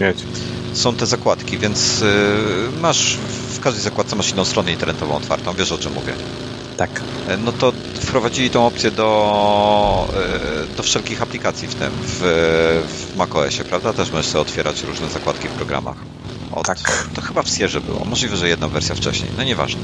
Eee, 0.00 0.14
są 0.72 0.94
te 0.94 1.06
zakładki, 1.06 1.58
więc 1.58 2.02
y, 2.02 2.06
masz 2.80 3.16
w 3.54 3.60
każdej 3.60 3.82
zakładce 3.82 4.16
masz 4.16 4.30
inną 4.30 4.44
stronę 4.44 4.72
internetową 4.72 5.16
otwartą, 5.16 5.52
wiesz 5.52 5.72
o 5.72 5.78
czym 5.78 5.92
mówię. 5.92 6.12
Tak. 6.80 6.90
E, 7.28 7.36
no 7.36 7.52
to 7.52 7.72
wprowadzili 8.00 8.50
tą 8.50 8.66
opcję 8.66 8.90
do, 8.90 10.08
e, 10.72 10.76
do 10.76 10.82
wszelkich 10.82 11.22
aplikacji 11.22 11.68
w 11.68 11.74
tym, 11.74 11.90
w, 12.02 12.18
w 12.88 13.16
macOSie, 13.16 13.64
prawda? 13.64 13.92
Też 13.92 14.10
możesz 14.10 14.26
sobie 14.26 14.42
otwierać 14.42 14.82
różne 14.82 15.08
zakładki 15.08 15.48
w 15.48 15.50
programach. 15.50 15.96
Od, 16.52 16.66
tak. 16.66 16.78
To 17.14 17.20
chyba 17.20 17.42
w 17.42 17.48
Sierze 17.48 17.80
było. 17.80 18.04
Możliwe, 18.04 18.36
że 18.36 18.48
jedna 18.48 18.68
wersja 18.68 18.94
wcześniej. 18.94 19.30
No 19.38 19.44
nieważne. 19.44 19.80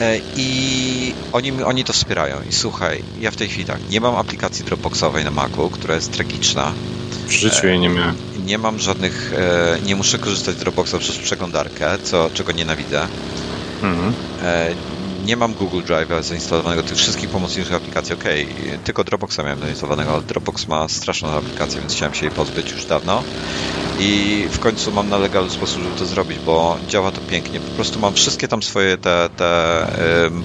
E, 0.00 0.20
I 0.36 1.14
oni, 1.32 1.62
oni 1.62 1.84
to 1.84 1.92
wspierają. 1.92 2.36
I 2.50 2.52
słuchaj, 2.52 3.02
ja 3.20 3.30
w 3.30 3.36
tej 3.36 3.48
chwili 3.48 3.64
tak, 3.64 3.78
nie 3.90 4.00
mam 4.00 4.16
aplikacji 4.16 4.64
Dropboxowej 4.64 5.24
na 5.24 5.30
Macu, 5.30 5.70
która 5.70 5.94
jest 5.94 6.12
tragiczna. 6.12 6.72
W 7.26 7.32
życiu 7.32 7.66
jej 7.66 7.78
nie 7.78 7.88
miałem. 7.88 8.14
Nie 8.44 8.58
mam 8.58 8.78
żadnych, 8.78 9.32
nie 9.84 9.96
muszę 9.96 10.18
korzystać 10.18 10.56
z 10.56 10.58
Dropboxa 10.58 10.94
przez 10.98 11.18
przeglądarkę, 11.18 11.98
co, 12.02 12.30
czego 12.34 12.52
nienawidzę. 12.52 13.06
Mhm 13.82 14.12
nie 15.24 15.36
mam 15.36 15.54
Google 15.54 15.82
Drive'a 15.82 16.22
zainstalowanego 16.22 16.82
tych 16.82 16.96
wszystkich 16.96 17.30
pomocniczych 17.30 17.74
aplikacji. 17.74 18.14
Ok, 18.14 18.24
tylko 18.84 19.04
Dropboxa 19.04 19.38
miałem 19.38 19.60
zainstalowanego, 19.60 20.12
ale 20.12 20.22
Dropbox 20.22 20.68
ma 20.68 20.88
straszną 20.88 21.28
aplikację, 21.28 21.80
więc 21.80 21.94
chciałem 21.94 22.14
się 22.14 22.26
jej 22.26 22.34
pozbyć 22.34 22.72
już 22.72 22.84
dawno. 22.84 23.22
I 23.98 24.44
w 24.50 24.58
końcu 24.58 24.92
mam 24.92 25.08
na 25.08 25.18
legalny 25.18 25.50
sposób, 25.50 25.82
żeby 25.82 25.98
to 25.98 26.06
zrobić, 26.06 26.38
bo 26.38 26.76
działa 26.88 27.10
to 27.10 27.20
pięknie. 27.20 27.60
Po 27.60 27.74
prostu 27.74 27.98
mam 28.00 28.14
wszystkie 28.14 28.48
tam 28.48 28.62
swoje 28.62 28.98
te, 28.98 29.28
te 29.36 29.86
um, 30.24 30.44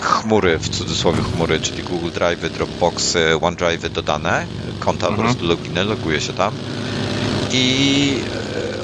chmury, 0.00 0.58
w 0.58 0.68
cudzysłowie 0.68 1.22
chmury, 1.22 1.60
czyli 1.60 1.82
Google 1.82 2.10
Drive, 2.10 2.52
Dropboxy, 2.52 3.40
OneDrive 3.40 3.92
dodane, 3.92 4.46
konta 4.80 5.06
mhm. 5.06 5.16
po 5.16 5.22
prostu 5.22 5.46
loginy, 5.46 5.84
loguję 5.84 6.20
się 6.20 6.32
tam 6.32 6.52
i 7.52 8.18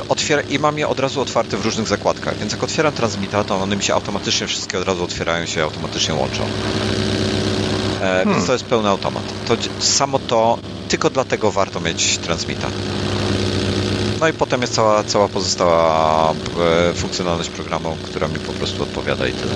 otwiera, 0.09 0.43
i 0.43 0.59
mam 0.59 0.79
je 0.79 0.89
od 0.89 1.01
razu 1.01 1.21
otwarte 1.21 1.57
w 1.57 1.65
różnych 1.65 1.89
zakładkach, 1.89 2.39
więc 2.39 2.53
jak 2.53 2.63
otwieram 2.63 2.93
transmita, 2.93 3.45
to 3.45 3.57
one 3.57 3.77
mi 3.77 3.83
się 3.83 3.95
automatycznie 3.95 4.47
wszystkie 4.47 4.79
od 4.79 4.87
razu 4.87 5.05
otwierają 5.05 5.47
się, 5.47 5.63
automatycznie 5.63 6.15
łączą. 6.15 6.43
E, 6.43 8.01
hmm. 8.01 8.35
Więc 8.35 8.47
to 8.47 8.53
jest 8.53 8.65
pełny 8.65 8.89
automat. 8.89 9.23
To 9.49 9.57
samo 9.79 10.19
to, 10.19 10.59
tylko 10.89 11.11
dlatego 11.11 11.51
warto 11.51 11.81
mieć 11.81 12.19
transmita. 12.19 12.69
No 14.21 14.29
i 14.29 14.33
potem 14.33 14.61
jest 14.61 14.75
cała, 14.75 15.05
cała 15.05 15.29
pozostała 15.29 16.31
e, 16.31 16.95
funkcjonalność 16.95 17.51
programu, 17.51 17.97
która 18.03 18.29
mi 18.29 18.39
po 18.39 18.53
prostu 18.53 18.83
odpowiada 18.83 19.27
i 19.27 19.33
tyle. 19.33 19.53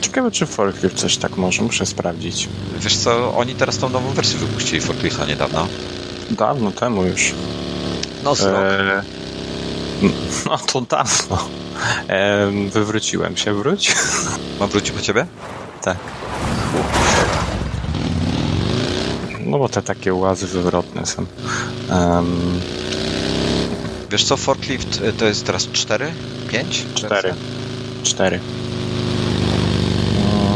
Ciekawe, 0.00 0.30
czy 0.30 0.46
Forklift 0.46 0.96
coś 0.96 1.16
tak 1.16 1.36
może, 1.36 1.62
muszę 1.62 1.86
sprawdzić. 1.86 2.48
Wiesz 2.78 2.96
co, 2.96 3.34
oni 3.36 3.54
teraz 3.54 3.78
tą 3.78 3.88
nową 3.88 4.12
wersję 4.12 4.38
wypuścili 4.38 4.80
Forklifta 4.80 5.26
niedawno. 5.26 5.68
Dawno 6.30 6.72
temu 6.72 7.04
już. 7.04 7.34
No, 8.24 8.32
e, 8.32 9.02
no 10.46 10.58
to 10.58 10.80
dawno. 10.80 11.48
E, 12.08 12.50
wywróciłem 12.72 13.36
się, 13.36 13.54
wróć. 13.54 13.94
Mam 14.60 14.68
wrócić 14.68 14.90
po 14.90 15.00
ciebie? 15.00 15.26
Tak. 15.82 15.96
No 19.40 19.58
bo 19.58 19.68
te 19.68 19.82
takie 19.82 20.14
łazy 20.14 20.46
wywrotne 20.46 21.06
są. 21.06 21.26
Um, 21.90 22.60
Wiesz 24.10 24.24
co, 24.24 24.36
forklift 24.36 25.02
y, 25.02 25.12
to 25.12 25.24
jest 25.24 25.46
teraz 25.46 25.68
4? 25.72 26.12
5? 26.48 26.86
4. 26.94 27.34
4. 28.02 28.40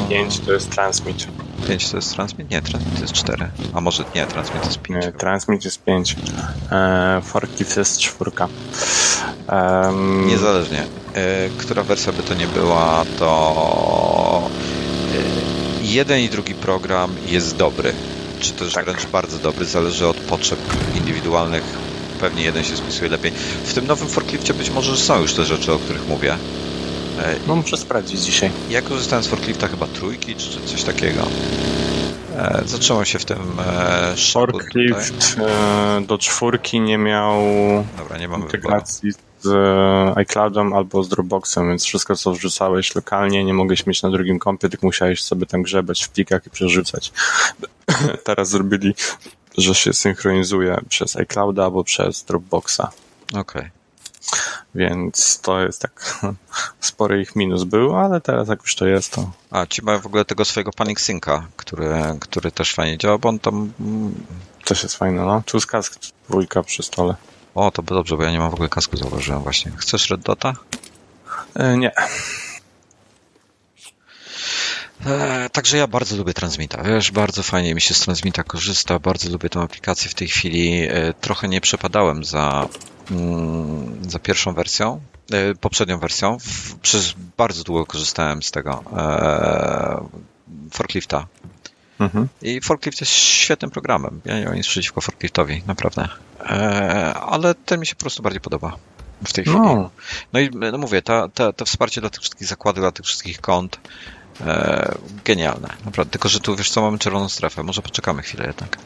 5 0.08 0.40
to 0.40 0.52
jest 0.52 0.70
transmit. 0.70 1.26
5 1.66 1.90
to 1.90 1.96
jest 1.96 2.14
transmit? 2.14 2.50
Nie, 2.50 2.62
transmit 2.62 2.94
to 2.94 3.00
jest 3.00 3.12
4. 3.12 3.48
A 3.74 3.80
może 3.80 4.04
nie, 4.14 4.26
transmit 4.26 4.62
to 4.62 4.68
jest 4.68 4.78
5. 4.78 5.04
Nie, 5.04 5.12
transmit 5.12 5.64
jest 5.64 5.84
5. 5.84 6.16
E, 6.72 7.20
forklift 7.24 7.76
jest 7.76 7.98
4. 7.98 8.30
Um... 9.48 10.26
Niezależnie. 10.26 10.82
E, 11.14 11.48
która 11.58 11.82
wersja 11.82 12.12
by 12.12 12.22
to 12.22 12.34
nie 12.34 12.46
była, 12.46 13.04
to 13.18 14.50
e, 15.14 15.84
jeden 15.86 16.20
i 16.20 16.28
drugi 16.28 16.54
program 16.54 17.14
jest 17.26 17.56
dobry. 17.56 17.92
Czy 18.40 18.52
też 18.52 18.72
tak. 18.72 18.84
wręcz 18.84 19.06
bardzo 19.06 19.38
dobry, 19.38 19.64
zależy 19.64 20.06
od 20.06 20.16
potrzeb 20.16 20.58
indywidualnych. 20.94 21.62
Pewnie 22.20 22.42
jeden 22.42 22.64
się 22.64 22.76
spisuje 22.76 23.10
lepiej. 23.10 23.32
W 23.64 23.74
tym 23.74 23.86
nowym 23.86 24.08
forklifcie 24.08 24.54
być 24.54 24.70
może 24.70 24.96
są 24.96 25.20
już 25.20 25.34
te 25.34 25.44
rzeczy, 25.44 25.72
o 25.72 25.78
których 25.78 26.08
mówię. 26.08 26.36
No 27.46 27.56
muszę 27.56 27.76
sprawdzić 27.76 28.20
dzisiaj. 28.20 28.50
Ja 28.70 28.82
korzystałem 28.82 29.24
z 29.24 29.28
forklifta 29.28 29.68
chyba 29.68 29.86
trójki, 29.86 30.34
czy 30.34 30.60
coś 30.60 30.82
takiego. 30.82 31.22
E, 32.36 32.62
zatrzymał 32.66 33.04
się 33.04 33.18
w 33.18 33.24
tym 33.24 33.38
e, 33.66 34.14
Forklift 34.32 35.36
e, 35.38 36.00
do 36.06 36.18
czwórki 36.18 36.80
nie 36.80 36.98
miał 36.98 37.40
Dobra, 37.98 38.18
nie 38.18 38.28
mamy 38.28 38.44
integracji 38.44 39.12
z 39.40 39.46
e, 39.46 40.18
iCloudem 40.18 40.72
albo 40.72 41.02
z 41.02 41.08
Dropboxem, 41.08 41.68
więc 41.68 41.84
wszystko 41.84 42.16
co 42.16 42.32
wrzucałeś 42.32 42.94
lokalnie 42.94 43.44
nie 43.44 43.54
mogłeś 43.54 43.86
mieć 43.86 44.02
na 44.02 44.10
drugim 44.10 44.38
kompie, 44.38 44.68
tylko 44.68 44.86
musiałeś 44.86 45.22
sobie 45.22 45.46
tam 45.46 45.62
grzebać 45.62 46.04
w 46.04 46.08
plikach 46.08 46.46
i 46.46 46.50
przerzucać. 46.50 47.12
Teraz 48.24 48.48
zrobili, 48.48 48.94
że 49.58 49.74
się 49.74 49.92
synchronizuje 49.92 50.80
przez 50.88 51.16
iClouda 51.16 51.64
albo 51.64 51.84
przez 51.84 52.24
Dropboxa. 52.24 52.80
Okej. 53.30 53.40
Okay. 53.40 53.84
Więc 54.74 55.40
to 55.40 55.60
jest 55.60 55.82
tak, 55.82 56.24
spory 56.80 57.20
ich 57.20 57.36
minus 57.36 57.64
był, 57.64 57.96
ale 57.96 58.20
teraz 58.20 58.48
jak 58.48 58.62
już 58.62 58.74
to 58.74 58.86
jest, 58.86 59.12
to... 59.12 59.30
A, 59.50 59.66
ci 59.66 59.82
mają 59.82 60.00
w 60.00 60.06
ogóle 60.06 60.24
tego 60.24 60.44
swojego 60.44 60.72
Panic 60.72 61.00
Synca, 61.00 61.46
który, 61.56 61.88
który 62.20 62.50
też 62.50 62.74
fajnie 62.74 62.98
działa, 62.98 63.18
bo 63.18 63.28
on 63.28 63.38
tam... 63.38 63.72
Też 64.64 64.82
jest 64.82 64.96
fajne, 64.96 65.22
no. 65.22 65.42
Tu 65.46 65.60
z 65.60 65.66
kask 65.66 66.00
dwójka 66.28 66.62
przy 66.62 66.82
stole. 66.82 67.14
O, 67.54 67.70
to 67.70 67.82
by 67.82 67.94
dobrze, 67.94 68.16
bo 68.16 68.22
ja 68.22 68.30
nie 68.30 68.38
mam 68.38 68.50
w 68.50 68.54
ogóle 68.54 68.68
kasku, 68.68 68.96
zauważyłem 68.96 69.42
właśnie. 69.42 69.72
Chcesz 69.76 70.10
Red 70.10 70.20
Dota? 70.20 70.52
E, 71.54 71.76
nie. 71.76 71.92
E, 75.07 75.50
także 75.50 75.76
ja 75.76 75.86
bardzo 75.86 76.16
lubię 76.16 76.34
Transmita. 76.34 76.82
Wiesz, 76.82 77.11
bardzo 77.11 77.42
fajnie 77.42 77.74
mi 77.74 77.80
się 77.80 77.94
z 77.94 78.00
Transmita 78.00 78.44
korzysta, 78.44 78.98
bardzo 78.98 79.30
lubię 79.30 79.48
tę 79.48 79.61
aplikację 79.61 80.11
w 80.11 80.14
tej 80.14 80.28
chwili. 80.28 80.82
E, 80.82 81.14
trochę 81.20 81.48
nie 81.48 81.61
przepadałem 81.61 82.24
za 82.24 82.68
Mm, 83.11 84.11
za 84.11 84.18
pierwszą 84.18 84.55
wersją, 84.55 85.00
e, 85.32 85.55
poprzednią 85.55 85.98
wersją. 85.98 86.36
Przez 86.82 87.14
bardzo 87.36 87.64
długo 87.64 87.86
korzystałem 87.86 88.42
z 88.42 88.50
tego 88.50 88.84
forklifta. 90.70 91.26
Mhm. 91.98 92.28
I 92.42 92.61
forklift 92.61 93.00
jest 93.00 93.12
świetnym 93.12 93.70
programem. 93.70 94.20
Ja 94.24 94.38
nie 94.38 94.44
mam 94.44 94.55
nic 94.55 94.66
przeciwko 94.66 95.00
forkliftowi, 95.00 95.62
naprawdę. 95.66 96.09
Ale 97.28 97.55
ten 97.55 97.80
mi 97.80 97.86
się 97.86 97.94
po 97.94 98.00
prostu 98.00 98.22
bardziej 98.22 98.40
podoba 98.40 98.76
w 99.24 99.32
tej 99.32 99.44
chwili. 99.44 99.59
No, 99.59 99.90
no 100.32 100.40
i 100.40 100.50
no 100.72 100.78
mówię, 100.78 101.02
ta, 101.02 101.28
ta, 101.28 101.52
to 101.52 101.64
wsparcie 101.64 102.00
dla 102.00 102.11
tych 102.11 102.20
wszystkich 102.20 102.48
zakładów, 102.48 102.80
dla 102.80 102.92
tych 102.92 103.07
wszystkich 103.07 103.40
kont 103.40 103.78
e, 104.41 104.95
genialne, 105.24 105.68
naprawdę. 105.85 106.11
Tylko, 106.11 106.28
że 106.28 106.41
tu 106.41 106.57
wiesz 106.57 106.70
co, 106.70 106.82
mamy 106.82 106.99
czerwoną 106.99 107.28
strefę. 107.28 107.62
Może 107.62 107.82
poczekamy 107.82 108.22
chwilę 108.22 108.47
jednak. 108.47 108.78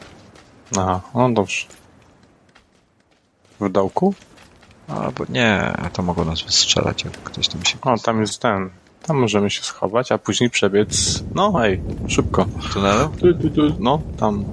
Aha, 0.77 1.01
no 1.15 1.29
dobrze. 1.29 1.65
W 3.59 3.69
dołku? 3.69 4.13
Albo 4.87 5.25
nie, 5.29 5.73
to 5.93 6.03
mogą 6.03 6.25
nas 6.25 6.41
wystrzelać, 6.41 7.03
jak 7.03 7.13
ktoś 7.23 7.47
tam 7.47 7.65
się... 7.65 7.77
O, 7.81 7.97
tam 7.97 8.21
jest 8.21 8.41
ten. 8.41 8.69
Tam 9.01 9.17
możemy 9.17 9.49
się 9.49 9.61
schować, 9.61 10.11
a 10.11 10.17
później 10.17 10.49
przebiec... 10.49 11.23
No 11.35 11.53
hej, 11.53 11.81
szybko. 12.07 12.45
W 12.45 12.73
tunelu? 12.73 13.09
Tu, 13.09 13.33
tu, 13.33 13.49
tu. 13.49 13.75
No, 13.79 14.01
tam. 14.17 14.45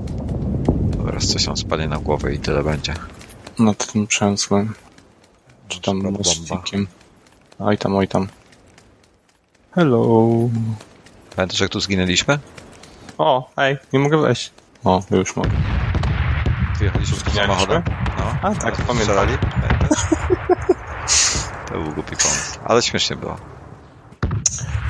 Teraz 1.07 1.27
coś 1.27 1.47
nam 1.47 1.57
spadnie 1.57 1.89
na 1.89 1.99
głowę 1.99 2.35
i 2.35 2.39
tyle 2.39 2.63
będzie. 2.63 2.95
Nad 3.59 3.93
tym 3.93 4.07
przęsłem. 4.07 4.75
Czy 5.69 5.81
tam 5.81 5.97
mostikiem. 6.11 6.87
Oj 7.59 7.79
tam, 7.79 7.97
oj 7.97 8.09
tam. 8.09 8.29
Hello. 9.77 10.29
Pamiętasz, 11.37 11.61
jak 11.61 11.71
tu 11.71 11.81
zginęliśmy? 11.81 12.39
O, 13.19 13.51
hej, 13.57 13.79
nie 13.93 13.99
mogę 13.99 14.19
wejść. 14.19 14.53
O, 14.85 15.03
już 15.11 15.37
mogę. 15.37 15.51
Wyjechaliśmy 16.79 17.17
z 17.17 17.35
samochodem. 17.35 17.83
No, 18.19 18.25
A 18.43 18.55
tak, 18.55 18.77
pamiętam. 18.77 19.17
To 21.69 21.75
był 21.75 21.93
głupi 21.93 22.17
pomysł, 22.17 22.59
ale 22.65 22.83
śmiesznie 22.83 23.17
było. 23.17 23.37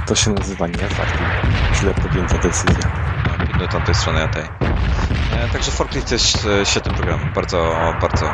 To 0.07 0.15
się 0.15 0.31
nazywa 0.31 0.67
nie 0.67 0.75
fakt. 0.79 1.19
Źle 1.75 1.95
podjęta 1.95 2.39
decyzja. 2.39 2.91
No, 3.39 3.47
pilnuj 3.47 3.69
tamtej 3.69 3.95
strony, 3.95 4.21
ja 4.21 4.29
tej. 4.29 4.45
E, 5.33 5.49
także 5.53 5.71
Forklift 5.71 6.13
jest 6.13 6.47
e, 6.47 6.67
świetnym 6.67 6.95
programem. 6.95 7.33
Bardzo, 7.35 7.77
bardzo 8.01 8.27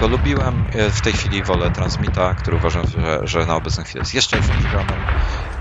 go 0.00 0.08
lubiłem. 0.08 0.64
W 0.90 1.00
tej 1.00 1.12
chwili 1.12 1.42
wolę 1.42 1.70
Transmita, 1.70 2.34
który 2.34 2.56
uważam, 2.56 2.86
że, 2.86 3.20
że 3.24 3.46
na 3.46 3.56
obecną 3.56 3.84
chwilę 3.84 4.00
jest 4.00 4.14
jeszcze 4.14 4.36
lepszym 4.36 4.56
programem. 4.56 4.98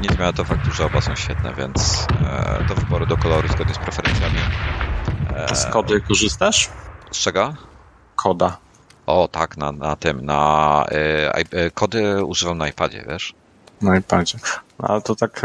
Nie 0.02 0.10
zmienia 0.10 0.34
to 0.34 0.44
faktu, 0.44 0.72
że 0.72 0.86
oba 0.86 1.02
są 1.02 1.16
świetne, 1.16 1.54
więc 1.54 2.08
do 2.68 2.76
wyboru, 2.76 3.06
do 3.06 3.18
koloru, 3.18 3.48
zgodnie 3.48 3.74
z 3.74 3.78
preferencjami. 3.78 4.40
A 5.52 5.56
z 5.56 5.66
kody 5.66 6.02
korzystasz? 6.02 6.70
Z 7.12 7.18
czego? 7.18 7.54
Koda. 8.16 8.58
O, 9.06 9.28
tak, 9.28 9.58
na, 9.58 9.72
na 9.72 9.96
tym, 9.96 10.26
na 10.26 10.86
y, 11.54 11.72
kody 11.72 12.26
używam 12.26 12.58
na 12.58 12.68
iPadzie, 12.68 13.06
wiesz? 13.08 13.34
Na 13.82 13.98
iPadzie. 13.98 14.38
No, 14.80 14.88
ale 14.88 15.02
to 15.02 15.16
tak 15.16 15.42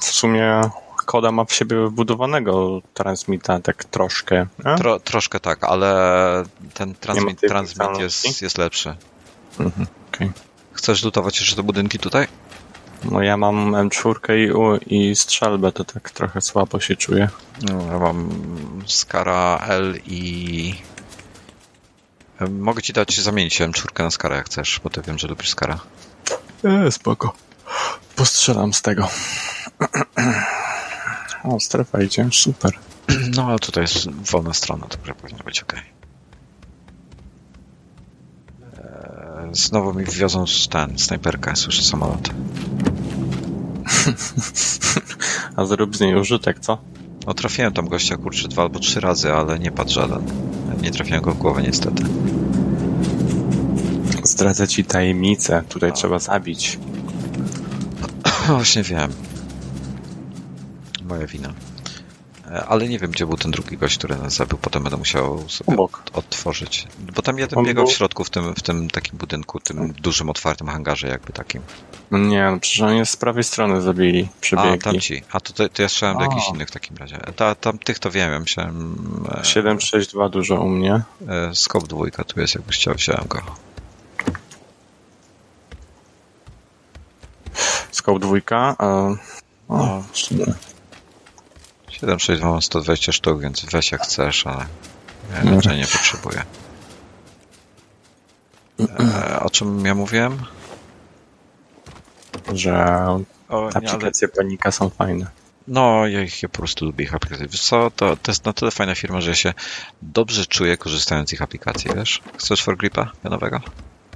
w 0.00 0.04
sumie 0.04 0.60
koda 1.04 1.32
ma 1.32 1.44
w 1.44 1.52
siebie 1.52 1.86
wbudowanego 1.86 2.82
transmita 2.94 3.60
tak 3.60 3.84
troszkę. 3.84 4.46
Tro, 4.78 5.00
troszkę 5.00 5.40
tak, 5.40 5.64
ale 5.64 6.44
ten 6.74 6.94
transmit, 6.94 7.40
transmit 7.40 7.98
jest, 7.98 8.42
jest 8.42 8.58
lepszy. 8.58 8.96
Mhm, 9.60 9.86
okay. 10.08 10.32
Chcesz 10.72 11.04
lutować 11.04 11.40
jeszcze 11.40 11.56
te 11.56 11.62
budynki 11.62 11.98
tutaj? 11.98 12.26
No 13.04 13.22
ja 13.22 13.36
mam 13.36 13.72
M4 13.72 14.36
i, 14.36 14.52
U, 14.52 14.76
i 14.86 15.16
strzelbę, 15.16 15.72
to 15.72 15.84
tak 15.84 16.10
trochę 16.10 16.40
słabo 16.40 16.80
się 16.80 16.96
czuję. 16.96 17.28
No, 17.62 17.86
ja 17.92 17.98
mam 17.98 18.28
Skara 18.86 19.58
L 19.68 19.98
i... 20.06 20.74
Mogę 22.50 22.82
ci 22.82 22.92
dać 22.92 23.20
zamienić 23.20 23.60
M4 23.60 24.04
na 24.04 24.10
Skara 24.10 24.36
jak 24.36 24.46
chcesz, 24.46 24.80
bo 24.84 24.90
ty 24.90 25.02
wiem, 25.02 25.18
że 25.18 25.28
lubisz 25.28 25.50
Skara. 25.50 25.78
E, 26.64 26.92
spoko. 26.92 27.32
Postrzelam 28.16 28.72
z 28.72 28.82
tego. 28.82 29.08
O, 31.44 31.60
strefa 31.60 32.02
idzie, 32.02 32.28
super. 32.32 32.72
No, 33.36 33.44
ale 33.46 33.58
tutaj 33.58 33.84
jest 33.84 34.10
wolna 34.10 34.54
strona, 34.54 34.86
także 34.86 35.14
powinno 35.14 35.44
być 35.44 35.62
ok. 35.62 35.74
E, 38.76 39.48
znowu 39.52 39.94
mi 39.94 40.04
wwiozą 40.04 40.44
ten, 40.70 40.98
snajperkę, 40.98 41.56
słyszę 41.56 41.82
samolot. 41.82 42.30
A 45.56 45.64
zrób 45.64 45.96
z 45.96 46.00
niej 46.00 46.16
użytek, 46.16 46.60
co? 46.60 46.78
No 47.26 47.34
trafiłem 47.34 47.72
tam 47.72 47.88
gościa, 47.88 48.16
kurczę, 48.16 48.48
dwa 48.48 48.62
albo 48.62 48.78
trzy 48.78 49.00
razy, 49.00 49.32
ale 49.32 49.58
nie 49.58 49.70
padł 49.70 49.90
żaden. 49.90 50.22
Nie 50.82 50.90
trafiłem 50.90 51.22
go 51.22 51.32
w 51.32 51.38
głowę 51.38 51.62
niestety. 51.62 52.04
Zdradzę 54.22 54.68
ci 54.68 54.84
tajemnicę, 54.84 55.62
tutaj 55.68 55.90
A. 55.90 55.92
trzeba 55.92 56.18
zabić. 56.18 56.78
Właśnie 58.48 58.82
wiem. 58.82 59.12
Moja 61.12 61.26
wina. 61.26 61.52
E, 62.50 62.64
ale 62.64 62.88
nie 62.88 62.98
wiem, 62.98 63.10
gdzie 63.10 63.26
był 63.26 63.36
ten 63.36 63.50
drugi 63.50 63.78
gość, 63.78 63.98
który 63.98 64.16
nas 64.16 64.34
zabił. 64.34 64.58
Potem 64.58 64.82
będę 64.82 64.96
musiał 64.96 65.48
sobie 65.48 65.72
Obok. 65.72 66.02
odtworzyć. 66.12 66.86
Bo 67.16 67.22
tam 67.22 67.38
jeden 67.38 67.58
On 67.58 67.64
biegał 67.64 67.84
był... 67.84 67.92
w 67.92 67.96
środku, 67.96 68.24
w 68.24 68.30
tym, 68.30 68.54
w 68.54 68.62
tym 68.62 68.90
takim 68.90 69.18
budynku, 69.18 69.60
tym 69.60 69.92
dużym, 69.92 70.30
otwartym 70.30 70.66
hangarze 70.66 71.08
jakby 71.08 71.32
takim. 71.32 71.62
No 72.10 72.18
nie, 72.18 72.50
no 72.50 72.60
przecież 72.60 72.80
oni 72.80 73.06
z 73.06 73.16
prawej 73.16 73.44
strony 73.44 73.82
zabili, 73.82 74.28
przebiegli. 74.40 74.72
A, 74.72 74.78
tam 74.78 75.00
ci. 75.00 75.22
A 75.32 75.40
to, 75.40 75.68
to 75.68 75.82
ja 75.82 75.88
strzelałem 75.88 76.18
do 76.18 76.24
jakichś 76.24 76.48
innych 76.48 76.68
w 76.68 76.72
takim 76.72 76.96
razie. 76.96 77.18
Ta, 77.36 77.54
tam 77.54 77.78
tych 77.78 77.98
to 77.98 78.10
wiem, 78.10 78.32
ja 78.32 78.40
myślałem... 78.40 78.96
762 79.42 80.26
e, 80.26 80.30
dużo 80.30 80.60
u 80.60 80.68
mnie. 80.68 81.02
E, 81.28 81.54
skop 81.54 81.88
dwójka 81.88 82.24
tu 82.24 82.40
jest, 82.40 82.54
jakbyś 82.54 82.76
chciał, 82.76 82.94
wziąłem 82.94 83.24
go. 83.28 83.42
Skop 87.90 88.18
dwójka. 88.18 88.76
O, 88.78 89.16
no. 89.68 90.02
7,6 92.02 92.42
mam 92.42 92.62
120 92.62 93.12
sztuk, 93.12 93.40
więc 93.40 93.64
weź 93.64 93.92
jak 93.92 94.02
chcesz, 94.02 94.46
ale 94.46 94.66
ja 95.44 95.54
raczej 95.54 95.78
nie 95.78 95.86
potrzebuję. 95.86 96.42
E, 99.00 99.40
o 99.40 99.50
czym 99.50 99.84
ja 99.86 99.94
mówiłem? 99.94 100.38
Że 102.52 103.06
o, 103.48 103.62
nie, 103.62 103.76
aplikacje 103.76 104.28
ale... 104.28 104.36
panika 104.36 104.72
są 104.72 104.90
fajne. 104.90 105.26
No, 105.68 106.06
ja 106.06 106.22
ich 106.22 106.42
ja 106.42 106.48
po 106.48 106.58
prostu 106.58 106.84
lubię 106.84 107.04
ich 107.04 107.14
aplikacje. 107.14 107.46
Wiesz 107.48 107.62
co, 107.62 107.90
to, 107.96 108.16
to 108.16 108.30
jest 108.30 108.44
na 108.44 108.52
tyle 108.52 108.70
fajna 108.70 108.94
firma, 108.94 109.20
że 109.20 109.30
ja 109.30 109.36
się 109.36 109.54
dobrze 110.02 110.46
czuję 110.46 110.76
korzystając 110.76 111.30
z 111.30 111.32
ich 111.32 111.42
aplikacji, 111.42 111.90
wiesz? 111.96 112.20
Chcesz 112.36 112.62
for 112.62 112.76
gripa 112.76 113.12
nowego? 113.24 113.60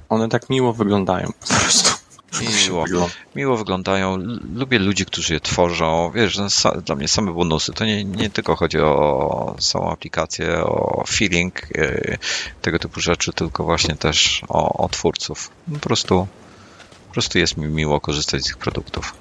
One 0.09 0.29
tak 0.29 0.49
miło 0.49 0.73
wyglądają 0.73 1.31
po 1.39 1.47
prostu. 1.47 1.96
Miło, 2.41 2.85
miło 3.35 3.57
wyglądają. 3.57 4.17
Lubię 4.55 4.79
ludzi, 4.79 5.05
którzy 5.05 5.33
je 5.33 5.39
tworzą. 5.39 6.11
Wiesz, 6.15 6.37
no, 6.37 6.71
dla 6.85 6.95
mnie 6.95 7.07
same 7.07 7.33
bonusy. 7.33 7.73
To 7.73 7.85
nie, 7.85 8.03
nie 8.05 8.29
tylko 8.29 8.55
chodzi 8.55 8.79
o 8.79 9.55
samą 9.59 9.91
aplikację, 9.91 10.63
o 10.63 11.03
feeling 11.07 11.61
yy, 11.75 12.17
tego 12.61 12.79
typu 12.79 12.99
rzeczy, 12.99 13.33
tylko 13.33 13.63
właśnie 13.63 13.95
też 13.95 14.41
o, 14.47 14.83
o 14.85 14.89
twórców. 14.89 15.49
Po 15.73 15.79
prostu, 15.79 16.27
po 17.07 17.13
prostu 17.13 17.39
jest 17.39 17.57
mi 17.57 17.67
miło 17.67 17.99
korzystać 17.99 18.43
z 18.43 18.49
ich 18.49 18.57
produktów. 18.57 19.13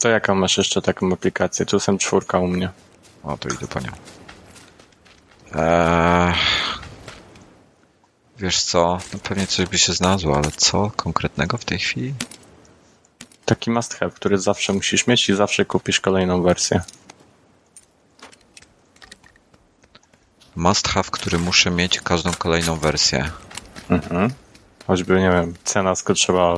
To 0.00 0.08
jaką 0.08 0.34
masz 0.34 0.58
jeszcze 0.58 0.82
taką 0.82 1.12
aplikację? 1.12 1.66
Tu 1.66 1.80
są 1.80 1.98
czwórka 1.98 2.38
u 2.38 2.46
mnie. 2.46 2.70
O, 3.22 3.36
to 3.36 3.48
idę 3.48 3.66
po 3.66 3.80
nią. 3.80 3.90
Eee, 5.54 6.34
wiesz 8.38 8.62
co, 8.62 8.98
no 9.12 9.18
pewnie 9.18 9.46
coś 9.46 9.66
by 9.66 9.78
się 9.78 9.92
znalazło, 9.92 10.36
ale 10.36 10.50
co 10.56 10.90
konkretnego 10.96 11.58
w 11.58 11.64
tej 11.64 11.78
chwili? 11.78 12.14
taki 13.46 13.70
must 13.70 13.94
have, 13.94 14.12
który 14.12 14.38
zawsze 14.38 14.72
musisz 14.72 15.06
mieć 15.06 15.28
i 15.28 15.36
zawsze 15.36 15.64
kupisz 15.64 16.00
kolejną 16.00 16.42
wersję. 16.42 16.80
Must 20.56 20.88
have, 20.88 21.08
który 21.10 21.38
muszę 21.38 21.70
mieć 21.70 22.00
każdą 22.00 22.30
kolejną 22.32 22.76
wersję. 22.76 23.30
Mhm. 23.90 24.30
Choćby, 24.86 25.20
nie 25.20 25.30
wiem, 25.30 25.54
cena 25.64 25.94
skoczyła 25.94 26.56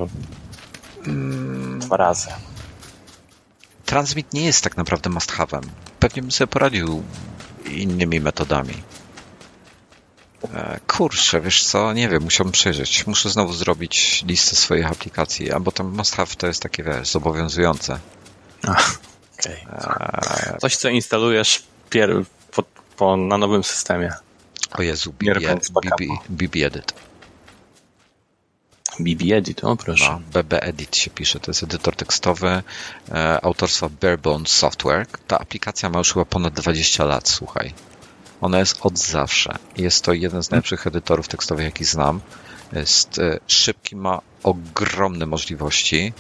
mm. 1.06 1.78
dwa 1.78 1.96
razy. 1.96 2.28
Transmit 3.84 4.32
nie 4.32 4.44
jest 4.44 4.64
tak 4.64 4.76
naprawdę 4.76 5.10
must 5.10 5.32
have'em. 5.32 5.62
Pewnie 6.00 6.22
bym 6.22 6.30
sobie 6.30 6.48
poradził 6.48 7.02
innymi 7.70 8.20
metodami. 8.20 8.74
E, 10.54 10.80
kurczę, 10.86 11.40
wiesz 11.40 11.64
co, 11.64 11.92
nie 11.92 12.08
wiem, 12.08 12.22
musiałbym 12.22 12.52
przejrzeć. 12.52 13.06
Muszę 13.06 13.30
znowu 13.30 13.52
zrobić 13.52 14.24
listę 14.26 14.56
swoich 14.56 14.86
aplikacji, 14.86 15.52
a 15.52 15.60
bo 15.60 15.72
tam 15.72 15.86
must 15.96 16.16
have 16.16 16.34
to 16.38 16.46
jest 16.46 16.62
takie, 16.62 16.82
wiesz, 16.82 17.08
zobowiązujące. 17.08 17.98
Ach, 18.68 18.98
okay. 19.40 19.56
E, 19.72 20.58
Coś, 20.60 20.76
co 20.76 20.88
instalujesz 20.88 21.62
pier- 21.90 22.24
po, 22.50 22.62
po, 22.96 23.16
na 23.16 23.38
nowym 23.38 23.64
systemie. 23.64 24.12
O 24.78 24.82
Jezu, 24.82 25.12
BB, 25.12 25.40
BB, 25.82 26.04
BB 26.28 26.66
Edit. 26.66 26.92
BB 29.00 29.34
Edit, 29.36 29.64
o 29.64 29.76
proszę. 29.76 30.04
No, 30.12 30.20
BB 30.32 30.62
Edit 30.62 30.96
się 30.96 31.10
pisze, 31.10 31.40
to 31.40 31.50
jest 31.50 31.62
edytor 31.62 31.96
tekstowy 31.96 32.62
e, 33.12 33.44
autorstwa 33.44 33.88
Barebones 34.00 34.48
Software. 34.48 35.06
Ta 35.26 35.38
aplikacja 35.38 35.90
ma 35.90 35.98
już 35.98 36.12
chyba 36.12 36.24
ponad 36.24 36.54
20 36.54 37.04
lat, 37.04 37.28
słuchaj. 37.28 37.74
Ona 38.40 38.58
jest 38.58 38.78
od 38.82 38.98
zawsze. 38.98 39.54
Jest 39.76 40.04
to 40.04 40.12
jeden 40.12 40.42
z 40.42 40.50
najlepszych 40.50 40.86
edytorów 40.86 41.28
tekstowych, 41.28 41.64
jaki 41.64 41.84
znam. 41.84 42.20
Jest 42.72 43.18
e, 43.18 43.38
szybki, 43.46 43.96
ma 43.96 44.20
ogromne 44.42 45.26
możliwości 45.26 46.12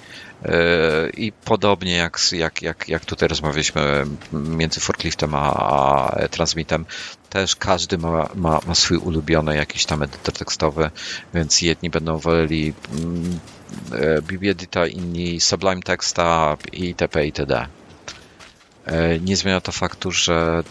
e, 0.44 1.10
i 1.10 1.32
podobnie 1.32 1.96
jak, 1.96 2.20
jak, 2.32 2.62
jak, 2.62 2.88
jak 2.88 3.04
tutaj 3.04 3.28
rozmawialiśmy 3.28 4.06
między 4.32 4.80
forkliftem 4.80 5.34
a, 5.34 5.52
a 5.52 6.28
transmitem, 6.28 6.86
też 7.30 7.56
każdy 7.56 7.98
ma, 7.98 8.28
ma, 8.34 8.60
ma 8.66 8.74
swój 8.74 8.96
ulubiony 8.96 9.56
jakiś 9.56 9.84
tam 9.86 10.02
edytor 10.02 10.34
tekstowy, 10.34 10.90
więc 11.34 11.62
jedni 11.62 11.90
będą 11.90 12.18
woleli 12.18 12.74
mm, 12.92 13.38
e, 13.92 14.22
BB 14.22 14.88
inni 14.90 15.40
Sublime 15.40 15.82
Texta 15.82 16.56
itp. 16.72 17.26
itd. 17.26 17.66
Nie 19.20 19.36
zmienia 19.36 19.60
to 19.60 19.72
faktu, 19.72 20.10
że 20.10 20.62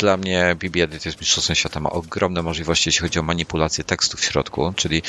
dla 0.00 0.16
mnie 0.16 0.56
BB 0.58 0.82
Edit 0.82 1.06
jest 1.06 1.20
mistrzostwem 1.20 1.56
świata, 1.56 1.80
ma 1.80 1.90
ogromne 1.90 2.42
możliwości, 2.42 2.88
jeśli 2.88 3.02
chodzi 3.02 3.18
o 3.18 3.22
manipulację 3.22 3.84
tekstu 3.84 4.16
w 4.16 4.24
środku, 4.24 4.72
czyli 4.76 5.02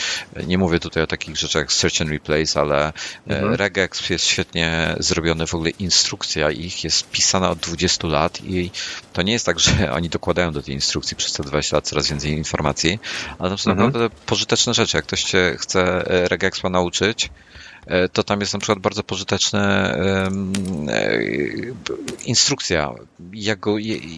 nie 0.48 0.58
mówię 0.58 0.80
tutaj 0.80 1.04
o 1.04 1.08
takich 1.08 1.38
rzeczach 1.38 1.62
jak 1.62 1.72
search 1.72 2.02
and 2.02 2.10
replace, 2.10 2.60
ale 2.60 2.88
e, 2.88 2.94
mhm. 3.28 3.54
regex 3.54 4.10
jest 4.10 4.26
świetnie 4.26 4.96
zrobiony, 5.00 5.48
w 5.48 5.56
ogóle 5.56 5.70
instrukcja 5.70 6.52
ich 6.52 6.84
jest 6.84 7.10
pisana 7.10 7.50
od 7.50 7.60
20 7.60 8.08
lat 8.08 8.42
i 8.44 8.72
to 9.14 9.22
nie 9.22 9.34
jest 9.34 9.46
tak, 9.46 9.60
że 9.66 9.94
oni 9.94 10.10
dokładają 10.10 10.52
do 10.52 10.62
tej 10.62 10.74
instrukcji 10.74 11.18
przez 11.18 11.34
te 11.34 11.44
20 11.44 11.78
lat 11.78 11.88
coraz 11.88 12.10
więcej 12.10 12.32
informacji, 12.32 13.00
ale 13.39 13.50
to 13.50 13.58
są 13.58 13.72
mhm. 13.72 13.88
naprawdę 13.88 14.16
pożyteczne 14.26 14.74
rzeczy. 14.74 14.98
Jak 14.98 15.06
ktoś 15.06 15.24
cię 15.24 15.56
chce 15.60 15.82
e, 16.08 16.28
regexpa 16.28 16.70
nauczyć, 16.70 17.30
e, 17.86 18.10
to 18.10 18.24
tam 18.24 18.39
jest 18.39 18.54
na 18.54 18.60
przykład 18.60 18.80
bardzo 18.80 19.04
pożyteczna 19.04 19.96
instrukcja, 22.26 22.94
jak, 23.34 23.60
go, 23.60 23.76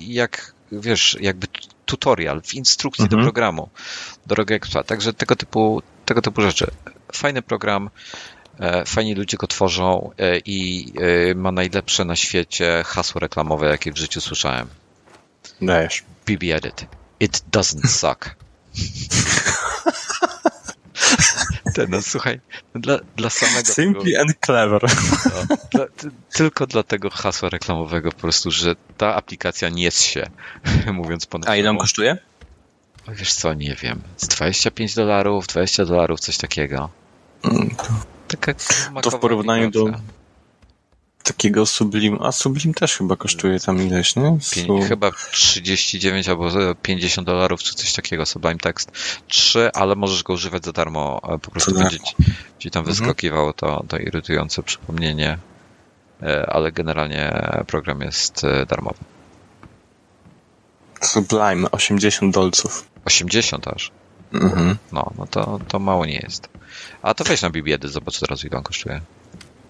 jak 0.07 0.53
wiesz, 0.79 1.17
jakby 1.21 1.47
tutorial 1.85 2.41
w 2.41 2.53
instrukcji 2.53 3.03
mhm. 3.03 3.21
do 3.21 3.25
programu, 3.25 3.69
do 4.25 4.35
Regexa. 4.35 4.83
Także 4.85 5.13
tego 5.13 5.35
typu, 5.35 5.81
tego 6.05 6.21
typu 6.21 6.41
rzeczy. 6.41 6.71
Fajny 7.13 7.41
program, 7.41 7.89
e, 8.59 8.85
fajni 8.85 9.15
ludzie 9.15 9.37
go 9.37 9.47
tworzą 9.47 10.11
e, 10.17 10.37
i 10.37 10.93
e, 11.31 11.35
ma 11.35 11.51
najlepsze 11.51 12.05
na 12.05 12.15
świecie 12.15 12.83
hasło 12.85 13.19
reklamowe, 13.19 13.67
jakie 13.67 13.91
w 13.91 13.97
życiu 13.97 14.21
słyszałem. 14.21 14.67
Dajesz. 15.61 16.03
BB 16.25 16.55
Edit. 16.55 16.85
It 17.19 17.43
doesn't 17.51 17.87
suck. 17.87 18.35
Ten, 21.73 21.89
no 21.89 22.01
słuchaj, 22.01 22.39
dla, 22.75 22.99
dla 23.15 23.29
samego... 23.29 23.73
Simply 23.73 24.03
tego, 24.03 24.21
and 24.21 24.33
clever. 24.45 24.81
No, 25.25 25.55
dla, 25.71 25.85
tylko 26.33 26.67
dla 26.67 26.83
tego 26.83 27.09
hasła 27.09 27.49
reklamowego 27.49 28.11
po 28.11 28.17
prostu, 28.19 28.51
że 28.51 28.75
ta 28.97 29.15
aplikacja 29.15 29.69
nie 29.69 29.91
się, 29.91 30.29
mówiąc 30.93 31.25
po 31.25 31.39
A 31.45 31.55
ile 31.55 31.69
on 31.69 31.77
kosztuje? 31.77 32.17
Wiesz 33.07 33.33
co, 33.33 33.53
nie 33.53 33.75
wiem. 33.81 34.01
Z 34.17 34.27
25 34.27 34.95
dolarów, 34.95 35.47
20 35.47 35.85
dolarów, 35.85 36.19
coś 36.19 36.37
takiego. 36.37 36.89
Mm, 37.43 37.69
Taka 38.27 38.53
to 39.01 39.11
w 39.11 39.19
porównaniu 39.19 39.67
aplikacja. 39.67 39.97
do 39.97 40.22
takiego 41.23 41.65
Sublim, 41.65 42.17
a 42.21 42.31
Sublim 42.31 42.73
też 42.73 42.97
chyba 42.97 43.15
kosztuje 43.15 43.59
tam 43.59 43.81
ileś, 43.87 44.15
nie? 44.15 44.37
Su... 44.41 44.81
Chyba 44.81 45.11
39 45.31 46.29
albo 46.29 46.49
50 46.81 47.27
dolarów, 47.27 47.63
czy 47.63 47.73
coś 47.73 47.93
takiego, 47.93 48.25
Sublime 48.25 48.57
Text 48.57 48.91
3, 49.27 49.71
ale 49.73 49.95
możesz 49.95 50.23
go 50.23 50.33
używać 50.33 50.65
za 50.65 50.71
darmo, 50.71 51.21
po 51.41 51.51
prostu 51.51 51.71
tak. 51.71 51.81
będzie 51.81 51.99
ci, 51.99 52.15
ci 52.59 52.71
tam 52.71 52.79
mhm. 52.79 52.95
wyskakiwało 52.95 53.53
to, 53.53 53.83
to 53.87 53.97
irytujące 53.97 54.63
przypomnienie, 54.63 55.37
e, 56.23 56.45
ale 56.49 56.71
generalnie 56.71 57.49
program 57.67 58.01
jest 58.01 58.43
e, 58.43 58.65
darmowy. 58.65 58.99
Sublime, 61.01 61.71
80 61.71 62.33
dolców. 62.33 62.89
80 63.05 63.67
aż? 63.67 63.91
Mhm. 64.33 64.77
No, 64.91 65.11
no 65.17 65.27
to, 65.27 65.59
to 65.67 65.79
mało 65.79 66.05
nie 66.05 66.19
jest. 66.23 66.49
A 67.01 67.13
to 67.13 67.23
weź 67.23 67.41
na 67.41 67.49
BBD, 67.49 67.87
zobacz 67.87 68.19
teraz 68.19 68.45
ile 68.45 68.57
on 68.57 68.63
kosztuje. 68.63 69.01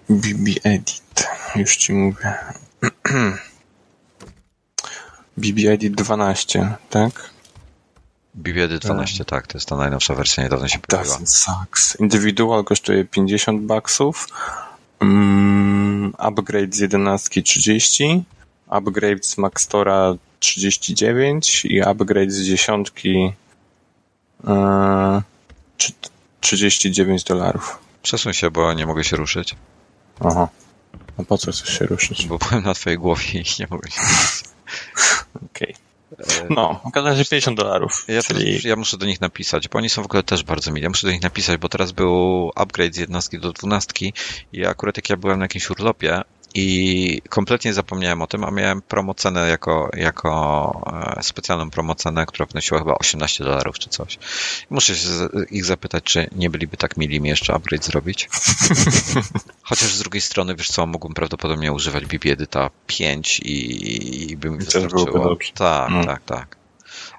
BB 0.10 0.52
Edit, 0.64 1.28
już 1.56 1.78
ci 1.78 1.94
mówię. 1.94 2.34
BB 5.38 5.72
Edit 5.72 5.96
12, 5.96 6.78
tak? 6.90 7.30
BB 8.36 8.64
Edit 8.64 8.82
12, 8.82 9.26
tak, 9.26 9.48
to 9.48 9.58
jest 9.58 9.70
ta 9.70 9.76
najnowsza 9.76 10.16
wersja, 10.16 10.44
niedawno 10.44 10.68
się 10.68 10.80
pojawiła. 10.80 11.18
Doesn't 11.18 11.26
sucks. 11.28 12.00
Indywidual 12.00 12.64
kosztuje 12.64 13.06
50 13.06 13.62
baksów, 13.62 14.28
um, 15.02 16.14
upgrade 16.18 16.76
z 16.76 16.80
11 16.80 17.42
30, 17.42 18.24
upgrade 18.68 19.26
z 19.26 19.38
Maxtora 19.38 20.16
39 20.40 21.66
i 21.66 21.82
upgrade 21.82 22.32
z 22.32 22.42
10 22.42 22.92
uh, 24.44 25.24
39 26.40 27.24
dolarów. 27.24 27.78
Przesuń 28.02 28.34
się, 28.34 28.52
bo 28.52 28.74
nie 28.74 28.86
mogę 28.86 29.04
się 29.04 29.16
ruszyć. 29.16 29.56
Aha. 30.20 30.48
A 31.18 31.24
po 31.24 31.38
co 31.38 31.52
chcesz 31.52 31.80
się 31.80 31.86
ruszyć? 31.86 32.26
Bo 32.26 32.38
byłem 32.38 32.64
na 32.64 32.74
twojej 32.74 33.00
głowie 33.00 33.24
i 33.34 33.44
nie 33.60 33.68
mogę 33.70 33.92
się 33.92 34.02
ruszyć. 34.02 34.44
Okej. 35.36 35.74
Okay. 35.74 35.84
No, 36.50 36.82
w 36.90 36.92
każdym 36.92 37.12
razie 37.12 37.26
50 37.26 37.58
dolarów. 37.58 38.06
Ja, 38.08 38.24
czyli... 38.24 38.68
ja 38.68 38.76
muszę 38.76 38.98
do 38.98 39.06
nich 39.06 39.22
napisać, 39.22 39.68
bo 39.68 39.78
oni 39.78 39.90
są 39.90 40.02
w 40.02 40.06
ogóle 40.06 40.24
też 40.24 40.44
bardzo 40.44 40.72
mili. 40.72 40.84
Ja 40.84 40.90
muszę 40.90 41.08
do 41.08 41.14
nich 41.14 41.22
napisać, 41.22 41.58
bo 41.58 41.70
teraz 41.70 41.92
był 41.92 42.52
upgrade 42.56 42.96
z 42.96 42.98
11 42.98 43.40
do 43.40 43.54
12 43.54 44.12
i 44.54 44.66
akurat 44.66 44.98
jak 44.98 45.10
ja 45.10 45.18
byłem 45.18 45.40
na 45.40 45.46
jakimś 45.46 45.70
urlopie, 45.70 46.22
i 46.56 47.22
kompletnie 47.30 47.74
zapomniałem 47.74 48.22
o 48.22 48.28
tym, 48.28 48.44
a 48.44 48.52
miałem 48.52 48.82
promocenę 48.82 49.50
jako, 49.50 49.90
jako 49.94 51.16
e, 51.18 51.24
specjalną 51.24 51.70
promocenę, 51.70 52.26
która 52.26 52.46
wynosiła 52.46 52.80
chyba 52.80 52.96
18 52.96 53.44
dolarów 53.44 53.80
czy 53.80 53.90
coś. 53.90 54.20
Muszę 54.70 54.96
się 54.96 55.08
ich 55.52 55.66
zapytać, 55.66 56.04
czy 56.04 56.30
nie 56.36 56.50
byliby 56.50 56.78
tak 56.78 56.98
mili 56.98 57.22
mi 57.22 57.30
jeszcze 57.30 57.54
upgrade 57.54 57.86
zrobić. 57.86 58.30
Chociaż 59.70 59.94
z 59.94 60.00
drugiej 60.00 60.22
strony, 60.22 60.56
wiesz 60.56 60.70
co, 60.70 60.88
mógłbym 60.88 61.14
prawdopodobnie 61.14 61.72
używać 61.72 62.06
BB 62.06 62.32
Edyta 62.32 62.70
5 62.88 63.40
i, 63.40 64.32
i 64.32 64.38
by 64.38 64.50
mi 64.50 64.58
wystarczyło. 64.58 65.38
Tak, 65.54 65.92
no. 65.92 66.06
tak, 66.06 66.22
tak. 66.26 66.58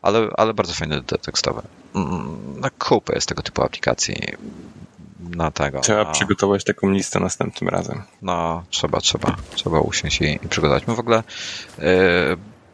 Ale, 0.02 0.28
ale 0.36 0.54
bardzo 0.54 0.72
fajne 0.72 1.02
tekstowe. 1.02 1.62
Mm, 1.94 2.60
na 2.60 2.70
kupę 2.70 3.14
jest 3.14 3.28
tego 3.28 3.42
typu 3.42 3.62
aplikacji 3.62 4.16
na 5.30 5.50
tego. 5.50 5.80
Trzeba 5.80 6.12
przygotować 6.12 6.64
taką 6.64 6.90
listę 6.90 7.20
następnym 7.20 7.68
razem. 7.68 8.02
No, 8.22 8.64
trzeba, 8.70 9.00
trzeba. 9.00 9.36
Trzeba 9.54 9.80
usiąść 9.80 10.20
i, 10.20 10.38
i 10.42 10.48
przygotować. 10.48 10.86
My 10.86 10.94
w 10.94 11.00
ogóle 11.00 11.22
y, 11.78 11.82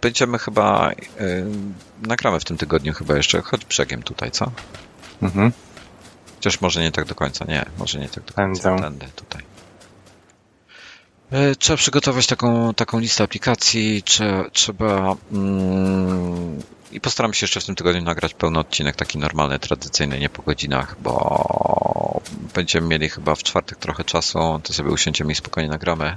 będziemy 0.00 0.38
chyba, 0.38 0.92
y, 0.92 0.96
nagramy 2.02 2.40
w 2.40 2.44
tym 2.44 2.56
tygodniu 2.56 2.94
chyba 2.94 3.16
jeszcze, 3.16 3.42
choć 3.42 3.64
brzegiem 3.64 4.02
tutaj, 4.02 4.30
co? 4.30 4.50
Mhm. 5.22 5.52
Chociaż 6.34 6.60
może 6.60 6.80
nie 6.80 6.92
tak 6.92 7.04
do 7.04 7.14
końca, 7.14 7.44
nie, 7.44 7.64
może 7.78 7.98
nie 7.98 8.08
tak 8.08 8.24
do 8.24 8.34
końca. 8.34 8.76
Tędy, 8.76 9.06
tutaj. 9.16 9.42
E, 11.30 11.54
trzeba 11.54 11.76
przygotować 11.76 12.26
taką, 12.26 12.74
taką 12.74 12.98
listę 12.98 13.24
aplikacji, 13.24 14.02
trzeba, 14.02 14.50
trzeba 14.50 15.16
mm, 15.32 16.62
i 16.92 17.00
postaram 17.00 17.34
się 17.34 17.44
jeszcze 17.44 17.60
w 17.60 17.64
tym 17.64 17.74
tygodniu 17.74 18.02
nagrać 18.02 18.34
pełny 18.34 18.58
odcinek, 18.58 18.96
taki 18.96 19.18
normalny, 19.18 19.58
tradycyjny, 19.58 20.18
nie 20.18 20.28
po 20.28 20.42
godzinach, 20.42 20.96
bo 21.02 22.20
będziemy 22.54 22.86
mieli 22.86 23.08
chyba 23.08 23.34
w 23.34 23.42
czwartek 23.42 23.78
trochę 23.78 24.04
czasu, 24.04 24.60
to 24.62 24.72
sobie 24.72 24.90
usiądziemy 24.90 25.32
i 25.32 25.34
spokojnie 25.34 25.70
nagramy. 25.70 26.16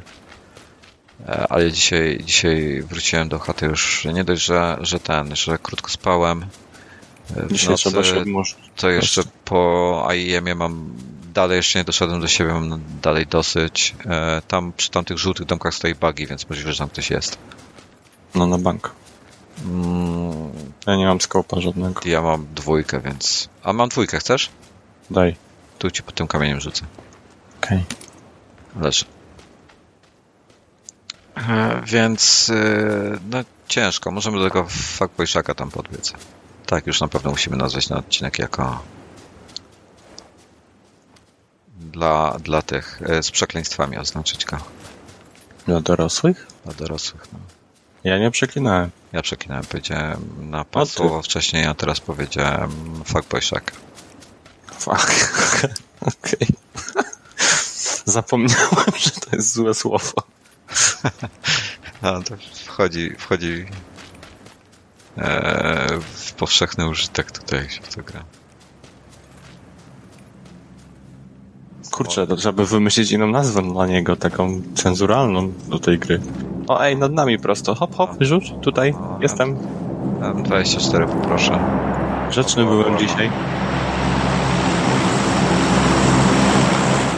E, 1.28 1.48
ale 1.50 1.72
dzisiaj, 1.72 2.20
dzisiaj 2.24 2.82
wróciłem 2.82 3.30
do 3.30 3.40
chaty 3.40 3.66
już 3.66 4.06
nie 4.14 4.24
dość, 4.24 4.46
że, 4.46 4.78
że 4.82 5.00
ten, 5.00 5.36
że 5.36 5.58
krótko 5.58 5.90
spałem. 5.90 6.46
E, 7.38 7.48
dzisiaj 7.52 7.70
nocy, 7.70 7.84
trzeba 7.84 8.04
się. 8.04 8.24
To 8.76 8.90
jeszcze 8.90 9.22
po 9.46 10.04
AIM-ie 10.08 10.56
mam 10.56 10.96
dalej 11.34 11.58
jeszcze 11.58 11.80
nie 11.80 11.86
doszedłem 11.86 12.22
do 12.22 12.28
siebie, 12.28 12.54
mam 12.54 12.82
dalej 13.02 13.28
dosyć. 13.28 13.96
E, 14.06 14.42
tam 14.48 14.74
przy 14.78 14.90
tamtych 14.92 15.18
żółtych 15.18 15.46
domkach 15.46 15.74
stoi 15.74 15.96
bugi, 15.96 16.28
więc 16.28 16.50
możliwe, 16.50 16.74
że 16.74 16.80
tam 16.80 16.90
ktoś 16.90 17.10
jest. 17.10 17.38
No 18.36 18.48
na 18.48 18.58
bank. 18.58 19.03
Mm, 19.64 20.52
ja 20.88 20.96
nie 20.96 21.06
mam 21.06 21.22
skopa 21.22 21.62
żadnego. 21.62 22.02
Ja 22.06 22.22
mam 22.22 22.48
dwójkę, 22.54 23.02
więc... 23.02 23.50
A 23.64 23.74
mam 23.74 23.90
dwójkę, 23.90 24.20
chcesz? 24.20 24.50
Daj. 25.10 25.36
Tu 25.80 25.92
ci 25.92 26.04
pod 26.04 26.16
tym 26.16 26.28
kamieniem 26.28 26.62
rzucę. 26.62 26.86
Okej. 27.64 27.84
Okay. 28.72 28.84
Leży. 28.84 29.06
E, 31.36 31.82
więc 31.86 32.52
e, 32.56 33.20
no 33.30 33.44
ciężko. 33.68 34.12
Możemy 34.12 34.40
do 34.40 34.44
tego 34.44 34.66
Fuckboyszaka 34.70 35.54
tam 35.54 35.72
podbiec. 35.72 36.14
Tak, 36.66 36.88
już 36.88 37.02
na 37.02 37.08
pewno 37.08 37.32
musimy 37.32 37.58
nazwać 37.58 37.88
ten 37.88 37.98
odcinek 37.98 38.40
jako 38.40 38.84
dla, 41.78 42.38
dla 42.40 42.62
tych 42.62 43.02
e, 43.06 43.24
z 43.24 43.32
przekleństwami 43.32 43.98
oznaczyć 43.98 44.46
go. 44.46 44.58
Dla 45.68 45.82
dorosłych? 45.82 46.48
Dla 46.66 46.74
dorosłych, 46.74 47.28
no. 47.34 47.40
Ja 48.04 48.18
nie 48.18 48.32
przeklinałem. 48.32 48.90
Ja 49.14 49.22
przeklinałem, 49.22 49.66
powiedziałem 49.66 50.50
na 50.50 50.66
pan 50.66 50.86
słowo 50.86 51.22
wcześniej, 51.22 51.66
a 51.66 51.74
teraz 51.74 52.00
powiedziałem 52.00 53.04
fuckboyszak. 53.06 53.72
Fuck. 54.80 55.12
Okej. 56.02 56.48
Okay. 56.82 57.04
Zapomniałem, 58.06 58.94
że 58.98 59.12
to 59.12 59.36
jest 59.36 59.54
złe 59.54 59.74
słowo. 59.74 60.14
no, 62.02 62.24
to 62.24 62.36
wchodzi, 62.66 63.16
wchodzi 63.18 63.66
e, 65.18 66.00
w 66.16 66.34
powszechny 66.34 66.88
użytek 66.88 67.32
tutaj, 67.32 67.70
się 67.70 67.82
w 67.82 67.96
to 67.96 68.04
gra. 68.04 68.24
Kurczę, 71.94 72.28
to 72.28 72.36
trzeba 72.36 72.54
by 72.54 72.66
wymyślić 72.66 73.12
inną 73.12 73.28
nazwę 73.28 73.62
dla 73.62 73.88
niego, 73.88 74.16
taką 74.16 74.62
cenzuralną 74.76 75.52
do 75.70 75.80
tej 75.80 76.00
gry. 76.00 76.20
O, 76.68 76.86
ej, 76.86 76.98
nad 76.98 77.14
nami 77.14 77.40
prosto. 77.40 77.76
Hop, 77.76 77.96
hop, 77.96 78.10
rzuć. 78.20 78.54
Tutaj, 78.62 78.94
jestem. 79.20 79.58
M24 80.20 81.08
poproszę. 81.08 81.60
Rzeczny 82.32 82.66
byłem 82.66 82.98
dzisiaj. 82.98 83.30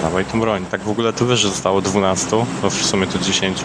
Dawaj 0.02 0.26
tą 0.26 0.40
broń. 0.40 0.66
Tak 0.72 0.82
w 0.82 0.90
ogóle 0.90 1.14
to 1.14 1.36
że 1.36 1.48
zostało 1.48 1.82
12, 1.82 2.46
no 2.64 2.70
w 2.70 2.74
sumie 2.74 3.08
to 3.08 3.20
10. 3.20 3.64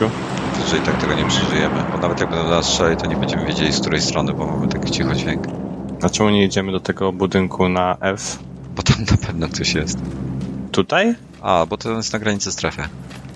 Jeżeli 0.60 0.82
tak 0.82 1.00
tego 1.00 1.14
nie 1.14 1.24
przeżyjemy, 1.24 1.84
bo 1.92 1.98
nawet 1.98 2.20
jak 2.20 2.30
będą 2.30 2.50
nas 2.50 2.66
strzelali, 2.66 2.96
to 2.96 3.06
nie 3.06 3.16
będziemy 3.16 3.46
wiedzieli 3.46 3.72
z 3.72 3.80
której 3.80 4.00
strony, 4.00 4.32
bo 4.32 4.46
mamy 4.46 4.68
taki 4.68 4.90
cicho 4.90 5.14
dźwięk. 5.14 5.46
Dlaczego 6.00 6.30
nie 6.30 6.42
jedziemy 6.42 6.72
do 6.72 6.80
tego 6.80 7.12
budynku 7.12 7.68
na 7.68 7.96
F? 8.00 8.38
Bo 8.76 8.82
tam 8.82 8.96
na 9.10 9.26
pewno 9.26 9.48
ktoś 9.48 9.74
jest. 9.74 9.98
Tutaj? 10.72 11.14
A, 11.42 11.66
bo 11.66 11.76
to 11.76 11.90
jest 11.90 12.12
na 12.12 12.18
granicy 12.18 12.52
strefy. 12.52 12.88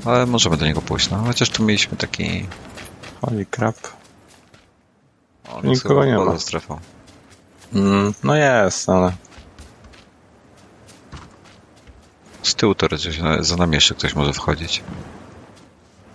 Ale 0.05 0.26
możemy 0.26 0.57
do 0.57 0.66
niego 0.66 0.82
pójść, 0.82 1.11
no. 1.11 1.18
Chociaż 1.18 1.51
tu 1.51 1.64
mieliśmy 1.64 1.97
taki... 1.97 2.47
Holy 3.20 3.47
crap. 3.47 3.76
On 5.53 5.66
Nikogo 5.66 6.05
nie 6.05 6.18
ma. 6.18 6.39
strefą. 6.39 6.78
Mm, 7.74 8.14
no 8.24 8.37
jest, 8.37 8.89
ale... 8.89 9.12
Z 12.43 12.55
tyłu 12.55 12.74
to 12.74 12.87
za 13.41 13.57
nami 13.57 13.74
jeszcze 13.74 13.95
ktoś 13.95 14.14
może 14.14 14.32
wchodzić. 14.32 14.82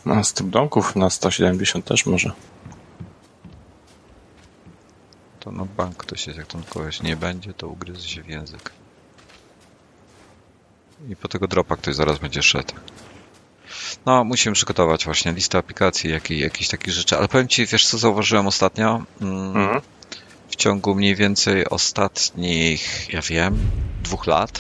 No, 0.06 0.24
z 0.24 0.34
tych 0.34 0.50
domków 0.50 0.96
na 0.96 1.10
170 1.10 1.86
też 1.86 2.06
może. 2.06 2.32
To 5.40 5.52
no 5.52 5.66
bank 5.78 5.98
ktoś 5.98 6.28
jest, 6.28 6.40
jak 6.40 6.48
tam 6.48 6.64
kogoś 6.64 7.02
nie 7.02 7.18
będzie, 7.18 7.54
to 7.54 7.68
ugryzł 7.68 8.08
się 8.08 8.24
w 8.24 8.30
język. 8.30 8.72
I 11.08 11.16
po 11.16 11.28
tego 11.28 11.48
dropa 11.48 11.76
ktoś 11.76 11.96
zaraz 11.96 12.20
będzie 12.20 12.44
szedł. 12.44 12.74
No, 14.06 14.24
musimy 14.24 14.56
przygotować 14.56 15.06
właśnie 15.06 15.34
listę 15.34 15.58
aplikacji, 15.58 16.10
jak 16.10 16.32
i 16.32 16.40
jakieś 16.40 16.68
takie 16.68 16.92
rzeczy. 16.92 17.18
Ale 17.18 17.28
powiem 17.28 17.48
Ci, 17.48 17.66
wiesz 17.66 17.88
co 17.88 17.98
zauważyłem 17.98 18.48
ostatnio? 18.48 19.02
Mm, 19.22 19.58
mhm. 19.58 19.82
W 20.50 20.56
ciągu 20.56 20.96
mniej 20.96 21.16
więcej 21.16 21.70
ostatnich, 21.70 23.14
ja 23.14 23.22
wiem, 23.22 23.60
dwóch 24.04 24.28
lat. 24.28 24.60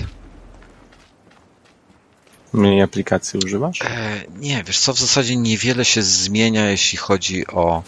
Mniej 2.53 2.81
aplikacji 2.81 3.39
używasz? 3.45 3.81
E, 3.81 4.23
nie, 4.35 4.63
wiesz 4.63 4.79
co, 4.79 4.93
w 4.93 4.99
zasadzie 4.99 5.35
niewiele 5.35 5.85
się 5.85 6.01
zmienia, 6.01 6.69
jeśli 6.69 6.97
chodzi 6.97 7.47
o, 7.47 7.83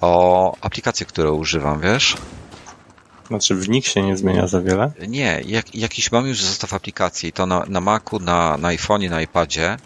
o 0.00 0.56
aplikacje, 0.60 1.06
które 1.06 1.32
używam, 1.32 1.80
wiesz? 1.80 2.16
Znaczy 3.28 3.54
w 3.54 3.68
nich 3.68 3.86
się 3.86 4.02
nie 4.02 4.16
zmienia 4.16 4.46
za 4.46 4.60
wiele? 4.60 4.92
Nie, 5.08 5.42
jak, 5.46 5.74
jakiś 5.74 6.12
mam 6.12 6.26
już 6.26 6.42
zestaw 6.42 6.74
aplikacji, 6.74 7.32
to 7.32 7.46
na, 7.46 7.64
na 7.68 7.80
Macu, 7.80 8.18
na, 8.18 8.56
na 8.56 8.68
iPhone'ie, 8.68 9.10
na 9.10 9.22
iPadzie 9.22 9.76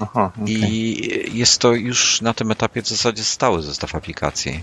Aha, 0.00 0.32
okay. 0.34 0.48
i 0.48 1.38
jest 1.38 1.58
to 1.58 1.72
już 1.72 2.20
na 2.20 2.34
tym 2.34 2.50
etapie 2.50 2.82
w 2.82 2.88
zasadzie 2.88 3.24
stały 3.24 3.62
zestaw 3.62 3.94
aplikacji. 3.94 4.62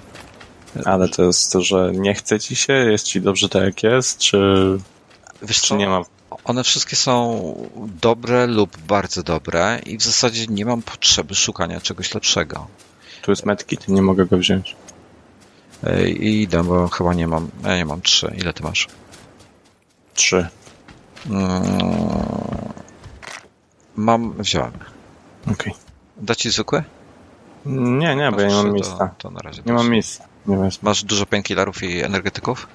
Ale 0.86 1.10
to 1.10 1.24
jest 1.24 1.52
to, 1.52 1.62
że 1.62 1.92
nie 1.94 2.14
chce 2.14 2.40
ci 2.40 2.56
się, 2.56 2.74
jest 2.74 3.06
ci 3.06 3.22
dobrze 3.22 3.50
tak 3.50 3.64
jak 3.64 3.84
jest, 3.84 4.18
czy, 4.18 4.38
Wiesz 5.42 5.62
czy 5.62 5.68
co? 5.68 5.76
nie 5.76 5.90
ma? 5.90 6.02
One 6.44 6.64
wszystkie 6.64 6.96
są 6.96 7.70
dobre 8.02 8.48
lub 8.48 8.78
bardzo 8.78 9.24
dobre 9.24 9.80
i 9.86 9.98
w 9.98 10.04
zasadzie 10.04 10.46
nie 10.50 10.66
mam 10.66 10.82
potrzeby 10.82 11.36
szukania 11.36 11.82
czegoś 11.82 12.14
lepszego. 12.14 12.68
Tu 13.22 13.32
jest 13.32 13.46
medkit, 13.46 13.88
nie 13.88 14.02
mogę 14.02 14.26
go 14.26 14.38
wziąć. 14.38 14.76
I 16.08 16.42
idę, 16.42 16.64
bo 16.64 16.88
chyba 16.88 17.14
nie 17.14 17.28
mam. 17.28 17.50
Ja 17.64 17.76
nie 17.76 17.86
mam 17.86 18.02
trzy. 18.02 18.34
Ile 18.38 18.54
ty 18.54 18.64
masz? 18.64 18.88
Trzy. 20.14 20.48
Mm, 21.30 21.62
mam, 23.96 24.34
wziąłem. 24.34 24.72
Okej. 25.42 25.54
Okay. 25.54 25.74
Da 26.18 26.36
ci 26.36 26.52
zwykłe? 26.52 26.84
Nie, 27.66 28.16
nie, 28.16 28.32
bo 28.32 28.42
ja 28.42 28.48
nie 28.48 28.56
mam 28.56 28.74
miejsca. 28.74 28.98
To, 28.98 29.10
to 29.18 29.30
na 29.30 29.40
razie 29.40 29.62
nie 29.66 29.74
mam 29.74 29.90
miejsca. 29.90 30.26
Nie 30.48 30.70
Masz 30.82 31.04
dużo 31.04 31.26
painkillerów 31.26 31.84
i 31.84 32.02
energetyków? 32.04 32.68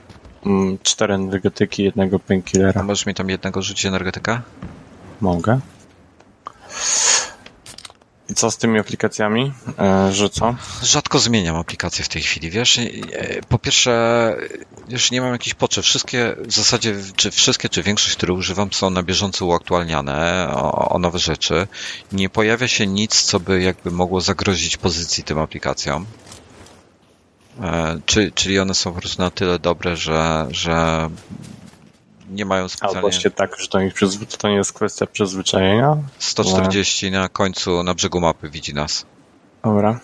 Mm, 0.46 0.78
cztery 0.82 1.14
energetyki, 1.14 1.84
jednego 1.84 2.18
painkillera. 2.18 2.82
Możesz 2.82 3.06
mi 3.06 3.14
tam 3.14 3.30
jednego 3.30 3.62
rzucić 3.62 3.86
energetyka? 3.86 4.42
Mogę. 5.20 5.60
Co 8.36 8.50
z 8.50 8.56
tymi 8.56 8.78
aplikacjami, 8.78 9.52
e, 9.78 10.12
że 10.12 10.30
co? 10.30 10.54
Rzadko 10.82 11.18
zmieniam 11.18 11.56
aplikacje 11.56 12.04
w 12.04 12.08
tej 12.08 12.22
chwili, 12.22 12.50
wiesz? 12.50 12.78
E, 12.78 12.88
po 13.48 13.58
pierwsze, 13.58 14.36
już 14.88 15.10
nie 15.10 15.20
mam 15.20 15.32
jakichś 15.32 15.54
potrzeb. 15.54 15.84
Wszystkie, 15.84 16.36
w 16.38 16.52
zasadzie, 16.52 16.94
czy 17.16 17.30
wszystkie, 17.30 17.68
czy 17.68 17.82
większość, 17.82 18.16
które 18.16 18.32
używam, 18.32 18.72
są 18.72 18.90
na 18.90 19.02
bieżąco 19.02 19.46
uaktualniane 19.46 20.48
o, 20.54 20.88
o 20.88 20.98
nowe 20.98 21.18
rzeczy. 21.18 21.66
Nie 22.12 22.28
pojawia 22.28 22.68
się 22.68 22.86
nic, 22.86 23.22
co 23.22 23.40
by 23.40 23.62
jakby 23.62 23.90
mogło 23.90 24.20
zagrozić 24.20 24.76
pozycji 24.76 25.24
tym 25.24 25.38
aplikacjom. 25.38 26.06
E, 27.62 27.98
czy, 28.06 28.32
czyli 28.34 28.58
one 28.58 28.74
są 28.74 28.92
po 28.92 29.00
prostu 29.00 29.22
na 29.22 29.30
tyle 29.30 29.58
dobre, 29.58 29.96
że, 29.96 30.46
że 30.50 31.08
nie 32.28 32.44
mają 32.44 32.68
specjalnie... 32.68 32.96
Albo 32.96 33.12
się 33.12 33.30
tak, 33.30 33.60
że 33.60 33.68
to 33.68 33.80
nie, 33.80 33.92
to 34.38 34.48
nie 34.48 34.54
jest 34.54 34.72
kwestia 34.72 35.06
przyzwyczajenia? 35.06 35.96
140 36.18 37.10
na 37.10 37.28
końcu, 37.28 37.82
na 37.82 37.94
brzegu 37.94 38.20
mapy 38.20 38.50
widzi 38.50 38.74
nas. 38.74 39.06
Dobra. 39.64 40.00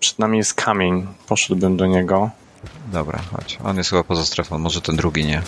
Przed 0.00 0.18
nami 0.18 0.38
jest 0.38 0.54
kamień. 0.54 1.06
Poszedłbym 1.28 1.76
do 1.76 1.86
niego. 1.86 2.30
Dobra, 2.92 3.22
chodź. 3.32 3.58
On 3.64 3.76
jest 3.76 3.90
chyba 3.90 4.04
poza 4.04 4.24
strefą, 4.24 4.58
może 4.58 4.80
ten 4.80 4.96
drugi 4.96 5.24
nie. 5.24 5.42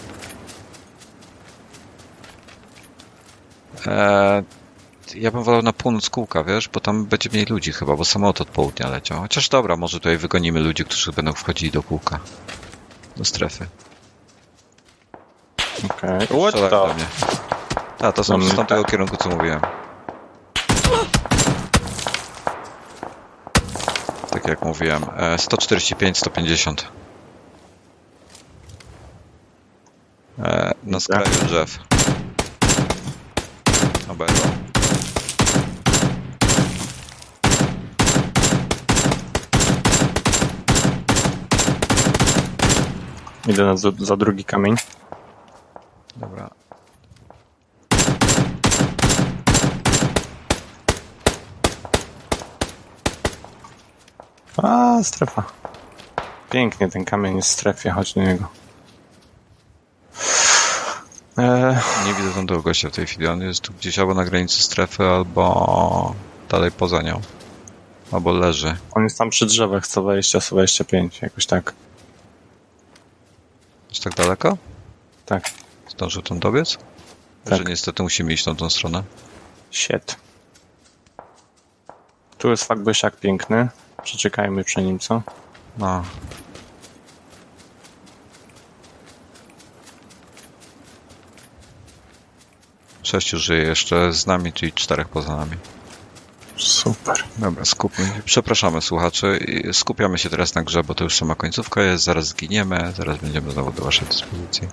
Eee, 3.86 4.44
ja 5.14 5.30
bym 5.30 5.42
wolał 5.42 5.62
na 5.62 5.72
północ 5.72 6.10
kółka, 6.10 6.44
wiesz, 6.44 6.68
bo 6.68 6.80
tam 6.80 7.06
będzie 7.06 7.30
mniej 7.30 7.44
ludzi 7.44 7.72
chyba, 7.72 7.96
bo 7.96 8.04
samolot 8.04 8.40
od 8.40 8.48
południa 8.48 8.88
leciał. 8.88 9.20
Chociaż 9.20 9.48
dobra, 9.48 9.76
może 9.76 9.98
tutaj 9.98 10.16
wygonimy 10.16 10.60
ludzi, 10.60 10.84
którzy 10.84 11.12
będą 11.12 11.32
wchodzili 11.32 11.72
do 11.72 11.82
kółka 11.82 12.20
do 13.18 13.24
strefy. 13.24 13.66
Okej. 15.90 16.16
Okay. 16.16 16.26
What 16.26 16.70
the? 16.70 18.06
A, 18.06 18.12
to 18.12 18.24
są 18.24 18.42
z 18.42 18.56
tamtego 18.56 18.84
kierunku, 18.84 19.16
co 19.16 19.28
mówiłem. 19.28 19.60
Tak 24.30 24.48
jak 24.48 24.62
mówiłem. 24.62 25.06
145, 25.36 26.18
150. 26.18 26.88
E, 30.38 30.74
na 30.84 31.00
skraju 31.00 31.26
drzew. 31.46 31.78
Obejrzał. 34.08 34.57
Idę 43.48 43.64
na, 43.64 43.76
za, 43.76 43.90
za 43.98 44.16
drugi 44.16 44.44
kamień. 44.44 44.76
Dobra. 46.16 46.50
A, 54.56 54.98
strefa. 55.02 55.44
Pięknie 56.50 56.88
ten 56.88 57.04
kamień 57.04 57.36
jest 57.36 57.48
w 57.48 57.52
strefie, 57.52 57.90
chodź 57.90 58.14
do 58.14 58.22
niego. 58.22 58.48
E... 61.38 61.78
Nie 62.06 62.14
widzę 62.14 62.30
tam 62.34 62.46
tego 62.46 62.62
gościa 62.62 62.88
w 62.88 62.92
tej 62.92 63.06
chwili. 63.06 63.26
On 63.26 63.40
jest 63.40 63.60
tu 63.60 63.72
gdzieś 63.72 63.98
albo 63.98 64.14
na 64.14 64.24
granicy 64.24 64.62
strefy, 64.62 65.04
albo 65.04 66.14
dalej 66.48 66.70
poza 66.72 67.02
nią. 67.02 67.20
Albo 68.12 68.32
leży. 68.32 68.76
On 68.94 69.02
jest 69.02 69.18
tam 69.18 69.30
przy 69.30 69.46
drzewach 69.46 69.86
120, 69.86 70.40
125, 70.40 71.22
jakoś 71.22 71.46
tak. 71.46 71.74
Jest 73.98 74.04
tak 74.04 74.26
daleko? 74.26 74.56
Tak. 75.26 75.50
Zdążył 75.88 76.22
tam 76.22 76.38
dobiec? 76.38 76.78
Tak. 77.44 77.58
Że 77.58 77.64
niestety 77.64 78.02
musimy 78.02 78.32
iść 78.32 78.46
na 78.46 78.54
tą 78.54 78.70
stronę. 78.70 79.02
Shit. 79.70 80.16
Tu 82.38 82.50
jest 82.50 82.64
fakt 82.64 83.02
jak 83.02 83.16
piękny. 83.16 83.68
Przeczekajmy 84.02 84.64
przy 84.64 84.82
nim, 84.82 84.98
co? 84.98 85.22
No. 85.78 86.04
Sześciu 93.02 93.38
żyje 93.38 93.62
jeszcze 93.62 94.12
z 94.12 94.26
nami, 94.26 94.52
czyli 94.52 94.72
czterech 94.72 95.08
poza 95.08 95.36
nami. 95.36 95.56
Super. 96.88 97.24
Dobra, 97.38 97.64
skupmy 97.64 98.06
się. 98.06 98.22
Przepraszamy 98.24 98.80
słuchaczy. 98.80 99.38
Skupiamy 99.72 100.18
się 100.18 100.30
teraz 100.30 100.54
na 100.54 100.62
grze, 100.62 100.84
bo 100.84 100.94
to 100.94 101.04
już 101.04 101.16
sama 101.16 101.34
końcówka 101.34 101.82
jest. 101.82 102.04
Zaraz 102.04 102.26
zginiemy, 102.26 102.92
zaraz 102.96 103.18
będziemy 103.18 103.50
znowu 103.50 103.72
do 103.72 103.84
waszej 103.84 104.08
dyspozycji. 104.08 104.68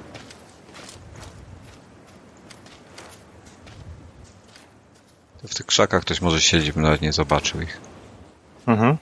W 5.48 5.56
tych 5.56 5.66
krzakach 5.66 6.02
ktoś 6.02 6.22
może 6.22 6.42
siedzieć, 6.42 6.72
bym 6.72 6.84
nawet 6.84 7.02
nie 7.02 7.14
zobaczył 7.14 7.62
ich. 7.62 7.78
Mhm. 8.68 8.98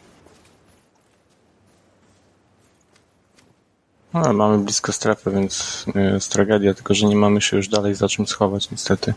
No, 4.13 4.33
mamy 4.33 4.57
blisko 4.57 4.91
strefy, 4.91 5.31
więc 5.31 5.85
jest 5.95 6.31
tragedia, 6.31 6.73
tylko 6.73 6.93
że 6.93 7.07
nie 7.07 7.15
mamy 7.15 7.41
się 7.41 7.57
już 7.57 7.67
dalej 7.67 7.95
za 7.95 8.09
czym 8.09 8.27
schować, 8.27 8.71
niestety. 8.71 9.13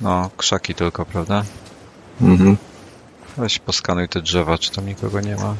No, 0.00 0.30
krzaki 0.36 0.74
tylko, 0.74 1.06
prawda? 1.06 1.44
Mhm. 2.20 2.56
Weź 3.38 3.58
poskanuj 3.58 4.08
te 4.08 4.22
drzewa, 4.22 4.58
czy 4.58 4.70
tam 4.70 4.86
nikogo 4.86 5.20
nie 5.20 5.36
ma. 5.36 5.54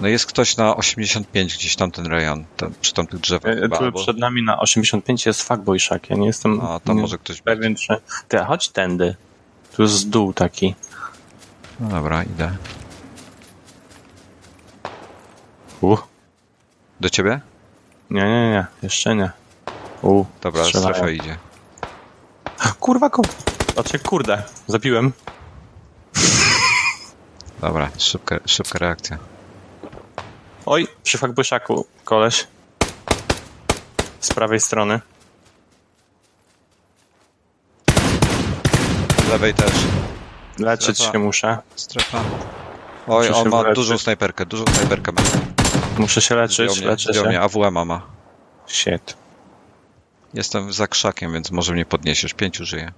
No 0.00 0.08
jest 0.08 0.26
ktoś 0.26 0.56
na 0.56 0.76
85 0.76 1.56
gdzieś 1.56 1.76
tam 1.76 1.90
ten 1.90 2.06
rejon, 2.06 2.44
tam, 2.56 2.74
przy 2.80 2.94
tamtych 2.94 3.20
drzewach. 3.20 3.52
E, 3.56 3.68
tu 3.68 3.92
bo... 3.92 4.02
przed 4.02 4.18
nami 4.18 4.42
na 4.42 4.60
85 4.60 5.26
jest 5.26 5.42
fuckboy 5.42 5.80
shack. 5.80 6.10
Ja 6.10 6.16
nie 6.16 6.26
jestem 6.26 6.60
A, 6.60 6.80
to 6.80 6.92
nie 6.92 7.00
może 7.00 7.18
ktoś 7.18 7.40
pewien, 7.40 7.76
czy... 7.76 7.96
Ty, 8.28 8.38
chodź 8.38 8.68
tędy. 8.68 9.16
Tu 9.76 9.82
jest 9.82 10.08
dół 10.08 10.32
taki. 10.32 10.74
No 11.80 11.88
dobra, 11.88 12.22
idę. 12.22 12.56
Uh. 15.80 16.02
Do 17.00 17.10
ciebie? 17.10 17.40
Nie, 18.10 18.22
nie, 18.22 18.50
nie. 18.50 18.66
Jeszcze 18.82 19.16
nie. 19.16 19.30
U, 20.02 20.24
Dobra, 20.40 20.64
strzelają. 20.64 20.94
strefa 20.94 21.10
idzie. 21.10 21.47
Kurwa, 22.80 23.10
ko... 23.10 23.22
Znaczy, 23.74 23.98
kurde, 23.98 24.42
zapiłem. 24.66 25.12
Dobra, 27.60 27.88
szybka, 27.98 28.38
szybka 28.46 28.78
reakcja. 28.78 29.18
Oj, 30.66 30.88
przy 31.02 31.18
fakbyszaku, 31.18 31.86
koleś. 32.04 32.46
Z 34.20 34.32
prawej 34.32 34.60
strony. 34.60 35.00
Z 39.26 39.28
lewej 39.30 39.54
też. 39.54 39.72
Leczyć 40.58 40.96
Strefa. 40.96 41.12
się 41.12 41.18
muszę. 41.18 41.58
Strefa. 41.76 42.20
Oj, 43.06 43.28
muszę 43.28 43.40
on 43.40 43.48
ma 43.48 43.72
dużą 43.72 43.98
snajperkę, 43.98 44.46
dużą 44.46 44.64
snajperkę 44.64 45.12
ma. 45.12 45.22
Muszę 45.98 46.20
się 46.20 46.34
leczyć, 46.34 46.78
mnie, 46.78 46.86
leczę 46.86 47.14
się. 47.14 47.22
Mnie, 47.22 47.40
AWM 47.40 47.86
ma. 47.86 48.02
Shit. 48.66 49.16
Jestem 50.38 50.72
za 50.72 50.86
krzakiem, 50.86 51.32
więc 51.32 51.50
może 51.50 51.72
mnie 51.72 51.86
podniesiesz. 51.86 52.34
Pięciu 52.34 52.64
żyje. 52.64 52.92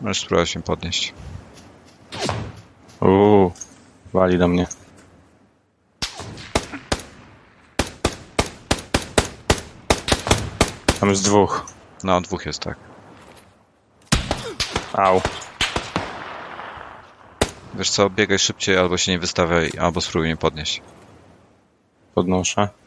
Możesz 0.00 0.20
spróbować 0.20 0.56
mnie 0.56 0.62
podnieść. 0.62 1.14
Uuu, 3.00 3.52
wali 4.12 4.38
do 4.38 4.48
mnie. 4.48 4.66
Tam 11.00 11.08
jest 11.08 11.24
dwóch. 11.24 11.66
No, 12.04 12.20
dwóch 12.20 12.46
jest, 12.46 12.60
tak. 12.60 12.76
Au. 14.92 15.20
Wiesz 17.74 17.90
co, 17.90 18.10
biegaj 18.10 18.38
szybciej, 18.38 18.76
albo 18.76 18.98
się 18.98 19.12
nie 19.12 19.18
wystawiaj, 19.18 19.70
albo 19.80 20.00
spróbuj 20.00 20.26
mnie 20.26 20.36
podnieść. 20.36 20.82
Podnoszę. 22.14 22.83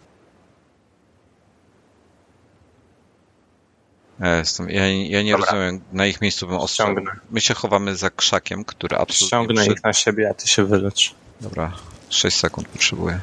Jestem. 4.19 4.69
Ja, 4.69 4.87
ja 4.87 5.23
nie 5.23 5.31
Dobra. 5.31 5.45
rozumiem. 5.45 5.81
Na 5.93 6.05
ich 6.05 6.21
miejscu 6.21 6.47
bym 6.47 6.57
ostrzał. 6.57 6.95
My 7.31 7.41
się 7.41 7.53
chowamy 7.53 7.95
za 7.95 8.09
krzakiem, 8.09 8.65
który 8.65 8.97
absolutnie... 8.97 9.27
Ściągnę 9.27 9.61
przy... 9.61 9.71
ich 9.71 9.83
na 9.83 9.93
siebie, 9.93 10.29
a 10.29 10.33
ty 10.33 10.47
się 10.47 10.65
wylecz. 10.65 11.15
Dobra. 11.41 11.71
6 12.09 12.37
sekund 12.37 12.67
potrzebuję. 12.67 13.19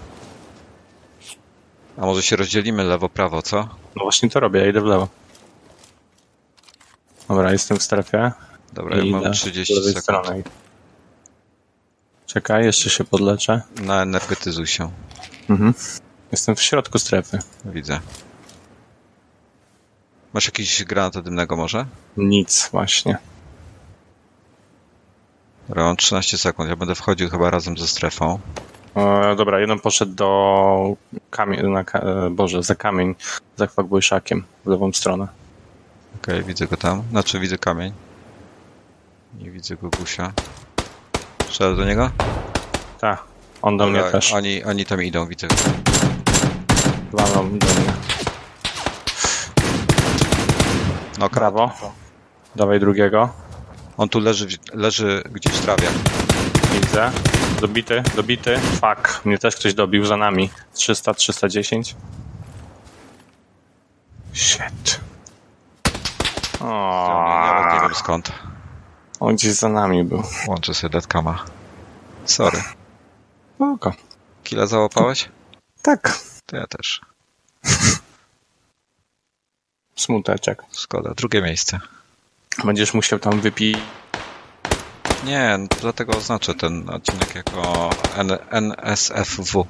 A 1.96 2.00
może 2.00 2.22
się 2.22 2.36
rozdzielimy 2.36 2.84
lewo-prawo, 2.84 3.42
co? 3.42 3.56
No 3.96 4.02
właśnie 4.02 4.30
to 4.30 4.40
robię, 4.40 4.60
ja 4.60 4.68
idę 4.68 4.80
w 4.80 4.84
lewo. 4.84 5.08
Dobra, 7.28 7.52
jestem 7.52 7.78
w 7.78 7.82
strefie. 7.82 8.32
Dobra, 8.72 8.96
ja 8.96 9.04
mam 9.04 9.32
30 9.32 9.74
sekund. 9.74 10.02
Strony. 10.02 10.42
Czekaj, 12.26 12.64
jeszcze 12.64 12.90
się 12.90 13.04
podleczę. 13.04 13.62
Naenergetyzuj 13.82 14.66
się. 14.66 14.90
Mhm. 15.50 15.74
Jestem 16.32 16.56
w 16.56 16.62
środku 16.62 16.98
strefy. 16.98 17.38
Widzę. 17.64 18.00
Masz 20.34 20.46
jakiś 20.46 20.84
granat 20.84 21.18
dymnego 21.18 21.56
może? 21.56 21.86
Nic, 22.16 22.68
właśnie. 22.72 23.18
Dobra, 25.68 25.84
mam 25.84 25.96
13 25.96 26.38
sekund. 26.38 26.68
Ja 26.68 26.76
będę 26.76 26.94
wchodził 26.94 27.30
chyba 27.30 27.50
razem 27.50 27.78
ze 27.78 27.88
strefą. 27.88 28.38
E, 28.96 29.36
dobra, 29.36 29.60
jeden 29.60 29.80
poszedł 29.80 30.14
do 30.14 30.96
kamień, 31.30 31.70
na, 31.70 31.80
e, 31.80 32.30
Boże, 32.30 32.62
za 32.62 32.74
kamień, 32.74 33.14
za 33.56 33.66
kwakbojszakiem 33.66 34.44
w 34.64 34.68
lewą 34.68 34.92
stronę. 34.92 35.28
Okej, 36.22 36.34
okay, 36.34 36.42
widzę 36.42 36.66
go 36.66 36.76
tam. 36.76 37.02
Znaczy 37.10 37.40
widzę 37.40 37.58
kamień. 37.58 37.92
Nie 39.38 39.50
widzę 39.50 39.76
go 39.76 39.90
gusia. 39.90 40.32
Strzelę 41.48 41.76
do 41.76 41.84
niego? 41.84 42.10
Tak, 43.00 43.24
on 43.62 43.76
do 43.76 43.86
Dobra, 43.86 44.02
mnie 44.02 44.12
też. 44.12 44.32
Oni, 44.32 44.64
oni 44.64 44.84
tam 44.84 45.02
idą, 45.02 45.26
widzę. 45.26 45.48
Walą 47.12 47.58
do 47.58 47.66
mnie. 47.66 48.13
No, 51.18 51.28
Brawo. 51.28 51.70
Dawaj 52.56 52.80
drugiego. 52.80 53.28
On 53.96 54.08
tu 54.08 54.20
leży, 54.20 54.46
leży 54.72 55.22
gdzieś 55.32 55.52
w 55.52 55.60
trawie. 55.60 55.88
Widzę. 56.72 57.12
Dobity, 57.60 58.02
dobity. 58.16 58.58
Fuck, 58.58 59.24
mnie 59.24 59.38
też 59.38 59.56
ktoś 59.56 59.74
dobił 59.74 60.06
za 60.06 60.16
nami. 60.16 60.50
300, 60.72 61.14
310. 61.14 61.96
Shit. 64.32 65.00
O, 66.60 67.64
nie, 67.68 67.74
nie 67.74 67.80
wiem 67.80 67.94
skąd. 67.94 68.32
On 69.20 69.34
gdzieś 69.34 69.52
za 69.52 69.68
nami 69.68 70.04
był. 70.04 70.22
Łączę 70.48 70.74
sobie 70.74 70.90
deadcama. 70.90 71.44
Sorry. 72.24 72.62
Oko. 73.58 73.92
Kila 74.44 74.66
załapałeś? 74.66 75.28
Tak. 75.82 76.18
To 76.46 76.56
ja 76.56 76.66
też. 76.66 77.00
Smuteczek. 79.96 80.62
Szkoda, 80.72 81.14
drugie 81.14 81.42
miejsce. 81.42 81.80
Będziesz 82.64 82.94
musiał 82.94 83.18
tam 83.18 83.40
wypić. 83.40 83.78
Nie, 85.24 85.58
dlatego 85.80 86.12
oznaczę 86.12 86.54
ten 86.54 86.90
odcinek 86.90 87.34
jako 87.34 87.90
N 88.16 88.38
NSFW. 88.50 89.66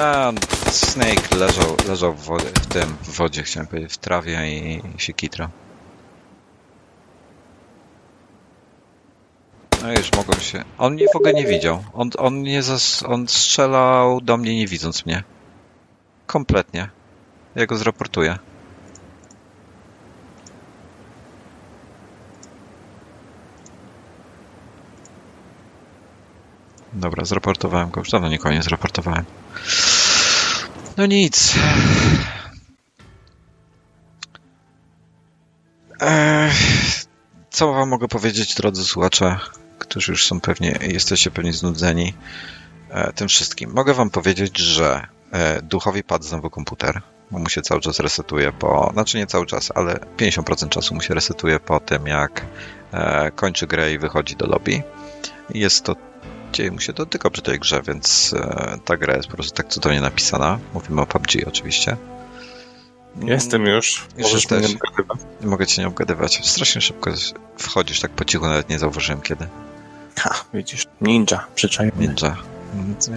A, 0.00 0.32
Snake 0.70 1.36
leżał, 1.36 1.76
leżał 1.88 2.14
w, 2.14 2.24
wodzie, 2.24 2.46
w 2.46 2.66
tym, 2.66 2.96
w 3.02 3.16
wodzie, 3.16 3.42
chciałem 3.42 3.66
powiedzieć, 3.66 3.92
w 3.92 3.98
trawie 3.98 4.58
i 4.58 4.82
się 4.96 5.12
kitra. 5.12 5.50
No 9.82 9.92
już 9.92 10.12
mogą 10.12 10.32
się... 10.32 10.64
On 10.78 10.92
mnie 10.92 11.06
w 11.12 11.16
ogóle 11.16 11.32
nie 11.32 11.46
widział. 11.46 11.84
On, 11.92 12.10
on 12.18 12.34
mnie 12.34 12.62
zas... 12.62 13.02
on 13.02 13.28
strzelał 13.28 14.20
do 14.20 14.36
mnie 14.36 14.56
nie 14.56 14.66
widząc 14.66 15.06
mnie. 15.06 15.22
Kompletnie. 16.30 16.88
Ja 17.54 17.66
go 17.66 17.76
zraportuję. 17.76 18.38
Dobra, 26.92 27.24
zraportowałem 27.24 27.90
go. 27.90 28.00
Już 28.00 28.10
dawno 28.10 28.28
nikogo 28.28 28.54
nie 28.54 28.62
zraportowałem. 28.62 29.24
No 30.96 31.06
nic. 31.06 31.54
co 37.50 37.72
wam 37.72 37.88
mogę 37.88 38.08
powiedzieć, 38.08 38.54
drodzy 38.54 38.84
słuchacze, 38.84 39.38
którzy 39.78 40.12
już 40.12 40.26
są 40.26 40.40
pewnie, 40.40 40.78
jesteście 40.80 41.30
pewnie 41.30 41.52
znudzeni 41.52 42.14
e, 42.90 43.12
tym 43.12 43.28
wszystkim? 43.28 43.72
Mogę 43.72 43.94
wam 43.94 44.10
powiedzieć, 44.10 44.58
że 44.58 45.06
duchowi 45.62 46.02
padł 46.02 46.24
znowu 46.24 46.50
komputer. 46.50 47.00
bo 47.30 47.38
mu 47.38 47.48
się 47.48 47.62
cały 47.62 47.80
czas 47.80 48.00
resetuje 48.00 48.52
po, 48.52 48.90
znaczy 48.92 49.18
nie 49.18 49.26
cały 49.26 49.46
czas, 49.46 49.72
ale 49.74 49.94
50% 50.16 50.68
czasu 50.68 50.94
mu 50.94 51.00
się 51.00 51.14
resetuje 51.14 51.60
po 51.60 51.80
tym, 51.80 52.06
jak 52.06 52.44
e, 52.92 53.30
kończy 53.30 53.66
grę 53.66 53.92
i 53.92 53.98
wychodzi 53.98 54.36
do 54.36 54.46
lobby. 54.46 54.82
Jest 55.54 55.84
to, 55.84 55.96
dzieje 56.52 56.70
mu 56.70 56.80
się 56.80 56.92
to 56.92 57.06
tylko 57.06 57.30
przy 57.30 57.42
tej 57.42 57.58
grze, 57.58 57.82
więc 57.82 58.34
e, 58.38 58.78
ta 58.84 58.96
gra 58.96 59.16
jest 59.16 59.28
po 59.28 59.34
prostu 59.34 59.54
tak 59.54 59.68
cudownie 59.68 60.00
napisana. 60.00 60.58
Mówimy 60.74 61.00
o 61.00 61.06
PUBG 61.06 61.48
oczywiście. 61.48 61.96
Jestem 63.22 63.66
już. 63.66 64.06
Możesz 64.18 64.50
mnie 64.50 64.68
Mogę 65.40 65.66
cię 65.66 65.82
nie 65.82 65.88
obgadywać. 65.88 66.46
Strasznie 66.48 66.80
szybko 66.80 67.10
wchodzisz 67.58 68.00
tak 68.00 68.10
po 68.10 68.24
cichu, 68.24 68.46
nawet 68.46 68.68
nie 68.68 68.78
zauważyłem 68.78 69.20
kiedy. 69.20 69.46
Ha, 70.18 70.34
widzisz, 70.54 70.86
ninja, 71.00 71.46
przyczajony. 71.54 72.08
Ninja. 72.08 72.36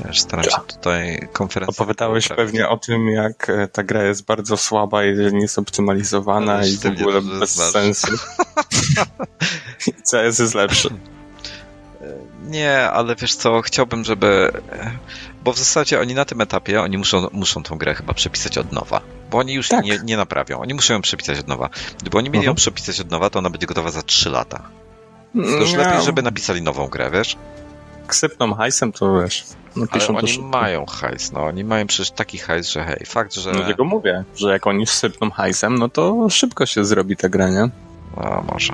Wiesz, 0.06 0.22
staram 0.22 0.46
się 0.46 0.62
tutaj 0.68 1.28
konferencję... 1.34 1.76
Opowiadałeś 1.82 2.28
pewnie 2.28 2.70
o 2.70 2.78
tym, 2.78 3.08
jak 3.08 3.50
e, 3.50 3.68
ta 3.68 3.84
gra 3.84 4.04
jest 4.04 4.26
bardzo 4.26 4.58
słaba 4.58 5.06
i 5.06 5.16
nie 5.34 5.42
jest 5.42 5.60
optymalizowana 5.60 6.58
no, 6.58 6.66
i 6.66 6.78
w 6.78 6.86
ogóle 6.86 7.22
bez 7.22 7.52
sensu. 7.72 8.08
CS 10.12 10.40
jest 10.40 10.56
lepszy. 10.56 10.90
Nie, 12.44 12.80
ale 12.80 13.16
wiesz 13.16 13.36
co, 13.36 13.62
chciałbym, 13.62 14.04
żeby... 14.04 14.52
Bo 15.44 15.54
w 15.54 15.58
zasadzie 15.58 16.00
oni 16.00 16.14
na 16.14 16.26
tym 16.26 16.42
etapie, 16.42 16.82
oni 16.82 16.98
muszą, 16.98 17.28
muszą 17.32 17.64
tą 17.64 17.78
grę 17.78 17.96
chyba 17.96 18.14
przepisać 18.14 18.58
od 18.58 18.72
nowa. 18.72 19.02
Bo 19.32 19.38
oni 19.38 19.54
już 19.54 19.68
tak. 19.68 19.86
nie, 19.86 20.00
nie 20.04 20.18
naprawią. 20.18 20.60
Oni 20.60 20.74
muszą 20.74 20.94
ją 20.94 21.02
przepisać 21.02 21.40
od 21.40 21.48
nowa. 21.48 21.70
Gdyby 22.02 22.18
oni 22.18 22.30
mieli 22.30 22.40
uh 22.40 22.44
-huh. 22.44 22.46
ją 22.46 22.52
mhm. 22.52 22.56
przepisać 22.56 23.00
od 23.00 23.12
nowa, 23.12 23.30
to 23.30 23.40
ona 23.40 23.50
będzie 23.50 23.68
gotowa 23.68 23.92
za 23.92 24.02
3 24.02 24.30
lata. 24.30 24.70
To 25.34 25.40
już 25.40 25.74
lepiej, 25.74 26.04
żeby 26.06 26.22
napisali 26.22 26.62
nową 26.62 26.88
grę, 26.88 27.12
wiesz? 27.12 27.38
Jak 28.04 28.16
sypną 28.16 28.54
hajsem, 28.54 28.92
to 28.92 29.22
wiesz. 29.22 29.44
Ale 29.92 30.08
oni 30.08 30.40
mają 30.40 30.86
hajs, 30.86 31.32
no. 31.32 31.44
Oni 31.44 31.64
mają 31.64 31.88
przecież 31.88 32.12
taki 32.12 32.38
hajs, 32.38 32.70
że 32.70 32.84
hej, 32.84 33.06
fakt, 33.06 33.34
że... 33.34 33.52
No 33.52 33.64
tego 33.68 33.84
mówię, 33.84 34.24
że 34.36 34.52
jak 34.52 34.68
oni 34.68 34.88
sypną 34.88 35.32
hajsem, 35.32 35.76
no 35.76 35.90
to 35.90 36.30
szybko 36.30 36.66
się 36.66 36.86
zrobi 36.86 37.18
ta 37.18 37.30
gra, 37.30 37.50
nie? 37.50 37.70
No, 38.18 38.44
może. 38.54 38.74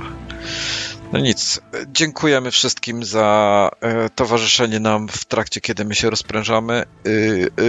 No 1.12 1.20
nic, 1.20 1.62
dziękujemy 1.88 2.52
wszystkim 2.52 3.04
za 3.04 3.70
e, 3.82 4.10
towarzyszenie 4.10 4.80
nam 4.80 5.08
w 5.08 5.26
trakcie, 5.26 5.62
kiedy 5.62 5.86
my 5.86 5.96
się 5.96 6.10
rozprężamy 6.10 6.74
e, 6.74 6.84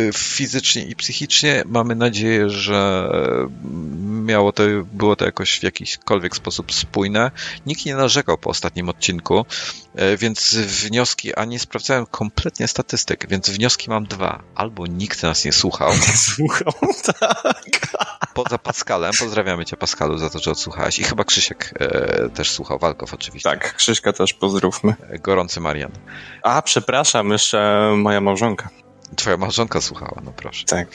e, 0.09 0.13
fizycznie 0.13 0.85
i 0.85 0.97
psychicznie. 0.97 1.63
Mamy 1.67 1.95
nadzieję, 1.95 2.51
że 2.51 3.09
miało 4.05 4.53
to, 4.53 4.63
było 4.93 5.17
to 5.17 5.25
jakoś 5.25 5.61
w 5.61 5.63
jakikolwiek 5.63 6.37
sposób 6.37 6.73
spójne. 6.73 7.31
Nikt 7.67 7.87
nie 7.87 7.95
narzekał 7.95 8.39
po 8.39 8.51
ostatnim 8.51 8.89
odcinku, 8.89 9.45
więc 10.19 10.55
wnioski, 10.55 11.35
a 11.35 11.45
nie 11.45 11.59
sprawdzałem 11.59 12.07
kompletnie 12.07 12.69
statystyk, 12.69 13.29
więc 13.29 13.51
wnioski 13.51 13.91
mam 13.91 14.07
dwa. 14.07 14.43
Albo 14.55 14.87
nikt 14.87 15.23
nas 15.23 15.45
nie 15.45 15.53
słuchał. 15.53 15.91
Nie 15.93 16.17
słuchał, 16.17 16.73
tak. 17.21 17.97
Poza 18.35 18.59
Pascalem, 18.59 19.13
pozdrawiamy 19.19 19.65
cię 19.65 19.77
Pascalu 19.77 20.19
za 20.19 20.31
to, 20.31 20.39
że 20.39 20.51
odsłuchałeś 20.51 20.99
i 20.99 21.05
chyba 21.05 21.25
Krzysiek 21.25 21.75
też 22.35 22.51
słuchał, 22.51 22.79
Walkow 22.79 23.15
oczywiście 23.15 23.30
oczywiście. 23.31 23.51
Tak, 23.51 23.75
Krzyśka 23.75 24.13
też 24.13 24.35
pozdrówmy. 24.35 24.95
Gorący 25.21 25.61
Marian. 25.61 25.91
A, 26.43 26.63
przepraszam, 26.63 27.31
jeszcze 27.31 27.91
moja 27.97 28.21
małżonka. 28.21 28.69
Twoja 29.17 29.37
małżonka 29.37 29.81
słuchała, 29.81 30.21
no 30.25 30.33
proszę. 30.37 30.65
Tak. 30.67 30.89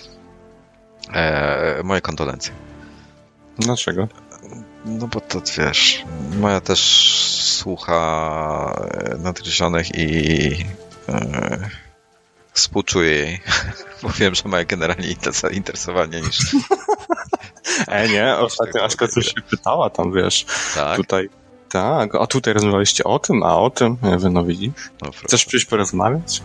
E, 1.13 1.81
moje 1.83 2.01
kondolencje. 2.01 2.53
Dlaczego? 3.59 4.07
No 4.85 5.07
bo 5.07 5.21
to 5.21 5.41
wiesz, 5.57 6.03
moja 6.39 6.61
też 6.61 6.79
słucha 7.31 8.81
e, 8.91 9.17
nadgryzionych 9.17 9.95
i 9.95 10.65
e, 11.09 11.69
współczuję 12.53 13.11
jej, 13.11 13.41
bo 14.03 14.09
wiem, 14.09 14.35
że 14.35 14.49
ma 14.49 14.63
generalnie 14.63 15.07
inne 15.07 15.31
zainteresowanie 15.31 16.21
niż... 16.21 16.39
e, 17.87 18.09
nie, 18.09 18.35
ostatnio 18.35 18.83
Aśka 18.83 19.07
coś 19.07 19.25
się 19.25 19.41
pytała 19.49 19.89
tam, 19.89 20.13
wiesz, 20.13 20.45
tak? 20.75 20.97
tutaj 20.97 21.29
tak, 21.69 22.15
a 22.15 22.27
tutaj 22.27 22.53
rozmawialiście 22.53 23.03
o 23.03 23.19
tym, 23.19 23.43
a 23.43 23.57
o 23.57 23.69
tym. 23.69 23.97
Mówię, 24.01 24.29
no 24.29 24.45
widzisz. 24.45 24.91
No, 25.01 25.11
Chcesz 25.25 25.45
przyjść 25.45 25.65
porozmawiać? 25.65 26.41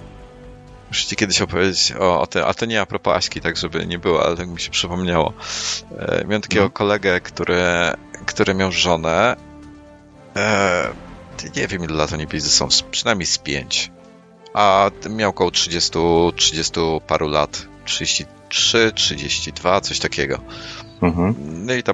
Muszę 0.88 1.06
ci 1.06 1.16
kiedyś 1.16 1.42
opowiedzieć 1.42 1.92
o, 2.00 2.20
o 2.20 2.26
tym, 2.26 2.44
a 2.46 2.54
to 2.54 2.66
nie 2.66 2.80
a 2.80 2.86
propos 2.86 3.16
Aśki, 3.16 3.40
tak 3.40 3.56
żeby 3.56 3.86
nie 3.86 3.98
było, 3.98 4.26
ale 4.26 4.36
tak 4.36 4.48
mi 4.48 4.60
się 4.60 4.70
przypomniało. 4.70 5.32
E, 5.98 6.24
miałem 6.24 6.42
takiego 6.42 6.64
no. 6.64 6.70
kolegę, 6.70 7.20
który, 7.20 7.62
który 8.26 8.54
miał 8.54 8.72
żonę. 8.72 9.36
E, 10.36 10.88
nie 11.56 11.66
wiem 11.68 11.84
ile 11.84 11.94
lat 11.94 12.12
oni 12.12 12.26
byli 12.26 12.40
ze 12.40 12.48
sobą, 12.48 12.70
przynajmniej 12.90 13.26
z 13.26 13.38
pięć. 13.38 13.90
A 14.54 14.90
miał 15.10 15.30
około 15.30 15.50
30, 15.50 15.98
30 16.36 16.80
paru 17.06 17.28
lat. 17.28 17.66
33, 17.84 18.92
32, 18.94 19.80
coś 19.80 19.98
takiego. 19.98 20.38
Mhm. 21.02 21.34
No 21.66 21.74
i 21.74 21.82
ta 21.82 21.92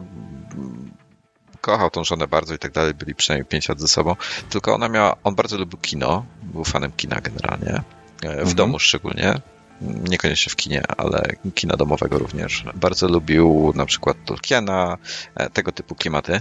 kochał 1.67 1.91
tą 1.91 2.05
żonę 2.05 2.27
bardzo 2.27 2.55
i 2.55 2.59
tak 2.59 2.73
dalej, 2.73 2.95
byli 2.95 3.15
przynajmniej 3.15 3.47
5 3.47 3.69
lat 3.69 3.81
ze 3.81 3.89
sobą, 3.89 4.17
tylko 4.51 4.75
ona 4.75 4.89
miała, 4.89 5.17
on 5.25 5.35
bardzo 5.35 5.59
lubił 5.59 5.79
kino, 5.79 6.25
był 6.43 6.65
fanem 6.65 6.93
kina 6.97 7.21
generalnie, 7.21 7.75
e, 7.75 7.83
w 8.23 8.39
mhm. 8.39 8.55
domu 8.55 8.79
szczególnie, 8.79 9.35
niekoniecznie 9.81 10.51
w 10.51 10.57
kinie, 10.57 10.83
ale 10.97 11.33
kina 11.55 11.77
domowego 11.77 12.19
również. 12.19 12.65
Bardzo 12.75 13.09
lubił 13.09 13.73
na 13.75 13.87
przykład 13.87 14.17
Tolkiena, 14.25 14.99
e, 15.35 15.51
tego 15.51 15.73
typu 15.73 15.95
klimaty. 15.95 16.33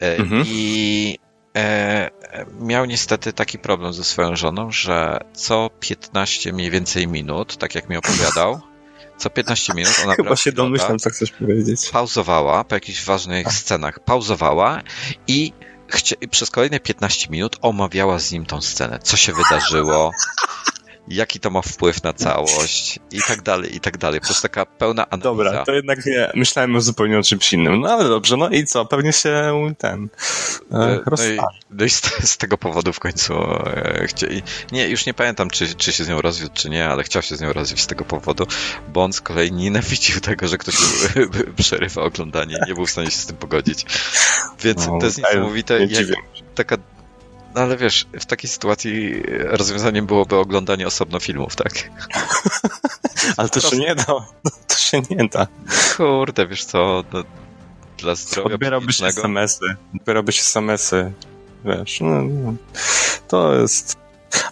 E, 0.00 0.16
mhm. 0.16 0.42
I 0.46 1.18
miał 2.60 2.84
niestety 2.84 3.32
taki 3.32 3.58
problem 3.58 3.92
ze 3.92 4.04
swoją 4.04 4.36
żoną, 4.36 4.72
że 4.72 5.20
co 5.32 5.70
15 5.80 6.52
mniej 6.52 6.70
więcej 6.70 7.08
minut, 7.08 7.56
tak 7.56 7.74
jak 7.74 7.88
mi 7.88 7.96
opowiadał, 7.96 8.60
co 9.18 9.30
15 9.30 9.74
minut 9.74 9.92
ona 10.04 10.14
Chyba 10.18 10.36
się 10.36 10.52
domyślam, 10.52 10.98
co 10.98 11.10
chcesz 11.10 11.30
powiedzieć. 11.30 11.88
Pauzowała 11.92 12.64
po 12.64 12.74
jakichś 12.74 13.04
ważnych 13.04 13.52
scenach, 13.52 14.00
pauzowała 14.00 14.82
i 15.26 15.52
przez 16.30 16.50
kolejne 16.50 16.80
15 16.80 17.26
minut 17.30 17.56
omawiała 17.60 18.18
z 18.18 18.32
nim 18.32 18.46
tą 18.46 18.60
scenę. 18.60 18.98
Co 19.02 19.16
się 19.16 19.32
wydarzyło, 19.32 20.10
jaki 21.10 21.40
to 21.40 21.50
ma 21.50 21.62
wpływ 21.62 22.02
na 22.02 22.12
całość 22.12 22.98
i 23.12 23.22
tak 23.28 23.42
dalej, 23.42 23.76
i 23.76 23.80
tak 23.80 23.98
dalej. 23.98 24.20
Po 24.20 24.26
prostu 24.26 24.42
taka 24.42 24.66
pełna 24.66 25.06
analiza. 25.10 25.30
Dobra, 25.30 25.64
to 25.64 25.72
jednak 25.72 26.06
nie. 26.06 26.30
Myślałem 26.34 26.76
o 26.76 26.80
zupełnie 26.80 27.18
o 27.18 27.22
czymś 27.22 27.52
innym. 27.52 27.80
No 27.80 27.92
ale 27.92 28.08
dobrze, 28.08 28.36
no 28.36 28.48
i 28.48 28.64
co? 28.64 28.84
Pewnie 28.84 29.12
się 29.12 29.52
ten 29.78 30.08
e, 30.72 30.76
e 30.76 31.00
no, 31.10 31.24
i, 31.24 31.38
no 31.70 31.84
i 31.84 31.90
z, 31.90 32.02
z, 32.30 32.36
tego 32.36 32.58
powodu 32.58 32.92
w 32.92 33.00
końcu 33.00 33.34
e, 33.34 34.06
chcieli... 34.06 34.42
Nie, 34.72 34.88
już 34.88 35.06
nie 35.06 35.14
pamiętam, 35.14 35.50
czy, 35.50 35.74
czy 35.74 35.92
się 35.92 36.04
z 36.04 36.08
nią 36.08 36.20
rozwiódł, 36.20 36.54
czy 36.54 36.70
nie, 36.70 36.88
ale 36.88 37.02
chciał 37.02 37.22
się 37.22 37.36
z 37.36 37.40
nią 37.40 37.52
rozwieść 37.52 37.82
z 37.82 37.86
tego 37.86 38.04
powodu, 38.04 38.46
bo 38.92 39.04
on 39.04 39.12
z 39.12 39.20
kolei 39.20 39.52
nienawidził 39.52 40.20
tego, 40.20 40.48
że 40.48 40.58
ktoś 40.58 40.74
przerywa 41.56 42.02
oglądanie. 42.02 42.56
Nie 42.66 42.74
był 42.74 42.86
w 42.86 42.90
stanie 42.90 43.10
się 43.10 43.18
z 43.18 43.26
tym 43.26 43.36
pogodzić. 43.36 43.86
Więc 44.60 44.86
no, 44.86 44.98
to 44.98 45.06
jest 45.06 45.18
niesamowite. 45.18 45.80
Jak, 45.80 46.06
taka 46.54 46.76
no 47.58 47.64
ale 47.64 47.76
wiesz, 47.76 48.06
w 48.20 48.26
takiej 48.26 48.50
sytuacji 48.50 49.22
rozwiązaniem 49.44 50.06
byłoby 50.06 50.36
oglądanie 50.36 50.86
osobno 50.86 51.20
filmów, 51.20 51.56
tak? 51.56 51.72
ale 53.36 53.48
to 53.48 53.60
się 53.60 53.76
nie 53.76 53.94
da. 53.94 54.04
To 54.68 54.76
się 54.76 55.02
nie 55.10 55.28
da. 55.28 55.46
Kurde, 55.96 56.46
wiesz 56.46 56.64
co, 56.64 57.04
no, 57.12 57.24
dla 57.98 58.14
zdrowia 58.14 58.54
Odbierałbyś 58.54 59.02
SMS-y. 59.02 59.76
Odbierałbyś 60.00 60.40
SMS-y. 60.40 61.12
Wiesz, 61.64 62.00
no, 62.00 62.22
no, 62.22 62.54
to 63.28 63.54
jest... 63.54 63.96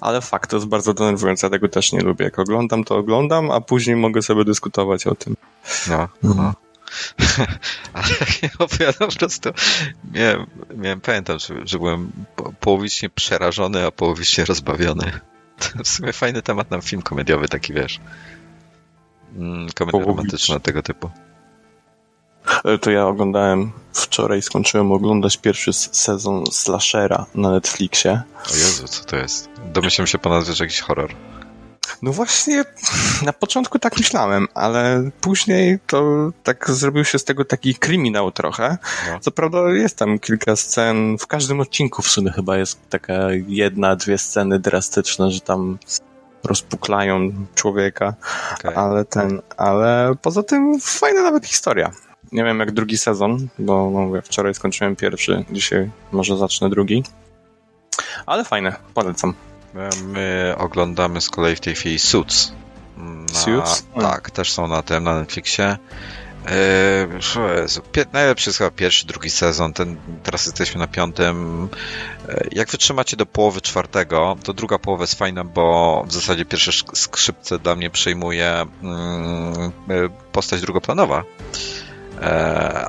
Ale 0.00 0.20
fakt, 0.20 0.50
to 0.50 0.56
jest 0.56 0.68
bardzo 0.68 0.94
denerwujące, 0.94 1.46
ja 1.46 1.50
tego 1.50 1.68
też 1.68 1.92
nie 1.92 2.00
lubię. 2.00 2.24
Jak 2.24 2.38
oglądam, 2.38 2.84
to 2.84 2.96
oglądam, 2.96 3.50
a 3.50 3.60
później 3.60 3.96
mogę 3.96 4.22
sobie 4.22 4.44
dyskutować 4.44 5.06
o 5.06 5.14
tym. 5.14 5.36
No, 5.88 6.08
no. 6.22 6.54
Ale 7.92 8.08
jak 8.42 8.52
opowiadam, 8.58 9.08
po 9.08 9.16
prostu 9.16 9.50
miałem, 10.12 10.46
miałem 10.76 11.00
pamiętam, 11.00 11.38
że, 11.38 11.54
że 11.64 11.78
byłem 11.78 12.12
połowicznie 12.60 13.10
przerażony, 13.10 13.86
a 13.86 13.90
połowicznie 13.90 14.44
rozbawiony. 14.44 15.12
To 15.58 15.84
w 15.84 15.88
sumie 15.88 16.12
fajny 16.12 16.42
temat 16.42 16.70
na 16.70 16.80
film 16.80 17.02
komediowy, 17.02 17.48
taki 17.48 17.72
wiesz. 17.72 18.00
Mm, 19.36 19.68
komedia 19.74 20.00
romantyczna 20.00 20.60
tego 20.60 20.82
typu. 20.82 21.10
E, 22.64 22.78
to 22.78 22.90
ja 22.90 23.06
oglądałem 23.06 23.72
wczoraj, 23.92 24.42
skończyłem 24.42 24.92
oglądać 24.92 25.36
pierwszy 25.36 25.72
sezon 25.72 26.44
Slashera 26.52 27.26
na 27.34 27.50
Netflixie. 27.50 28.22
O 28.52 28.54
Jezu, 28.54 28.88
co 28.88 29.04
to 29.04 29.16
jest? 29.16 29.50
Domyślam 29.72 30.06
się 30.06 30.18
ponad, 30.18 30.46
że 30.46 30.64
jakiś 30.64 30.80
horror. 30.80 31.14
No 32.02 32.12
właśnie, 32.12 32.64
na 33.22 33.32
początku 33.32 33.78
tak 33.78 33.96
myślałem, 33.98 34.48
ale 34.54 35.10
później 35.20 35.78
to 35.86 36.30
tak 36.42 36.70
zrobił 36.70 37.04
się 37.04 37.18
z 37.18 37.24
tego 37.24 37.44
taki 37.44 37.74
kryminał 37.74 38.32
trochę. 38.32 38.78
No. 39.10 39.20
Co 39.20 39.30
prawda 39.30 39.58
jest 39.72 39.98
tam 39.98 40.18
kilka 40.18 40.56
scen, 40.56 41.18
w 41.18 41.26
każdym 41.26 41.60
odcinku 41.60 42.02
w 42.02 42.08
sumie 42.08 42.32
chyba 42.32 42.56
jest 42.56 42.90
taka 42.90 43.14
jedna, 43.46 43.96
dwie 43.96 44.18
sceny 44.18 44.58
drastyczne, 44.58 45.30
że 45.30 45.40
tam 45.40 45.78
rozpuklają 46.44 47.32
człowieka, 47.54 48.14
okay. 48.54 48.76
ale 48.76 49.04
ten, 49.04 49.40
ale 49.56 50.14
poza 50.22 50.42
tym 50.42 50.80
fajna 50.80 51.22
nawet 51.22 51.46
historia. 51.46 51.90
Nie 52.32 52.44
wiem 52.44 52.60
jak 52.60 52.72
drugi 52.72 52.98
sezon, 52.98 53.48
bo 53.58 53.90
no, 53.90 54.22
wczoraj 54.22 54.54
skończyłem 54.54 54.96
pierwszy, 54.96 55.44
dzisiaj 55.50 55.90
może 56.12 56.36
zacznę 56.36 56.70
drugi. 56.70 57.02
Ale 58.26 58.44
fajne, 58.44 58.76
polecam. 58.94 59.34
My 60.04 60.54
oglądamy 60.58 61.20
z 61.20 61.30
kolei 61.30 61.56
w 61.56 61.60
tej 61.60 61.74
chwili 61.74 61.98
Suits. 61.98 62.52
Na, 62.96 63.38
Suits? 63.38 63.86
Tak, 64.00 64.30
też 64.30 64.52
są 64.52 64.68
na 64.68 64.82
tym, 64.82 65.04
na 65.04 65.18
Netflixie. 65.18 65.76
Eee, 66.46 68.06
najlepszy 68.12 68.50
jest 68.50 68.58
chyba 68.58 68.70
pierwszy, 68.70 69.06
drugi 69.06 69.30
sezon. 69.30 69.72
Ten, 69.72 69.96
teraz 70.22 70.46
jesteśmy 70.46 70.78
na 70.78 70.86
piątym. 70.86 71.68
Eee, 72.28 72.48
jak 72.52 72.70
wytrzymacie 72.70 73.16
do 73.16 73.26
połowy 73.26 73.60
czwartego, 73.60 74.36
to 74.42 74.52
druga 74.52 74.78
połowa 74.78 75.02
jest 75.02 75.14
fajna, 75.14 75.44
bo 75.44 76.04
w 76.06 76.12
zasadzie 76.12 76.44
pierwsze 76.44 76.72
skrzypce 76.94 77.58
dla 77.58 77.76
mnie 77.76 77.90
przejmuje 77.90 78.66
mm, 78.82 79.72
e, 79.88 80.08
postać 80.32 80.60
drugoplanowa, 80.60 81.24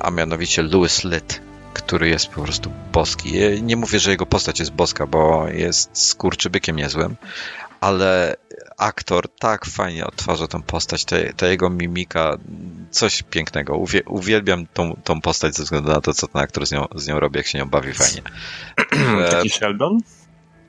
a 0.02 0.10
mianowicie 0.10 0.62
Louis 0.62 1.04
Litt 1.04 1.47
który 1.72 2.08
jest 2.08 2.28
po 2.28 2.42
prostu 2.42 2.70
boski. 2.92 3.32
Nie 3.62 3.76
mówię, 3.76 4.00
że 4.00 4.10
jego 4.10 4.26
postać 4.26 4.60
jest 4.60 4.72
boska, 4.72 5.06
bo 5.06 5.48
jest 5.48 5.90
skurczybykiem 6.08 6.76
niezłym, 6.76 7.16
ale 7.80 8.36
aktor 8.78 9.28
tak 9.38 9.64
fajnie 9.64 10.06
odtwarza 10.06 10.46
tą 10.46 10.62
postać, 10.62 11.04
ta, 11.36 11.46
jego 11.46 11.70
mimika, 11.70 12.36
coś 12.90 13.22
pięknego. 13.22 13.76
Uwie, 13.76 14.04
uwielbiam 14.04 14.66
tą, 14.66 14.96
tą 15.04 15.20
postać 15.20 15.56
ze 15.56 15.62
względu 15.62 15.90
na 15.90 16.00
to, 16.00 16.14
co 16.14 16.28
ten 16.28 16.42
aktor 16.42 16.66
z 16.66 16.72
nią, 16.72 16.86
z 16.94 17.08
nią 17.08 17.20
robi, 17.20 17.36
jak 17.36 17.46
się 17.46 17.58
nią 17.58 17.68
bawi 17.68 17.92
fajnie. 17.92 18.22
Taki 19.30 19.50
Sheldon? 19.50 19.98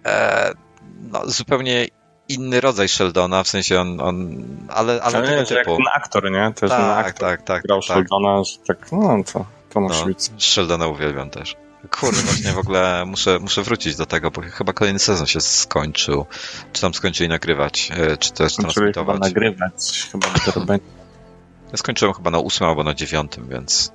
E, 0.05 0.53
no, 1.01 1.21
zupełnie 1.25 1.87
inny 2.29 2.61
rodzaj 2.61 2.87
Sheldona, 2.87 3.43
w 3.43 3.47
sensie 3.47 3.79
on, 3.79 4.01
on 4.01 4.45
ale, 4.69 5.01
ale, 5.01 5.17
ale 5.17 5.27
tego 5.27 5.43
typu. 5.43 5.55
Jak 5.55 5.65
ten 5.65 5.87
aktor, 5.95 6.31
nie? 6.31 6.53
To 6.55 6.65
jest 6.65 6.77
tak, 6.77 7.07
aktor. 7.07 7.29
Tak, 7.29 7.41
tak, 7.41 7.63
Grał 7.63 7.79
tak. 7.79 7.87
Sheldona, 7.87 8.41
tak, 8.67 8.91
no 8.91 9.23
to, 9.33 9.45
to 9.69 9.81
musi 9.81 9.99
no, 9.99 10.05
być. 10.05 10.31
Sheldona 10.37 10.87
uwielbiam 10.87 11.29
też. 11.29 11.55
Kurde, 11.91 12.21
właśnie 12.21 12.51
w 12.51 12.57
ogóle 12.57 13.05
muszę, 13.05 13.39
muszę 13.39 13.63
wrócić 13.63 13.95
do 13.95 14.05
tego, 14.05 14.31
bo 14.31 14.41
chyba 14.41 14.73
kolejny 14.73 14.99
sezon 14.99 15.27
się 15.27 15.41
skończył. 15.41 16.25
Czy 16.73 16.81
tam 16.81 16.93
skończyli 16.93 17.29
nagrywać, 17.29 17.91
e, 17.93 18.17
czy 18.17 18.33
też 18.33 18.55
transmitować. 18.55 19.15
Chyba 19.15 19.27
nagrywać, 19.27 20.09
chyba 20.11 20.27
to 20.53 20.59
będzie. 20.59 20.85
Ja 21.71 21.77
skończyłem 21.77 22.13
chyba 22.13 22.31
na 22.31 22.39
ósmym 22.39 22.69
albo 22.69 22.83
na 22.83 22.93
dziewiątym, 22.93 23.47
więc... 23.49 23.91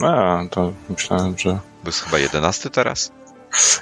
A, 0.00 0.42
to 0.50 0.72
myślałem, 0.88 1.38
że... 1.38 1.50
To 1.50 1.88
jest 1.88 2.00
chyba 2.00 2.18
jedenasty 2.18 2.70
teraz? 2.70 3.12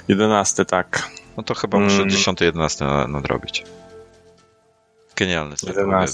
Jedenasty, 0.07 0.65
tak. 0.65 1.09
No 1.37 1.43
to 1.43 1.53
chyba 1.53 1.79
muszę 1.79 1.95
mm. 1.95 2.09
dziesiąty, 2.09 2.45
jedenasty 2.45 2.85
nadrobić. 3.07 3.63
Genialny 5.15 5.57
serial. 5.57 6.07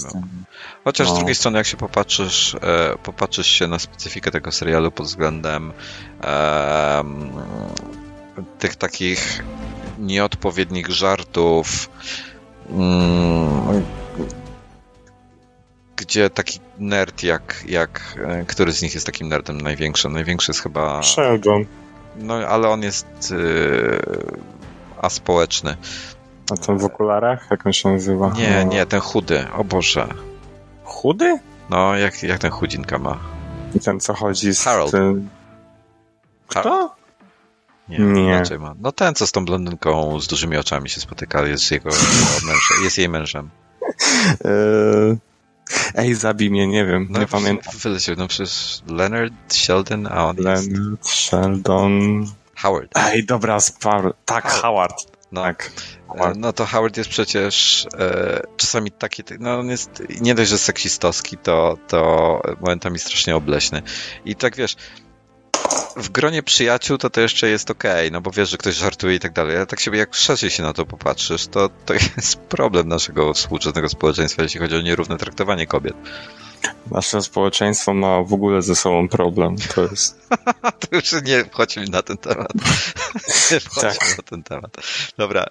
Chociaż 0.84 1.08
no. 1.08 1.14
z 1.14 1.18
drugiej 1.18 1.34
strony, 1.34 1.58
jak 1.58 1.66
się 1.66 1.76
popatrzysz, 1.76 2.54
e, 2.54 2.98
popatrzysz 3.02 3.46
się 3.46 3.66
na 3.66 3.78
specyfikę 3.78 4.30
tego 4.30 4.52
serialu 4.52 4.90
pod 4.90 5.06
względem 5.06 5.72
e, 6.22 7.04
tych 8.58 8.76
takich 8.76 9.44
nieodpowiednich 9.98 10.88
żartów, 10.88 11.90
mm, 12.70 13.84
gdzie 15.96 16.30
taki 16.30 16.60
nerd 16.78 17.22
jak, 17.22 17.64
jak 17.68 18.18
e, 18.26 18.44
który 18.44 18.72
z 18.72 18.82
nich 18.82 18.94
jest 18.94 19.06
takim 19.06 19.28
nerdem 19.28 19.60
największym? 19.60 20.12
Największy 20.12 20.50
jest 20.50 20.62
chyba... 20.62 21.02
Sheldon. 21.02 21.66
No, 22.16 22.34
ale 22.34 22.68
on 22.68 22.82
jest 22.82 23.06
e, 23.06 23.36
aspołeczny. 25.02 25.76
A 26.50 26.56
ten 26.56 26.78
w 26.78 26.84
okularach? 26.84 27.46
Jak 27.50 27.66
on 27.66 27.72
się 27.72 27.88
nazywa? 27.88 28.32
Nie, 28.36 28.64
nie, 28.64 28.86
ten 28.86 29.00
chudy. 29.00 29.46
O 29.56 29.64
Boże. 29.64 30.08
Chudy? 30.84 31.38
No, 31.70 31.96
jak, 31.96 32.22
jak 32.22 32.38
ten 32.38 32.50
chudzinka 32.50 32.98
ma? 32.98 33.18
I 33.74 33.80
ten, 33.80 34.00
co 34.00 34.14
chodzi 34.14 34.54
z 34.54 34.64
Harold. 34.64 34.90
tym... 34.90 35.28
Kto? 36.48 36.94
Nie, 37.88 37.98
nie. 37.98 38.42
ma. 38.58 38.74
No 38.80 38.92
ten, 38.92 39.14
co 39.14 39.26
z 39.26 39.32
tą 39.32 39.44
blondynką 39.44 40.20
z 40.20 40.26
dużymi 40.26 40.56
oczami 40.56 40.88
się 40.88 41.00
spotyka, 41.00 41.46
jest 41.46 41.70
jego 41.70 41.90
mężem, 42.46 42.84
jest 42.84 42.98
jej 42.98 43.08
mężem. 43.08 43.50
Ej, 45.94 46.14
zabij 46.14 46.50
mnie, 46.50 46.66
nie 46.66 46.86
wiem, 46.86 47.06
no, 47.10 47.20
nie 47.20 47.26
pamiętam. 47.26 47.72
Wyleciał, 47.78 48.14
no 48.18 48.28
przecież 48.28 48.82
Leonard 48.86 49.32
Sheldon, 49.48 50.06
a 50.06 50.26
on 50.26 50.36
Leonard 50.36 50.66
jest... 50.66 51.08
Sheldon... 51.08 52.26
Howard. 52.56 52.90
Ej, 52.96 53.24
dobra, 53.24 53.60
spar... 53.60 54.14
Tak, 54.24 54.48
Howard. 54.48 54.62
Howard. 54.62 55.09
No. 55.32 55.42
Tak. 55.42 55.70
E, 56.14 56.32
no 56.36 56.52
to 56.52 56.66
Howard 56.66 56.96
jest 56.96 57.10
przecież 57.10 57.86
e, 57.98 58.42
czasami 58.56 58.90
taki, 58.90 59.22
no 59.40 59.58
on 59.58 59.70
jest 59.70 60.02
nie 60.20 60.34
dość, 60.34 60.50
że 60.50 60.58
seksistowski, 60.58 61.36
to, 61.36 61.78
to 61.88 62.42
momentami 62.60 62.98
strasznie 62.98 63.36
obleśny. 63.36 63.82
I 64.24 64.36
tak 64.36 64.56
wiesz, 64.56 64.76
w 65.96 66.08
gronie 66.08 66.42
przyjaciół 66.42 66.98
to 66.98 67.10
to 67.10 67.20
jeszcze 67.20 67.48
jest 67.48 67.70
okej, 67.70 67.92
okay, 67.92 68.10
no 68.10 68.20
bo 68.20 68.30
wiesz, 68.30 68.50
że 68.50 68.56
ktoś 68.56 68.74
żartuje 68.74 69.14
i 69.14 69.20
tak 69.20 69.32
dalej, 69.32 69.56
ale 69.56 69.66
tak 69.66 69.80
się 69.80 69.96
jak 69.96 70.14
szerzej 70.14 70.50
się 70.50 70.62
na 70.62 70.72
to 70.72 70.86
popatrzysz, 70.86 71.46
to, 71.46 71.68
to 71.68 71.94
jest 72.16 72.36
problem 72.36 72.88
naszego 72.88 73.34
współczesnego 73.34 73.88
społeczeństwa, 73.88 74.42
jeśli 74.42 74.60
chodzi 74.60 74.76
o 74.76 74.80
nierówne 74.80 75.16
traktowanie 75.16 75.66
kobiet. 75.66 75.94
Nasze 76.90 77.22
społeczeństwo 77.22 77.94
ma 77.94 78.22
w 78.22 78.32
ogóle 78.32 78.62
ze 78.62 78.76
sobą 78.76 79.08
problem. 79.08 79.56
To 79.74 79.82
jest. 79.82 80.28
to 80.80 80.96
już 80.96 81.12
nie 81.24 81.44
wchodźmy 81.44 81.84
na 81.84 82.02
ten 82.02 82.16
temat. 82.16 82.52
nie 83.50 83.60
wchodźmy 83.60 83.90
tak. 83.90 84.18
na 84.18 84.22
ten 84.22 84.42
temat. 84.42 84.76
Dobra, 85.18 85.46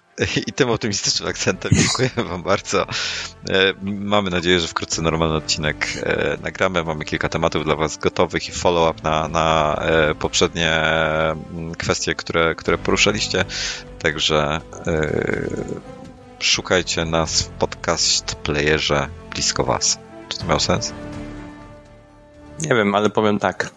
i 0.47 0.53
tym 0.53 0.69
optymistycznym 0.69 1.29
akcentem 1.29 1.71
dziękuję 1.75 2.09
Wam 2.29 2.43
bardzo. 2.43 2.81
E, 2.81 3.73
mamy 3.83 4.29
nadzieję, 4.29 4.59
że 4.59 4.67
wkrótce 4.67 5.01
normalny 5.01 5.35
odcinek 5.35 5.87
e, 6.03 6.37
nagramy. 6.41 6.83
Mamy 6.83 7.05
kilka 7.05 7.29
tematów 7.29 7.63
dla 7.63 7.75
Was 7.75 7.97
gotowych 7.97 8.49
i 8.49 8.51
follow-up 8.51 9.03
na, 9.03 9.27
na 9.27 9.75
e, 9.81 10.15
poprzednie 10.15 10.71
mm, 10.71 11.75
kwestie, 11.75 12.15
które, 12.15 12.55
które 12.55 12.77
poruszaliście. 12.77 13.45
Także 13.99 14.61
szukajcie 16.39 17.05
nas 17.05 17.41
w 17.41 17.49
podcast 17.49 18.35
playerze 18.35 19.07
blisko 19.31 19.63
Was. 19.63 20.08
To 20.39 20.45
miał 20.45 20.59
sens? 20.59 20.93
Nie 22.61 22.75
wiem, 22.75 22.95
ale 22.95 23.09
powiem 23.09 23.39
tak. 23.39 23.71